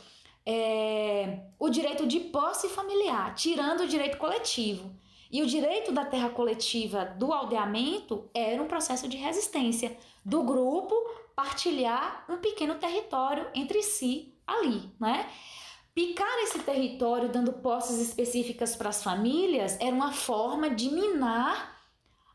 é, 0.46 1.40
o 1.58 1.70
direito 1.70 2.06
de 2.06 2.20
posse 2.20 2.70
familiar, 2.70 3.34
tirando 3.34 3.82
o 3.82 3.88
direito 3.88 4.20
coletivo. 4.20 4.96
E 5.32 5.42
o 5.42 5.46
direito 5.46 5.92
da 5.92 6.06
terra 6.06 6.30
coletiva 6.30 7.06
do 7.06 7.34
aldeamento 7.34 8.30
era 8.34 8.62
um 8.62 8.68
processo 8.68 9.08
de 9.08 9.18
resistência 9.18 9.98
do 10.24 10.44
grupo 10.44 10.96
partilhar 11.36 12.26
um 12.30 12.38
pequeno 12.38 12.76
território 12.76 13.48
entre 13.54 13.84
si 13.84 14.34
ali, 14.46 14.90
né? 15.00 15.30
Picar 15.94 16.38
esse 16.44 16.60
território 16.60 17.30
dando 17.30 17.54
posses 17.54 18.00
específicas 18.00 18.76
para 18.76 18.90
as 18.90 19.04
famílias 19.04 19.78
era 19.80 19.96
uma 19.96 20.12
forma 20.12 20.70
de 20.70 20.90
minar 20.90 21.76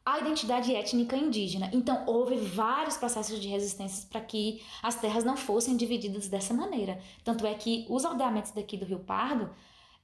a 0.04 0.18
identidade 0.18 0.74
étnica 0.74 1.16
indígena. 1.16 1.70
Então, 1.72 2.02
houve 2.06 2.36
vários 2.36 2.96
processos 2.96 3.38
de 3.38 3.46
resistência 3.46 4.08
para 4.10 4.20
que 4.20 4.60
as 4.82 4.96
terras 4.96 5.22
não 5.22 5.36
fossem 5.36 5.76
divididas 5.76 6.28
dessa 6.28 6.52
maneira. 6.52 7.00
Tanto 7.22 7.46
é 7.46 7.54
que 7.54 7.86
os 7.88 8.04
aldeamentos 8.04 8.50
daqui 8.50 8.76
do 8.76 8.84
Rio 8.84 8.98
Pardo 8.98 9.48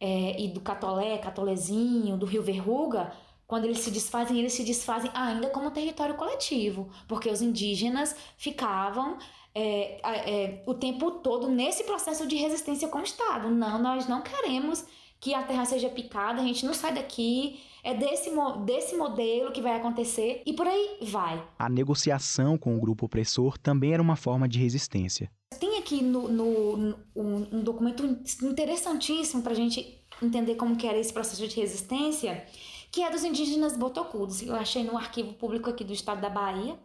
é, 0.01 0.41
e 0.41 0.49
do 0.49 0.61
Catolé, 0.61 1.19
Catolezinho, 1.19 2.17
do 2.17 2.27
Rio 2.27 2.43
Verruga, 2.43 3.13
quando 3.47 3.65
eles 3.65 3.79
se 3.79 3.91
desfazem, 3.91 4.39
eles 4.39 4.53
se 4.53 4.63
desfazem 4.63 5.11
ainda 5.15 5.49
como 5.49 5.71
território 5.71 6.15
coletivo, 6.15 6.91
porque 7.09 7.31
os 7.31 7.41
indígenas 7.41 8.15
ficavam 8.37 9.17
é, 9.55 10.01
é, 10.03 10.63
o 10.67 10.75
tempo 10.75 11.11
todo 11.11 11.49
nesse 11.49 11.85
processo 11.85 12.27
de 12.27 12.37
resistência 12.37 12.89
com 12.89 12.99
o 12.99 13.03
Estado. 13.03 13.51
Não, 13.51 13.81
nós 13.81 14.07
não 14.07 14.21
queremos 14.21 14.85
que 15.19 15.35
a 15.35 15.43
terra 15.43 15.65
seja 15.65 15.89
picada, 15.89 16.41
a 16.41 16.45
gente 16.45 16.65
não 16.65 16.75
sai 16.75 16.95
daqui, 16.95 17.59
é 17.83 17.95
desse, 17.95 18.31
desse 18.65 18.97
modelo 18.97 19.51
que 19.51 19.63
vai 19.63 19.77
acontecer 19.77 20.43
e 20.45 20.53
por 20.53 20.67
aí 20.67 20.99
vai. 21.03 21.43
A 21.59 21.69
negociação 21.69 22.57
com 22.57 22.77
o 22.77 22.81
grupo 22.81 23.07
opressor 23.07 23.59
também 23.59 23.95
era 23.95 24.03
uma 24.03 24.15
forma 24.15 24.47
de 24.47 24.59
resistência. 24.59 25.31
Tem 25.59 25.78
aqui 25.89 26.03
no, 26.03 26.29
no, 26.29 26.77
no 26.77 26.99
um, 27.17 27.37
um, 27.53 27.63
documento 27.63 28.05
interessantíssimo 28.43 29.43
para 29.43 29.53
a 29.53 29.57
gente 29.57 29.99
entender 30.23 30.57
como 30.57 30.77
que 30.77 30.87
era 30.87 30.99
esse 30.99 31.13
processo 31.13 31.47
de 31.49 31.57
resistência, 31.57 32.47
que 32.93 33.03
é 33.03 33.11
dos 33.11 33.25
indígenas 33.25 33.77
botocudos. 33.77 34.43
Eu 34.43 34.55
achei 34.55 34.85
no 34.85 34.97
arquivo 34.97 35.33
público 35.33 35.71
aqui 35.71 35.83
do 35.83 35.93
estado 35.93 36.21
da 36.21 36.29
Bahia. 36.29 36.79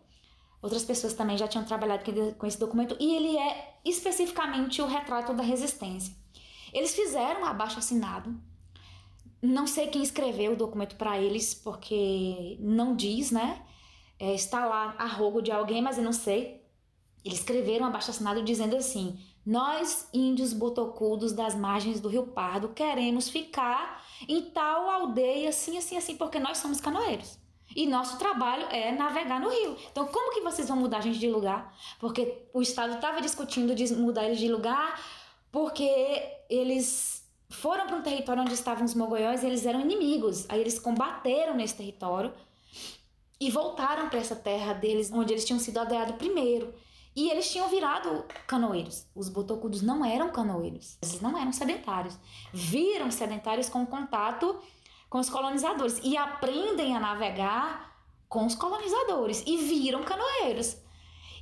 Outras 0.62 0.86
pessoas 0.86 1.14
também 1.14 1.38
já 1.38 1.48
tinham 1.48 1.66
trabalhado 1.66 2.04
com 2.38 2.48
esse 2.48 2.58
documento 2.58 2.96
e 2.98 3.14
ele 3.16 3.38
é 3.38 3.76
especificamente 3.84 4.82
o 4.82 4.86
retrato 4.86 5.34
da 5.34 5.44
resistência. 5.44 6.16
Eles 6.72 6.96
fizeram 6.96 7.42
um 7.42 7.46
abaixo 7.46 7.80
assinado 7.80 8.34
não 9.44 9.68
sei 9.68 9.88
quem 9.88 10.02
escreveu 10.02 10.54
o 10.54 10.56
documento 10.56 10.96
para 10.96 11.20
eles, 11.20 11.54
porque 11.54 12.56
não 12.62 12.96
diz, 12.96 13.30
né? 13.30 13.62
É, 14.18 14.34
está 14.34 14.66
lá 14.66 14.96
a 14.98 15.06
rogo 15.06 15.42
de 15.42 15.52
alguém, 15.52 15.82
mas 15.82 15.98
eu 15.98 16.04
não 16.04 16.14
sei. 16.14 16.63
Eles 17.24 17.40
escreveram 17.40 17.86
um 17.86 17.88
abaixo 17.88 18.12
assinado 18.12 18.44
dizendo 18.44 18.76
assim: 18.76 19.18
Nós, 19.46 20.08
índios 20.14 20.54
botocudos 20.54 21.32
das 21.32 21.56
margens 21.56 22.00
do 22.00 22.10
Rio 22.10 22.28
Pardo, 22.28 22.70
queremos 22.70 23.30
ficar 23.30 24.04
em 24.28 24.42
tal 24.50 24.90
aldeia 24.90 25.50
assim, 25.50 25.78
assim, 25.78 25.98
assim, 25.98 26.18
porque 26.18 26.40
nós 26.40 26.58
somos 26.58 26.82
canoeiros. 26.82 27.38
E 27.76 27.88
nosso 27.88 28.18
trabalho 28.20 28.68
é 28.70 28.92
navegar 28.92 29.40
no 29.40 29.50
rio. 29.50 29.76
Então, 29.92 30.06
como 30.08 30.34
que 30.34 30.42
vocês 30.42 30.68
vão 30.68 30.78
mudar 30.78 30.98
a 30.98 31.02
gente 31.02 31.18
de 31.18 31.30
lugar? 31.30 31.76
Porque 32.00 32.46
o 32.54 32.62
Estado 32.62 32.96
estava 32.96 33.22
discutindo 33.22 33.74
de 33.74 33.94
mudar 33.96 34.26
eles 34.26 34.38
de 34.38 34.48
lugar, 34.48 35.02
porque 35.52 36.22
eles 36.50 37.28
foram 37.50 37.88
para 37.88 37.96
um 37.96 38.02
território 38.02 38.42
onde 38.42 38.54
estavam 38.54 38.84
os 38.84 38.94
mogoióis 38.94 39.44
e 39.44 39.48
eles 39.48 39.66
eram 39.66 39.82
inimigos. 39.82 40.46
Aí 40.50 40.60
eles 40.60 40.78
combateram 40.78 41.56
nesse 41.56 41.76
território 41.76 42.34
e 43.40 43.50
voltaram 43.50 44.10
para 44.10 44.20
essa 44.20 44.36
terra 44.36 44.74
deles, 44.74 45.12
onde 45.12 45.34
eles 45.34 45.46
tinham 45.46 45.60
sido 45.60 45.78
aldeados 45.78 46.16
primeiro. 46.16 46.74
E 47.16 47.30
eles 47.30 47.52
tinham 47.52 47.70
virado 47.70 48.26
canoeiros. 48.48 49.06
Os 49.16 49.30
botocudos 49.30 49.82
não 49.82 50.04
eram 50.04 50.32
canoeiros, 50.32 50.98
eles 51.02 51.22
não 51.22 51.38
eram 51.38 51.52
sedentários. 51.52 52.18
Viram 52.52 53.12
sedentários 53.12 53.70
com 53.70 53.86
contato 53.86 54.60
com 55.10 55.20
os 55.20 55.30
colonizadores 55.30 56.00
e 56.04 56.18
aprendem 56.18 56.96
a 56.96 57.00
navegar 57.00 57.94
com 58.28 58.48
os 58.48 58.56
colonizadores 58.56 59.44
e 59.46 59.58
viram 59.58 60.02
canoeiros. 60.04 60.76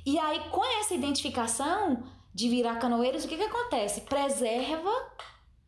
E 0.04 0.18
aí, 0.18 0.40
com 0.50 0.62
essa 0.78 0.92
identificação 0.92 2.02
de 2.34 2.50
virar 2.50 2.76
canoeiros, 2.76 3.24
o 3.24 3.28
que, 3.28 3.36
que 3.36 3.44
acontece? 3.44 4.02
Preserva 4.02 4.90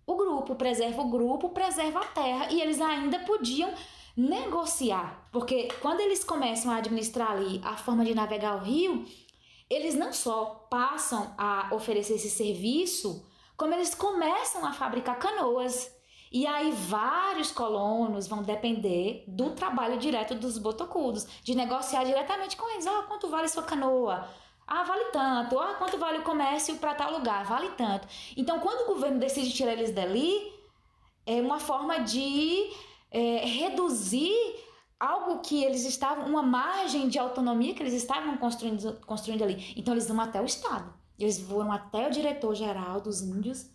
o 0.06 0.16
grupo, 0.16 0.54
preserva 0.54 1.00
o 1.00 1.08
grupo, 1.08 1.48
preserva 1.48 2.00
a 2.00 2.04
terra 2.04 2.48
e 2.50 2.60
eles 2.60 2.78
ainda 2.78 3.20
podiam 3.20 3.72
negociar, 4.16 5.26
porque 5.32 5.68
quando 5.80 6.00
eles 6.00 6.22
começam 6.22 6.70
a 6.70 6.76
administrar 6.76 7.32
ali 7.32 7.60
a 7.64 7.76
forma 7.76 8.04
de 8.04 8.14
navegar 8.14 8.56
o 8.56 8.64
rio, 8.64 9.04
eles 9.68 9.94
não 9.94 10.12
só 10.12 10.66
passam 10.70 11.34
a 11.38 11.68
oferecer 11.72 12.14
esse 12.14 12.30
serviço, 12.30 13.26
como 13.56 13.74
eles 13.74 13.94
começam 13.94 14.64
a 14.64 14.72
fabricar 14.72 15.18
canoas. 15.18 15.92
E 16.30 16.46
aí 16.46 16.72
vários 16.72 17.52
colonos 17.52 18.26
vão 18.26 18.42
depender 18.42 19.24
do 19.28 19.50
trabalho 19.50 19.98
direto 19.98 20.34
dos 20.34 20.58
botocudos, 20.58 21.26
de 21.42 21.54
negociar 21.54 22.04
diretamente 22.04 22.56
com 22.56 22.68
eles. 22.72 22.86
Ah, 22.86 23.04
quanto 23.06 23.28
vale 23.28 23.48
sua 23.48 23.62
canoa? 23.62 24.28
Ah, 24.66 24.82
vale 24.82 25.04
tanto. 25.12 25.58
Ah, 25.58 25.74
quanto 25.74 25.96
vale 25.96 26.18
o 26.18 26.24
comércio 26.24 26.76
para 26.76 26.94
tal 26.94 27.12
lugar? 27.12 27.44
Vale 27.44 27.70
tanto. 27.70 28.08
Então, 28.36 28.58
quando 28.58 28.82
o 28.82 28.94
governo 28.94 29.18
decide 29.18 29.52
tirar 29.52 29.72
eles 29.72 29.92
dali, 29.92 30.52
é 31.26 31.40
uma 31.40 31.60
forma 31.60 32.00
de 32.00 32.68
é, 33.10 33.44
reduzir 33.44 34.34
algo 34.98 35.40
que 35.40 35.62
eles 35.62 35.84
estavam, 35.84 36.26
uma 36.26 36.42
margem 36.42 37.08
de 37.08 37.18
autonomia 37.18 37.74
que 37.74 37.82
eles 37.82 37.94
estavam 37.94 38.36
construindo, 38.36 38.94
construindo 39.06 39.42
ali. 39.42 39.74
Então, 39.76 39.94
eles 39.94 40.08
vão 40.08 40.20
até 40.20 40.40
o 40.40 40.44
Estado. 40.44 40.92
Eles 41.18 41.40
foram 41.40 41.70
até 41.70 42.08
o 42.08 42.10
diretor-geral 42.10 43.00
dos 43.00 43.22
índios 43.22 43.70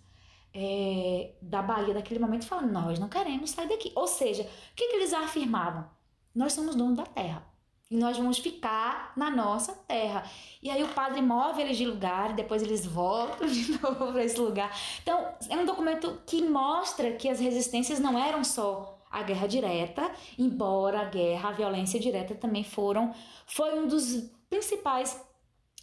é, 0.53 1.35
da 1.41 1.61
Bahia 1.61 1.93
daquele 1.93 2.19
momento 2.19 2.45
falando: 2.45 2.71
nós 2.71 2.99
não 2.99 3.07
queremos 3.07 3.51
sair 3.51 3.69
daqui. 3.69 3.91
Ou 3.95 4.07
seja, 4.07 4.43
o 4.43 4.75
que, 4.75 4.87
que 4.87 4.95
eles 4.95 5.13
afirmavam? 5.13 5.89
Nós 6.33 6.53
somos 6.53 6.75
donos 6.75 6.97
da 6.97 7.05
terra. 7.05 7.43
E 7.89 7.97
nós 7.97 8.15
vamos 8.17 8.37
ficar 8.37 9.13
na 9.17 9.31
nossa 9.31 9.73
terra. 9.73 10.23
E 10.61 10.69
aí 10.69 10.83
o 10.83 10.89
padre 10.89 11.23
move 11.23 11.59
eles 11.59 11.75
de 11.75 11.87
lugar 11.87 12.31
e 12.31 12.33
depois 12.33 12.61
eles 12.61 12.85
voltam 12.85 13.47
de 13.49 13.71
novo 13.81 14.11
para 14.11 14.23
esse 14.23 14.39
lugar. 14.39 14.71
Então, 15.01 15.33
é 15.49 15.57
um 15.57 15.65
documento 15.65 16.21
que 16.27 16.47
mostra 16.47 17.13
que 17.13 17.27
as 17.27 17.39
resistências 17.39 17.99
não 17.99 18.17
eram 18.17 18.43
só 18.43 18.98
a 19.09 19.23
guerra 19.23 19.47
direta, 19.47 20.11
embora 20.37 21.01
a 21.01 21.05
guerra, 21.05 21.49
a 21.49 21.53
violência 21.53 21.99
direta 21.99 22.35
também 22.35 22.63
foram, 22.63 23.13
foi 23.45 23.79
um 23.79 23.87
dos 23.87 24.29
principais 24.49 25.19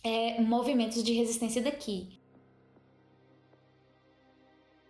é, 0.03 0.41
movimentos 0.41 1.03
de 1.03 1.13
resistência 1.13 1.63
daqui. 1.63 2.21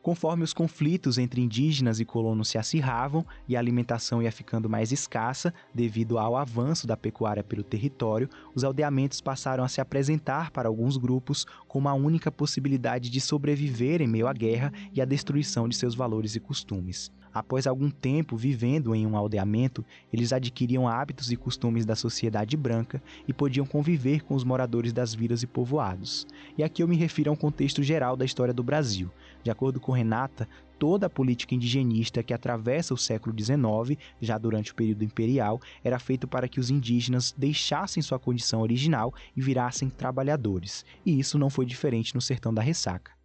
Conforme 0.07 0.45
os 0.45 0.53
conflitos 0.53 1.19
entre 1.19 1.41
indígenas 1.41 1.99
e 1.99 2.05
colonos 2.05 2.47
se 2.47 2.57
acirravam 2.57 3.27
e 3.49 3.57
a 3.57 3.59
alimentação 3.59 4.23
ia 4.23 4.31
ficando 4.31 4.71
mais 4.71 4.93
escassa 4.93 5.53
devido 5.75 6.17
ao 6.17 6.37
avanço 6.37 6.87
da 6.87 6.97
pecuária 6.97 7.43
pelo 7.43 7.65
território, 7.65 8.29
os 8.55 8.63
aldeamentos 8.63 9.21
passaram 9.21 9.65
a 9.65 9.69
se 9.69 9.81
apresentar 9.81 10.53
para 10.53 10.69
alguns 10.69 10.97
grupos 10.97 11.45
como 11.67 11.89
a 11.89 11.95
única 11.95 12.31
possibilidade 12.31 13.11
de 13.11 13.21
sobreviver 13.21 14.01
em 14.01 14.07
meio 14.07 14.29
à 14.29 14.33
guerra 14.33 14.73
e 14.93 15.03
à 15.03 15.05
destruição 15.05 15.69
de 15.69 15.75
seus 15.75 15.97
valores 15.97 16.37
e 16.37 16.41
costumes. 16.41 17.11
Após 17.37 17.67
algum 17.67 17.91
tempo 17.91 18.35
vivendo 18.35 18.95
em 18.95 19.07
um 19.07 19.15
aldeamento, 19.15 19.85
eles 20.11 20.33
adquiriam 20.33 20.89
hábitos 20.89 21.31
e 21.31 21.37
costumes 21.37 21.85
da 21.85 21.95
sociedade 21.95 22.57
branca 22.57 23.03
e 23.29 23.33
podiam 23.35 23.67
conviver 23.67 24.25
com 24.25 24.35
os 24.35 24.43
moradores 24.43 24.91
das 24.91 25.15
vilas 25.15 25.43
e 25.43 25.47
povoados. 25.47 26.27
E 26.57 26.65
aqui 26.65 26.83
eu 26.83 26.89
me 26.89 26.97
refiro 26.97 27.29
a 27.29 27.35
um 27.35 27.37
contexto 27.37 27.83
geral 27.83 28.17
da 28.17 28.25
história 28.25 28.55
do 28.55 28.63
Brasil. 28.63 29.11
De 29.43 29.51
acordo 29.51 29.79
com 29.79 29.93
Renata, 29.93 30.49
toda 30.79 31.09
a 31.09 31.11
política 31.11 31.55
indigenista 31.55 32.23
que 32.23 32.33
atravessa 32.33 32.95
o 32.95 32.97
século 32.97 33.37
XIX, 33.39 34.01
já 34.19 34.39
durante 34.39 34.73
o 34.73 34.75
período 34.75 35.05
imperial, 35.05 35.61
era 35.85 35.99
feita 35.99 36.27
para 36.27 36.49
que 36.49 36.59
os 36.59 36.71
indígenas 36.71 37.35
deixassem 37.37 38.03
sua 38.03 38.19
condição 38.19 38.63
original 38.63 39.13
e 39.37 39.43
virassem 39.43 39.91
trabalhadores. 39.91 40.87
E 41.05 41.21
isso 41.21 41.37
não 41.37 41.51
foi 41.51 41.67
diferente 41.67 42.15
no 42.15 42.21
sertão 42.23 42.55
da 42.55 42.63
Ressaca. 42.63 43.16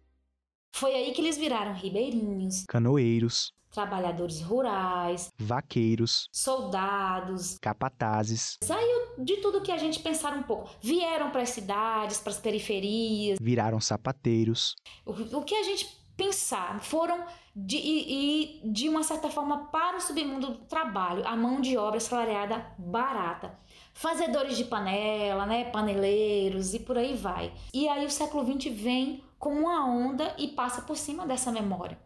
Foi 0.72 0.94
aí 0.94 1.12
que 1.12 1.20
eles 1.20 1.36
viraram 1.36 1.74
ribeirinhos, 1.74 2.64
canoeiros, 2.66 3.52
trabalhadores 3.70 4.40
rurais, 4.40 5.28
vaqueiros, 5.38 6.28
soldados, 6.32 7.58
capatazes. 7.60 8.58
Saiu 8.62 9.14
de 9.18 9.36
tudo 9.38 9.62
que 9.62 9.70
a 9.72 9.78
gente 9.78 10.00
pensar 10.00 10.36
um 10.36 10.42
pouco. 10.42 10.70
Vieram 10.80 11.30
para 11.30 11.42
as 11.42 11.50
cidades, 11.50 12.18
para 12.18 12.32
as 12.32 12.38
periferias. 12.38 13.38
Viraram 13.40 13.80
sapateiros. 13.80 14.74
O, 15.04 15.38
o 15.38 15.44
que 15.44 15.54
a 15.54 15.62
gente 15.62 16.02
pensar 16.16 16.80
foram 16.80 17.24
de, 17.54 17.76
e, 17.76 18.60
e, 18.64 18.70
de 18.70 18.88
uma 18.88 19.02
certa 19.02 19.28
forma 19.28 19.66
para 19.66 19.96
o 19.96 20.00
submundo 20.00 20.48
do 20.48 20.58
trabalho, 20.66 21.26
a 21.26 21.36
mão 21.36 21.60
de 21.60 21.76
obra 21.76 22.00
salariada 22.00 22.66
barata. 22.78 23.58
Fazedores 23.94 24.56
de 24.56 24.64
panela, 24.64 25.44
né, 25.44 25.64
paneleiros 25.64 26.72
e 26.74 26.80
por 26.80 26.96
aí 26.96 27.14
vai. 27.14 27.52
E 27.74 27.88
aí 27.88 28.06
o 28.06 28.10
século 28.10 28.44
XX 28.44 28.72
vem 28.74 29.22
com 29.42 29.52
uma 29.52 29.84
onda 29.84 30.32
e 30.38 30.46
passa 30.46 30.82
por 30.82 30.96
cima 30.96 31.26
dessa 31.26 31.50
memória. 31.50 31.98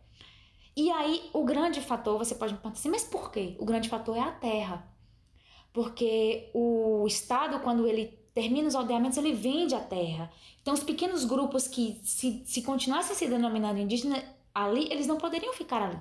E 0.74 0.90
aí 0.90 1.28
o 1.34 1.44
grande 1.44 1.82
fator, 1.82 2.16
você 2.16 2.34
pode 2.34 2.54
me 2.54 2.58
perguntar 2.58 2.78
assim, 2.78 2.88
mas 2.88 3.04
por 3.04 3.30
quê? 3.30 3.54
O 3.58 3.66
grande 3.66 3.90
fator 3.90 4.16
é 4.16 4.20
a 4.20 4.32
terra. 4.32 4.88
Porque 5.70 6.50
o 6.54 7.06
Estado, 7.06 7.60
quando 7.60 7.86
ele 7.86 8.06
termina 8.32 8.66
os 8.66 8.74
aldeamentos, 8.74 9.18
ele 9.18 9.34
vende 9.34 9.74
a 9.74 9.80
terra. 9.80 10.32
Então, 10.62 10.72
os 10.72 10.82
pequenos 10.82 11.26
grupos 11.26 11.68
que, 11.68 12.00
se, 12.02 12.42
se 12.46 12.62
continuassem 12.62 13.14
se 13.14 13.28
denominando 13.28 13.80
indígena 13.80 14.16
ali, 14.54 14.90
eles 14.90 15.06
não 15.06 15.18
poderiam 15.18 15.52
ficar 15.52 15.82
ali. 15.82 15.98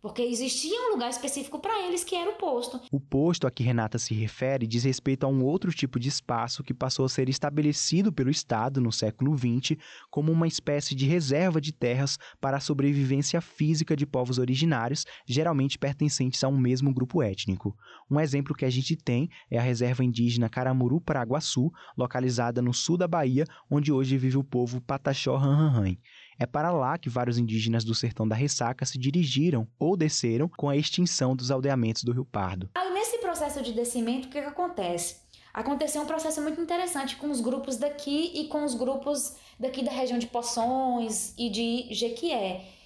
Porque 0.00 0.22
existia 0.22 0.78
um 0.88 0.92
lugar 0.92 1.10
específico 1.10 1.58
para 1.58 1.86
eles 1.86 2.04
que 2.04 2.14
era 2.14 2.30
o 2.30 2.34
posto. 2.34 2.80
O 2.92 3.00
posto 3.00 3.46
a 3.48 3.50
que 3.50 3.64
Renata 3.64 3.98
se 3.98 4.14
refere 4.14 4.66
diz 4.66 4.84
respeito 4.84 5.24
a 5.24 5.28
um 5.28 5.44
outro 5.44 5.72
tipo 5.72 5.98
de 5.98 6.08
espaço 6.08 6.62
que 6.62 6.72
passou 6.72 7.04
a 7.04 7.08
ser 7.08 7.28
estabelecido 7.28 8.12
pelo 8.12 8.30
Estado 8.30 8.80
no 8.80 8.92
século 8.92 9.36
XX 9.36 9.76
como 10.08 10.30
uma 10.30 10.46
espécie 10.46 10.94
de 10.94 11.04
reserva 11.04 11.60
de 11.60 11.72
terras 11.72 12.16
para 12.40 12.58
a 12.58 12.60
sobrevivência 12.60 13.40
física 13.40 13.96
de 13.96 14.06
povos 14.06 14.38
originários, 14.38 15.04
geralmente 15.26 15.78
pertencentes 15.78 16.44
a 16.44 16.48
um 16.48 16.56
mesmo 16.56 16.94
grupo 16.94 17.20
étnico. 17.20 17.76
Um 18.08 18.20
exemplo 18.20 18.54
que 18.54 18.64
a 18.64 18.70
gente 18.70 18.96
tem 18.96 19.28
é 19.50 19.58
a 19.58 19.62
reserva 19.62 20.04
indígena 20.04 20.48
Caramuru 20.48 21.00
Paraguaçu, 21.00 21.72
localizada 21.96 22.62
no 22.62 22.72
sul 22.72 22.96
da 22.96 23.08
Bahia, 23.08 23.44
onde 23.68 23.90
hoje 23.90 24.16
vive 24.16 24.36
o 24.36 24.44
povo 24.44 24.80
Pataxó 24.80 25.36
Ranranhan. 25.36 25.96
É 26.38 26.46
para 26.46 26.70
lá 26.70 26.96
que 26.96 27.08
vários 27.08 27.36
indígenas 27.36 27.82
do 27.82 27.94
sertão 27.94 28.26
da 28.26 28.36
Ressaca 28.36 28.86
se 28.86 28.96
dirigiram 28.96 29.66
ou 29.78 29.96
desceram 29.96 30.48
com 30.48 30.68
a 30.68 30.76
extinção 30.76 31.34
dos 31.34 31.50
aldeamentos 31.50 32.04
do 32.04 32.12
Rio 32.12 32.24
Pardo. 32.24 32.70
Aí 32.76 32.92
nesse 32.92 33.18
processo 33.18 33.60
de 33.60 33.72
descimento, 33.72 34.26
o 34.26 34.28
que, 34.28 34.40
que 34.40 34.46
acontece? 34.46 35.16
Aconteceu 35.52 36.02
um 36.02 36.06
processo 36.06 36.40
muito 36.40 36.60
interessante 36.60 37.16
com 37.16 37.28
os 37.30 37.40
grupos 37.40 37.76
daqui 37.76 38.30
e 38.34 38.46
com 38.46 38.64
os 38.64 38.74
grupos 38.74 39.36
daqui 39.58 39.82
da 39.82 39.90
região 39.90 40.18
de 40.18 40.28
Poções 40.28 41.34
e 41.36 41.50
de 41.50 41.92
Jequié 41.92 42.78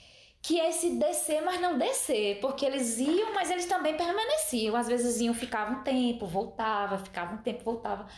que 0.43 0.59
é 0.59 0.69
esse 0.69 0.97
descer, 0.97 1.41
mas 1.45 1.61
não 1.61 1.79
descer, 1.79 2.41
porque 2.41 2.67
eles 2.67 2.99
iam, 2.99 3.33
mas 3.33 3.49
eles 3.49 3.65
também 3.67 3.97
permaneciam. 3.97 4.75
Às 4.75 4.89
vezes 4.89 5.21
iam, 5.21 5.33
ficavam 5.33 5.79
um 5.79 5.83
tempo, 5.85 6.27
voltava, 6.27 6.99
ficava 6.99 7.35
um 7.35 7.39
tempo, 7.39 7.63
voltava. 7.63 8.09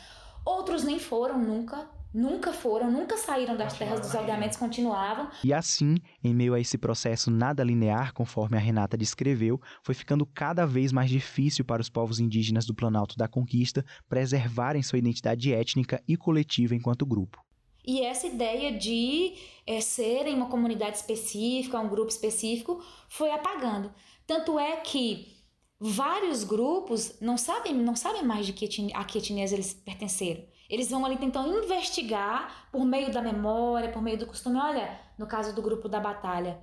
Outros 0.43 0.83
nem 0.83 0.99
foram 0.99 1.39
nunca, 1.39 1.87
nunca 2.15 2.53
foram, 2.53 2.91
nunca 2.91 3.19
saíram 3.19 3.57
das 3.57 3.77
terras 3.77 4.01
dos 4.01 4.15
aldeamentos, 4.15 4.57
continuavam. 4.57 5.29
E 5.43 5.53
assim, 5.53 5.97
em 6.23 6.33
meio 6.33 6.55
a 6.55 6.61
esse 6.61 6.79
processo 6.79 7.29
nada 7.29 7.65
linear, 7.65 8.15
conforme 8.15 8.57
a 8.57 8.61
Renata 8.61 8.97
descreveu, 8.97 9.61
foi 9.83 9.95
ficando 9.95 10.25
cada 10.25 10.65
vez 10.65 10.93
mais 10.93 11.11
difícil 11.11 11.65
para 11.65 11.83
os 11.83 11.91
povos 11.91 12.21
indígenas 12.21 12.65
do 12.65 12.75
Planalto 12.75 13.17
da 13.17 13.27
Conquista 13.27 13.85
preservarem 14.09 14.83
sua 14.83 14.99
identidade 14.99 15.53
étnica 15.53 16.01
e 16.07 16.17
coletiva 16.17 16.75
enquanto 16.75 17.05
grupo. 17.05 17.45
E 17.87 18.01
essa 18.01 18.27
ideia 18.27 18.79
de 18.79 19.35
é, 19.67 19.81
serem 19.81 20.37
uma 20.37 20.47
comunidade 20.47 20.97
específica, 20.97 21.79
um 21.79 21.89
grupo 21.89 22.09
específico, 22.09 22.83
foi 23.09 23.31
apagando. 23.31 23.93
Tanto 24.27 24.59
é 24.59 24.77
que 24.77 25.35
vários 25.79 26.45
grupos 26.45 27.19
não 27.21 27.37
sabem, 27.37 27.75
não 27.75 27.95
sabem 27.95 28.25
mais 28.25 28.47
de 28.47 28.55
que 28.55 28.65
etnia, 28.65 28.97
a 28.97 29.05
que 29.05 29.19
etnias 29.19 29.53
eles 29.53 29.75
pertenceram. 29.75 30.45
Eles 30.69 30.91
vão 30.91 31.05
ali 31.05 31.17
tentando 31.17 31.65
investigar 31.65 32.69
por 32.73 32.85
meio 32.85 33.13
da 33.13 33.21
memória, 33.21 33.91
por 33.91 34.03
meio 34.03 34.19
do 34.19 34.27
costume. 34.27 34.59
Olha, 34.59 34.99
no 35.19 35.27
caso 35.27 35.55
do 35.55 35.63
grupo 35.63 35.89
da 35.89 36.01
batalha, 36.01 36.59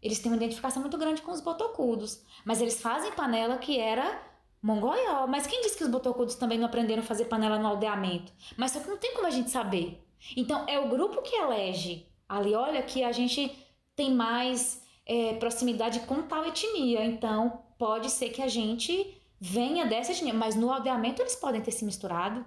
eles 0.00 0.18
têm 0.18 0.32
uma 0.32 0.36
identificação 0.36 0.82
muito 0.82 0.98
grande 0.98 1.22
com 1.22 1.30
os 1.30 1.40
botocudos, 1.40 2.24
mas 2.44 2.60
eles 2.60 2.80
fazem 2.80 3.12
panela 3.12 3.58
que 3.58 3.78
era 3.78 4.20
mongolial. 4.60 5.28
Mas 5.28 5.46
quem 5.46 5.60
disse 5.62 5.76
que 5.76 5.84
os 5.84 5.90
botocudos 5.90 6.34
também 6.34 6.58
não 6.58 6.66
aprenderam 6.66 7.02
a 7.02 7.06
fazer 7.06 7.26
panela 7.26 7.58
no 7.58 7.68
aldeamento? 7.68 8.32
Mas 8.56 8.72
só 8.72 8.80
que 8.80 8.88
não 8.88 8.96
tem 8.96 9.14
como 9.14 9.26
a 9.26 9.30
gente 9.30 9.50
saber. 9.50 10.02
Então 10.36 10.64
é 10.68 10.78
o 10.78 10.88
grupo 10.88 11.22
que 11.22 11.36
elege 11.36 12.06
ali, 12.28 12.54
olha 12.54 12.82
que 12.82 13.04
a 13.04 13.12
gente 13.12 13.52
tem 13.94 14.14
mais 14.14 14.82
é, 15.04 15.34
proximidade 15.34 16.00
com 16.00 16.22
tal 16.22 16.46
etnia, 16.46 17.04
então 17.04 17.62
pode 17.78 18.10
ser 18.10 18.30
que 18.30 18.40
a 18.40 18.48
gente 18.48 19.20
venha 19.40 19.84
dessa 19.84 20.12
etnia, 20.12 20.32
mas 20.32 20.54
no 20.54 20.72
aldeamento 20.72 21.20
eles 21.20 21.36
podem 21.36 21.60
ter 21.60 21.72
se 21.72 21.84
misturado 21.84 22.44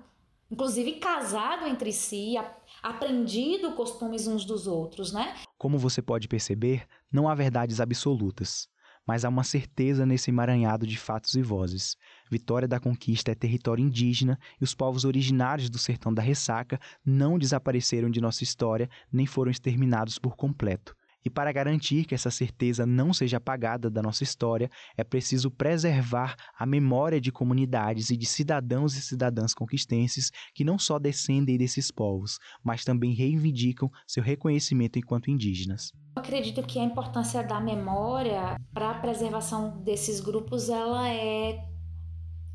inclusive 0.49 0.93
casado 0.93 1.65
entre 1.67 1.91
si, 1.91 2.35
aprendido 2.81 3.73
costumes 3.73 4.27
uns 4.27 4.45
dos 4.45 4.67
outros, 4.67 5.11
né? 5.11 5.35
Como 5.57 5.77
você 5.77 6.01
pode 6.01 6.27
perceber, 6.27 6.85
não 7.11 7.27
há 7.27 7.35
verdades 7.35 7.79
absolutas, 7.79 8.67
mas 9.05 9.23
há 9.23 9.29
uma 9.29 9.43
certeza 9.43 10.05
nesse 10.05 10.31
emaranhado 10.31 10.85
de 10.87 10.97
fatos 10.97 11.35
e 11.35 11.41
vozes. 11.41 11.95
Vitória 12.29 12.67
da 12.67 12.79
Conquista 12.79 13.31
é 13.31 13.35
território 13.35 13.83
indígena 13.83 14.39
e 14.59 14.63
os 14.63 14.73
povos 14.73 15.05
originários 15.05 15.69
do 15.69 15.77
sertão 15.77 16.13
da 16.13 16.21
Ressaca 16.21 16.79
não 17.05 17.37
desapareceram 17.37 18.09
de 18.09 18.19
nossa 18.21 18.43
história 18.43 18.89
nem 19.11 19.25
foram 19.25 19.51
exterminados 19.51 20.17
por 20.17 20.35
completo. 20.35 20.95
E 21.25 21.29
para 21.29 21.51
garantir 21.51 22.05
que 22.05 22.13
essa 22.13 22.29
certeza 22.29 22.85
não 22.85 23.11
seja 23.11 23.37
apagada 23.37 23.89
da 23.89 23.99
nossa 23.99 24.23
história, 24.23 24.69
é 24.95 25.03
preciso 25.03 25.49
preservar 25.49 26.35
a 26.55 26.67
memória 26.67 27.19
de 27.19 27.31
comunidades 27.31 28.11
e 28.11 28.17
de 28.17 28.27
cidadãos 28.27 28.95
e 28.95 29.01
cidadãs 29.01 29.51
conquistenses 29.55 30.31
que 30.53 30.63
não 30.63 30.77
só 30.77 30.99
descendem 30.99 31.57
desses 31.57 31.89
povos, 31.89 32.37
mas 32.63 32.85
também 32.85 33.11
reivindicam 33.13 33.89
seu 34.05 34.21
reconhecimento 34.21 34.99
enquanto 34.99 35.31
indígenas. 35.31 35.91
Eu 36.15 36.21
acredito 36.21 36.61
que 36.61 36.77
a 36.77 36.83
importância 36.83 37.43
da 37.43 37.59
memória 37.59 38.55
para 38.71 38.91
a 38.91 38.99
preservação 38.99 39.81
desses 39.81 40.19
grupos 40.19 40.69
ela 40.69 41.09
é 41.09 41.59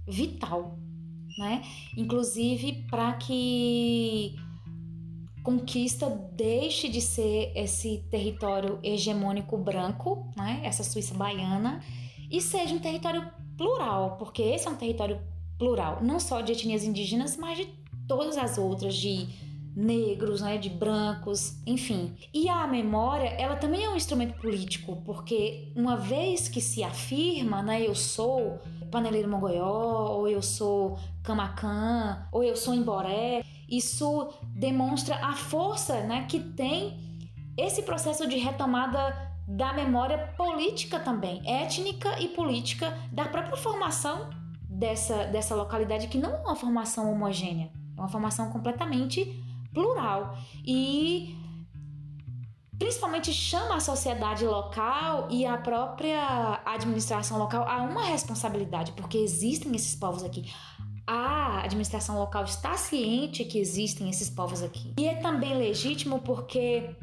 vital, 0.07 0.79
né? 1.39 1.63
Inclusive 1.97 2.87
para 2.89 3.15
que 3.15 4.37
conquista 5.43 6.09
deixe 6.33 6.89
de 6.89 7.01
ser 7.01 7.53
esse 7.55 8.05
território 8.11 8.79
hegemônico 8.83 9.57
branco, 9.57 10.31
né, 10.37 10.61
essa 10.65 10.83
Suíça 10.83 11.15
baiana, 11.15 11.83
e 12.31 12.41
seja 12.41 12.75
um 12.75 12.79
território 12.79 13.29
plural, 13.57 14.17
porque 14.19 14.43
esse 14.43 14.67
é 14.67 14.71
um 14.71 14.77
território 14.77 15.21
plural, 15.59 15.99
não 16.03 16.19
só 16.19 16.41
de 16.41 16.53
etnias 16.53 16.85
indígenas, 16.85 17.37
mas 17.37 17.59
de 17.59 17.69
todas 18.07 18.39
as 18.39 18.59
outras, 18.59 18.95
de 18.95 19.29
negros, 19.75 20.41
né, 20.41 20.59
de 20.59 20.69
brancos, 20.69 21.61
enfim. 21.67 22.15
E 22.35 22.49
a 22.49 22.67
memória, 22.67 23.29
ela 23.29 23.57
também 23.57 23.85
é 23.85 23.91
um 23.91 23.97
instrumento 23.97 24.39
político, 24.41 24.97
porque 25.05 25.73
uma 25.77 25.97
vez 25.97 26.49
que 26.49 26.61
se 26.61 26.83
afirma, 26.83 27.63
né, 27.63 27.87
eu 27.87 27.95
sou 27.95 28.59
paneleiro 28.91 29.29
mongoió, 29.29 30.17
ou 30.17 30.29
eu 30.29 30.43
sou 30.43 30.99
camacan, 31.23 32.27
ou 32.33 32.43
eu 32.43 32.57
sou 32.57 32.75
emboré, 32.75 33.45
isso 33.71 34.33
demonstra 34.55 35.17
a 35.25 35.35
força 35.35 36.01
né, 36.01 36.27
que 36.29 36.41
tem 36.41 36.99
esse 37.57 37.83
processo 37.83 38.27
de 38.27 38.37
retomada 38.37 39.31
da 39.47 39.73
memória 39.73 40.19
política 40.37 40.99
também, 40.99 41.43
étnica 41.45 42.21
e 42.21 42.29
política 42.29 42.97
da 43.13 43.27
própria 43.27 43.57
formação 43.57 44.31
dessa, 44.69 45.25
dessa 45.25 45.55
localidade, 45.55 46.09
que 46.09 46.19
não 46.19 46.35
é 46.35 46.39
uma 46.41 46.57
formação 46.57 47.13
homogênea, 47.13 47.71
é 47.97 48.01
uma 48.01 48.09
formação 48.09 48.51
completamente 48.51 49.45
plural. 49.73 50.37
E 50.65 51.37
principalmente 52.79 53.33
chama 53.33 53.77
a 53.77 53.81
sociedade 53.81 54.47
local 54.47 55.29
e 55.31 55.45
a 55.45 55.59
própria 55.59 56.63
administração 56.65 57.39
local 57.39 57.69
a 57.69 57.83
uma 57.83 58.05
responsabilidade, 58.05 58.93
porque 58.93 59.19
existem 59.19 59.75
esses 59.77 59.95
povos 59.95 60.23
aqui 60.23 60.51
a 61.11 61.63
administração 61.65 62.17
local 62.17 62.45
está 62.45 62.77
ciente 62.77 63.45
que 63.45 63.59
existem 63.59 64.09
esses 64.09 64.31
povos 64.31 64.63
aqui. 64.63 64.95
E 64.97 65.09
é 65.09 65.17
também 65.17 65.59
legítimo 65.59 66.21
porque 66.21 66.95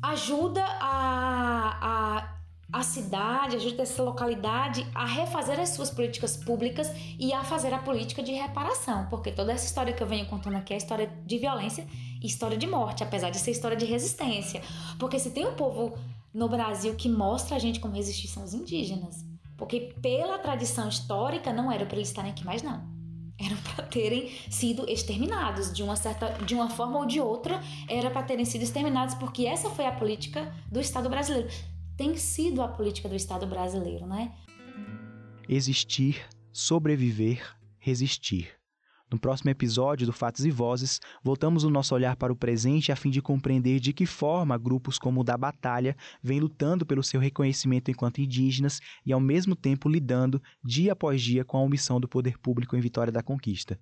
ajuda 0.00 0.64
a, 0.64 1.76
a, 1.82 2.38
a 2.72 2.82
cidade, 2.84 3.56
ajuda 3.56 3.82
essa 3.82 4.00
localidade 4.00 4.86
a 4.94 5.04
refazer 5.04 5.58
as 5.58 5.70
suas 5.70 5.90
políticas 5.90 6.36
públicas 6.36 6.92
e 7.18 7.32
a 7.32 7.42
fazer 7.42 7.74
a 7.74 7.78
política 7.78 8.22
de 8.22 8.30
reparação, 8.30 9.08
porque 9.10 9.32
toda 9.32 9.52
essa 9.52 9.66
história 9.66 9.92
que 9.92 10.00
eu 10.00 10.06
venho 10.06 10.26
contando 10.26 10.54
aqui 10.54 10.72
é 10.72 10.76
história 10.76 11.12
de 11.26 11.36
violência 11.36 11.84
e 12.22 12.28
história 12.28 12.56
de 12.56 12.68
morte, 12.68 13.02
apesar 13.02 13.30
de 13.30 13.40
ser 13.40 13.50
história 13.50 13.76
de 13.76 13.86
resistência. 13.86 14.62
Porque 15.00 15.18
se 15.18 15.32
tem 15.32 15.44
um 15.44 15.54
povo 15.54 15.98
no 16.32 16.48
Brasil 16.48 16.94
que 16.94 17.08
mostra 17.08 17.56
a 17.56 17.58
gente 17.58 17.80
como 17.80 17.96
resistir, 17.96 18.28
são 18.28 18.44
os 18.44 18.54
indígenas. 18.54 19.27
Porque 19.58 19.92
pela 20.00 20.38
tradição 20.38 20.88
histórica 20.88 21.52
não 21.52 21.70
era 21.70 21.84
para 21.84 21.96
eles 21.96 22.08
estarem 22.08 22.30
aqui 22.30 22.44
mais 22.44 22.62
não. 22.62 22.96
eram 23.38 23.56
para 23.58 23.84
terem 23.84 24.30
sido 24.50 24.88
exterminados 24.88 25.72
de 25.72 25.82
uma 25.82 25.96
certa 25.96 26.28
de 26.44 26.54
uma 26.54 26.70
forma 26.70 26.98
ou 26.98 27.06
de 27.06 27.20
outra 27.20 27.60
era 27.88 28.10
para 28.10 28.22
terem 28.22 28.44
sido 28.44 28.62
exterminados 28.62 29.14
porque 29.14 29.46
essa 29.46 29.68
foi 29.70 29.86
a 29.86 29.92
política 29.92 30.52
do 30.72 30.80
Estado 30.80 31.10
brasileiro. 31.10 31.48
Tem 31.96 32.16
sido 32.16 32.62
a 32.62 32.68
política 32.68 33.08
do 33.08 33.16
Estado 33.16 33.46
brasileiro 33.46 34.06
né? 34.06 34.32
Existir 35.48 36.24
sobreviver 36.52 37.56
resistir 37.78 38.57
no 39.10 39.18
próximo 39.18 39.50
episódio 39.50 40.06
do 40.06 40.12
Fatos 40.12 40.44
e 40.44 40.50
Vozes, 40.50 41.00
voltamos 41.22 41.64
o 41.64 41.70
nosso 41.70 41.94
olhar 41.94 42.16
para 42.16 42.32
o 42.32 42.36
presente 42.36 42.92
a 42.92 42.96
fim 42.96 43.10
de 43.10 43.22
compreender 43.22 43.80
de 43.80 43.92
que 43.92 44.04
forma 44.04 44.58
grupos 44.58 44.98
como 44.98 45.20
o 45.20 45.24
da 45.24 45.36
Batalha 45.36 45.96
vêm 46.22 46.40
lutando 46.40 46.84
pelo 46.84 47.02
seu 47.02 47.20
reconhecimento 47.20 47.90
enquanto 47.90 48.20
indígenas 48.20 48.80
e, 49.04 49.12
ao 49.12 49.20
mesmo 49.20 49.56
tempo, 49.56 49.88
lidando 49.88 50.42
dia 50.62 50.92
após 50.92 51.22
dia 51.22 51.44
com 51.44 51.56
a 51.56 51.62
omissão 51.62 51.98
do 51.98 52.08
poder 52.08 52.38
público 52.38 52.76
em 52.76 52.80
Vitória 52.80 53.12
da 53.12 53.22
Conquista. 53.22 53.78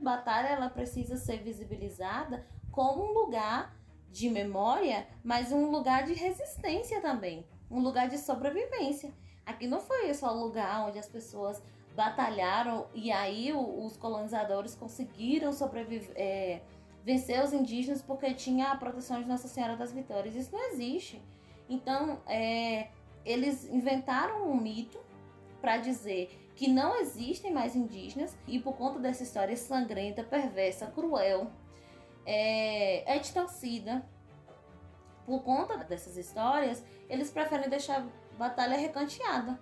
Batalha 0.00 0.48
ela 0.48 0.68
precisa 0.68 1.16
ser 1.16 1.42
visibilizada 1.42 2.46
como 2.70 3.04
um 3.04 3.12
lugar 3.12 3.76
de 4.10 4.28
memória, 4.28 5.06
mas 5.24 5.52
um 5.52 5.70
lugar 5.70 6.04
de 6.04 6.12
resistência 6.12 7.00
também, 7.00 7.46
um 7.70 7.80
lugar 7.80 8.08
de 8.08 8.18
sobrevivência. 8.18 9.12
Aqui 9.46 9.66
não 9.66 9.80
foi 9.80 10.12
só 10.14 10.36
o 10.36 10.40
lugar 10.44 10.86
onde 10.86 10.98
as 10.98 11.08
pessoas 11.08 11.62
batalharam 11.94 12.86
e 12.94 13.12
aí 13.12 13.52
os 13.52 13.96
colonizadores 13.96 14.74
conseguiram 14.74 15.52
sobreviver, 15.52 16.12
é, 16.16 16.60
vencer 17.04 17.42
os 17.42 17.52
indígenas 17.52 18.00
porque 18.00 18.32
tinha 18.34 18.72
a 18.72 18.76
proteção 18.76 19.20
de 19.20 19.28
Nossa 19.28 19.48
Senhora 19.48 19.76
das 19.76 19.92
Vitórias. 19.92 20.34
Isso 20.34 20.52
não 20.52 20.70
existe. 20.70 21.22
Então, 21.68 22.20
é, 22.26 22.88
eles 23.24 23.64
inventaram 23.64 24.50
um 24.50 24.56
mito 24.56 24.98
para 25.60 25.76
dizer 25.76 26.38
que 26.54 26.68
não 26.68 26.96
existem 26.96 27.52
mais 27.52 27.76
indígenas 27.76 28.36
e 28.46 28.58
por 28.58 28.74
conta 28.74 28.98
dessa 28.98 29.22
história 29.22 29.56
sangrenta, 29.56 30.22
perversa, 30.22 30.86
cruel, 30.86 31.50
é, 32.26 33.16
etnocida, 33.16 34.04
por 35.24 35.42
conta 35.42 35.76
dessas 35.78 36.16
histórias, 36.16 36.84
eles 37.08 37.30
preferem 37.30 37.68
deixar 37.68 38.00
a 38.00 38.36
batalha 38.36 38.76
recanteada. 38.76 39.58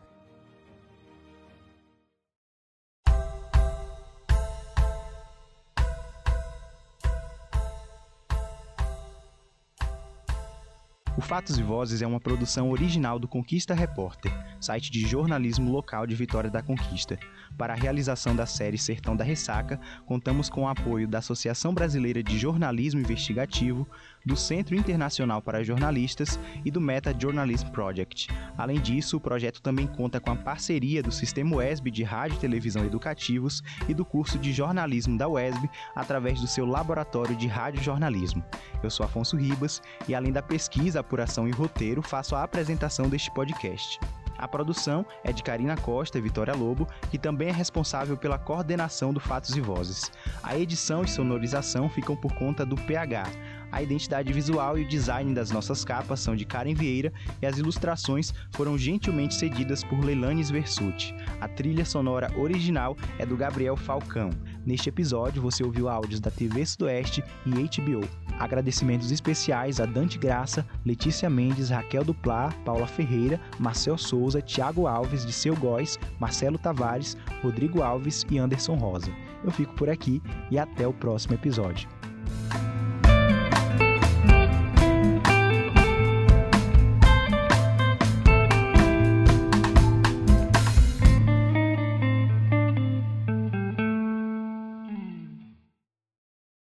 O 11.20 11.22
Fatos 11.22 11.58
e 11.58 11.62
Vozes 11.62 12.00
é 12.00 12.06
uma 12.06 12.18
produção 12.18 12.70
original 12.70 13.18
do 13.18 13.28
Conquista 13.28 13.74
Repórter, 13.74 14.32
site 14.58 14.90
de 14.90 15.06
jornalismo 15.06 15.70
local 15.70 16.06
de 16.06 16.14
Vitória 16.14 16.50
da 16.50 16.62
Conquista. 16.62 17.18
Para 17.58 17.74
a 17.74 17.76
realização 17.76 18.34
da 18.34 18.46
série 18.46 18.78
Sertão 18.78 19.14
da 19.14 19.22
Ressaca, 19.22 19.78
contamos 20.06 20.48
com 20.48 20.62
o 20.62 20.68
apoio 20.68 21.06
da 21.06 21.18
Associação 21.18 21.74
Brasileira 21.74 22.22
de 22.22 22.38
Jornalismo 22.38 23.00
Investigativo, 23.00 23.86
do 24.24 24.34
Centro 24.34 24.74
Internacional 24.74 25.42
para 25.42 25.62
Jornalistas 25.62 26.40
e 26.64 26.70
do 26.70 26.80
Meta 26.80 27.14
Journalism 27.18 27.68
Project. 27.68 28.28
Além 28.56 28.80
disso, 28.80 29.18
o 29.18 29.20
projeto 29.20 29.60
também 29.60 29.86
conta 29.86 30.20
com 30.20 30.30
a 30.30 30.36
parceria 30.36 31.02
do 31.02 31.12
Sistema 31.12 31.56
UESB 31.56 31.90
de 31.90 32.02
Rádio 32.02 32.36
e 32.36 32.40
Televisão 32.40 32.84
Educativos 32.84 33.62
e 33.86 33.92
do 33.92 34.06
curso 34.06 34.38
de 34.38 34.52
jornalismo 34.52 35.18
da 35.18 35.28
UESB 35.28 35.68
através 35.94 36.40
do 36.40 36.46
seu 36.46 36.64
laboratório 36.64 37.36
de 37.36 37.46
rádio 37.46 37.82
jornalismo. 37.82 38.42
Eu 38.82 38.90
sou 38.90 39.04
Afonso 39.04 39.36
Ribas 39.36 39.82
e 40.08 40.14
além 40.14 40.32
da 40.32 40.40
pesquisa, 40.40 41.00
apuração 41.10 41.48
e 41.48 41.50
roteiro, 41.50 42.00
faço 42.02 42.36
a 42.36 42.44
apresentação 42.44 43.08
deste 43.08 43.32
podcast. 43.32 43.98
A 44.38 44.46
produção 44.46 45.04
é 45.24 45.32
de 45.32 45.42
Karina 45.42 45.76
Costa 45.76 46.16
e 46.16 46.20
Vitória 46.20 46.54
Lobo, 46.54 46.86
que 47.10 47.18
também 47.18 47.48
é 47.48 47.52
responsável 47.52 48.16
pela 48.16 48.38
coordenação 48.38 49.12
do 49.12 49.18
Fatos 49.20 49.54
e 49.56 49.60
Vozes. 49.60 50.10
A 50.42 50.56
edição 50.56 51.02
e 51.02 51.08
sonorização 51.08 51.90
ficam 51.90 52.16
por 52.16 52.32
conta 52.34 52.64
do 52.64 52.76
PH. 52.76 53.24
A 53.72 53.82
identidade 53.82 54.32
visual 54.32 54.78
e 54.78 54.82
o 54.82 54.88
design 54.88 55.34
das 55.34 55.50
nossas 55.50 55.84
capas 55.84 56.20
são 56.20 56.34
de 56.34 56.44
Karen 56.44 56.74
Vieira 56.74 57.12
e 57.42 57.46
as 57.46 57.58
ilustrações 57.58 58.32
foram 58.52 58.78
gentilmente 58.78 59.34
cedidas 59.34 59.84
por 59.84 60.02
Leilanes 60.02 60.50
Versuti. 60.50 61.14
A 61.40 61.46
trilha 61.46 61.84
sonora 61.84 62.32
original 62.38 62.96
é 63.18 63.26
do 63.26 63.36
Gabriel 63.36 63.76
Falcão. 63.76 64.30
Neste 64.64 64.88
episódio, 64.88 65.40
você 65.40 65.64
ouviu 65.64 65.88
áudios 65.88 66.20
da 66.20 66.30
TV 66.30 66.64
Sudoeste 66.66 67.24
e 67.46 67.50
HBO. 67.50 68.06
Agradecimentos 68.38 69.10
especiais 69.10 69.80
a 69.80 69.86
Dante 69.86 70.18
Graça, 70.18 70.66
Letícia 70.84 71.30
Mendes, 71.30 71.70
Raquel 71.70 72.04
Duplá, 72.04 72.52
Paula 72.64 72.86
Ferreira, 72.86 73.40
Marcel 73.58 73.96
Souza, 73.96 74.42
Tiago 74.42 74.86
Alves, 74.86 75.24
de 75.24 75.32
Seu 75.32 75.56
Góes, 75.56 75.98
Marcelo 76.18 76.58
Tavares, 76.58 77.16
Rodrigo 77.42 77.82
Alves 77.82 78.24
e 78.30 78.38
Anderson 78.38 78.74
Rosa. 78.74 79.10
Eu 79.42 79.50
fico 79.50 79.74
por 79.74 79.88
aqui 79.88 80.22
e 80.50 80.58
até 80.58 80.86
o 80.86 80.92
próximo 80.92 81.34
episódio. 81.34 81.99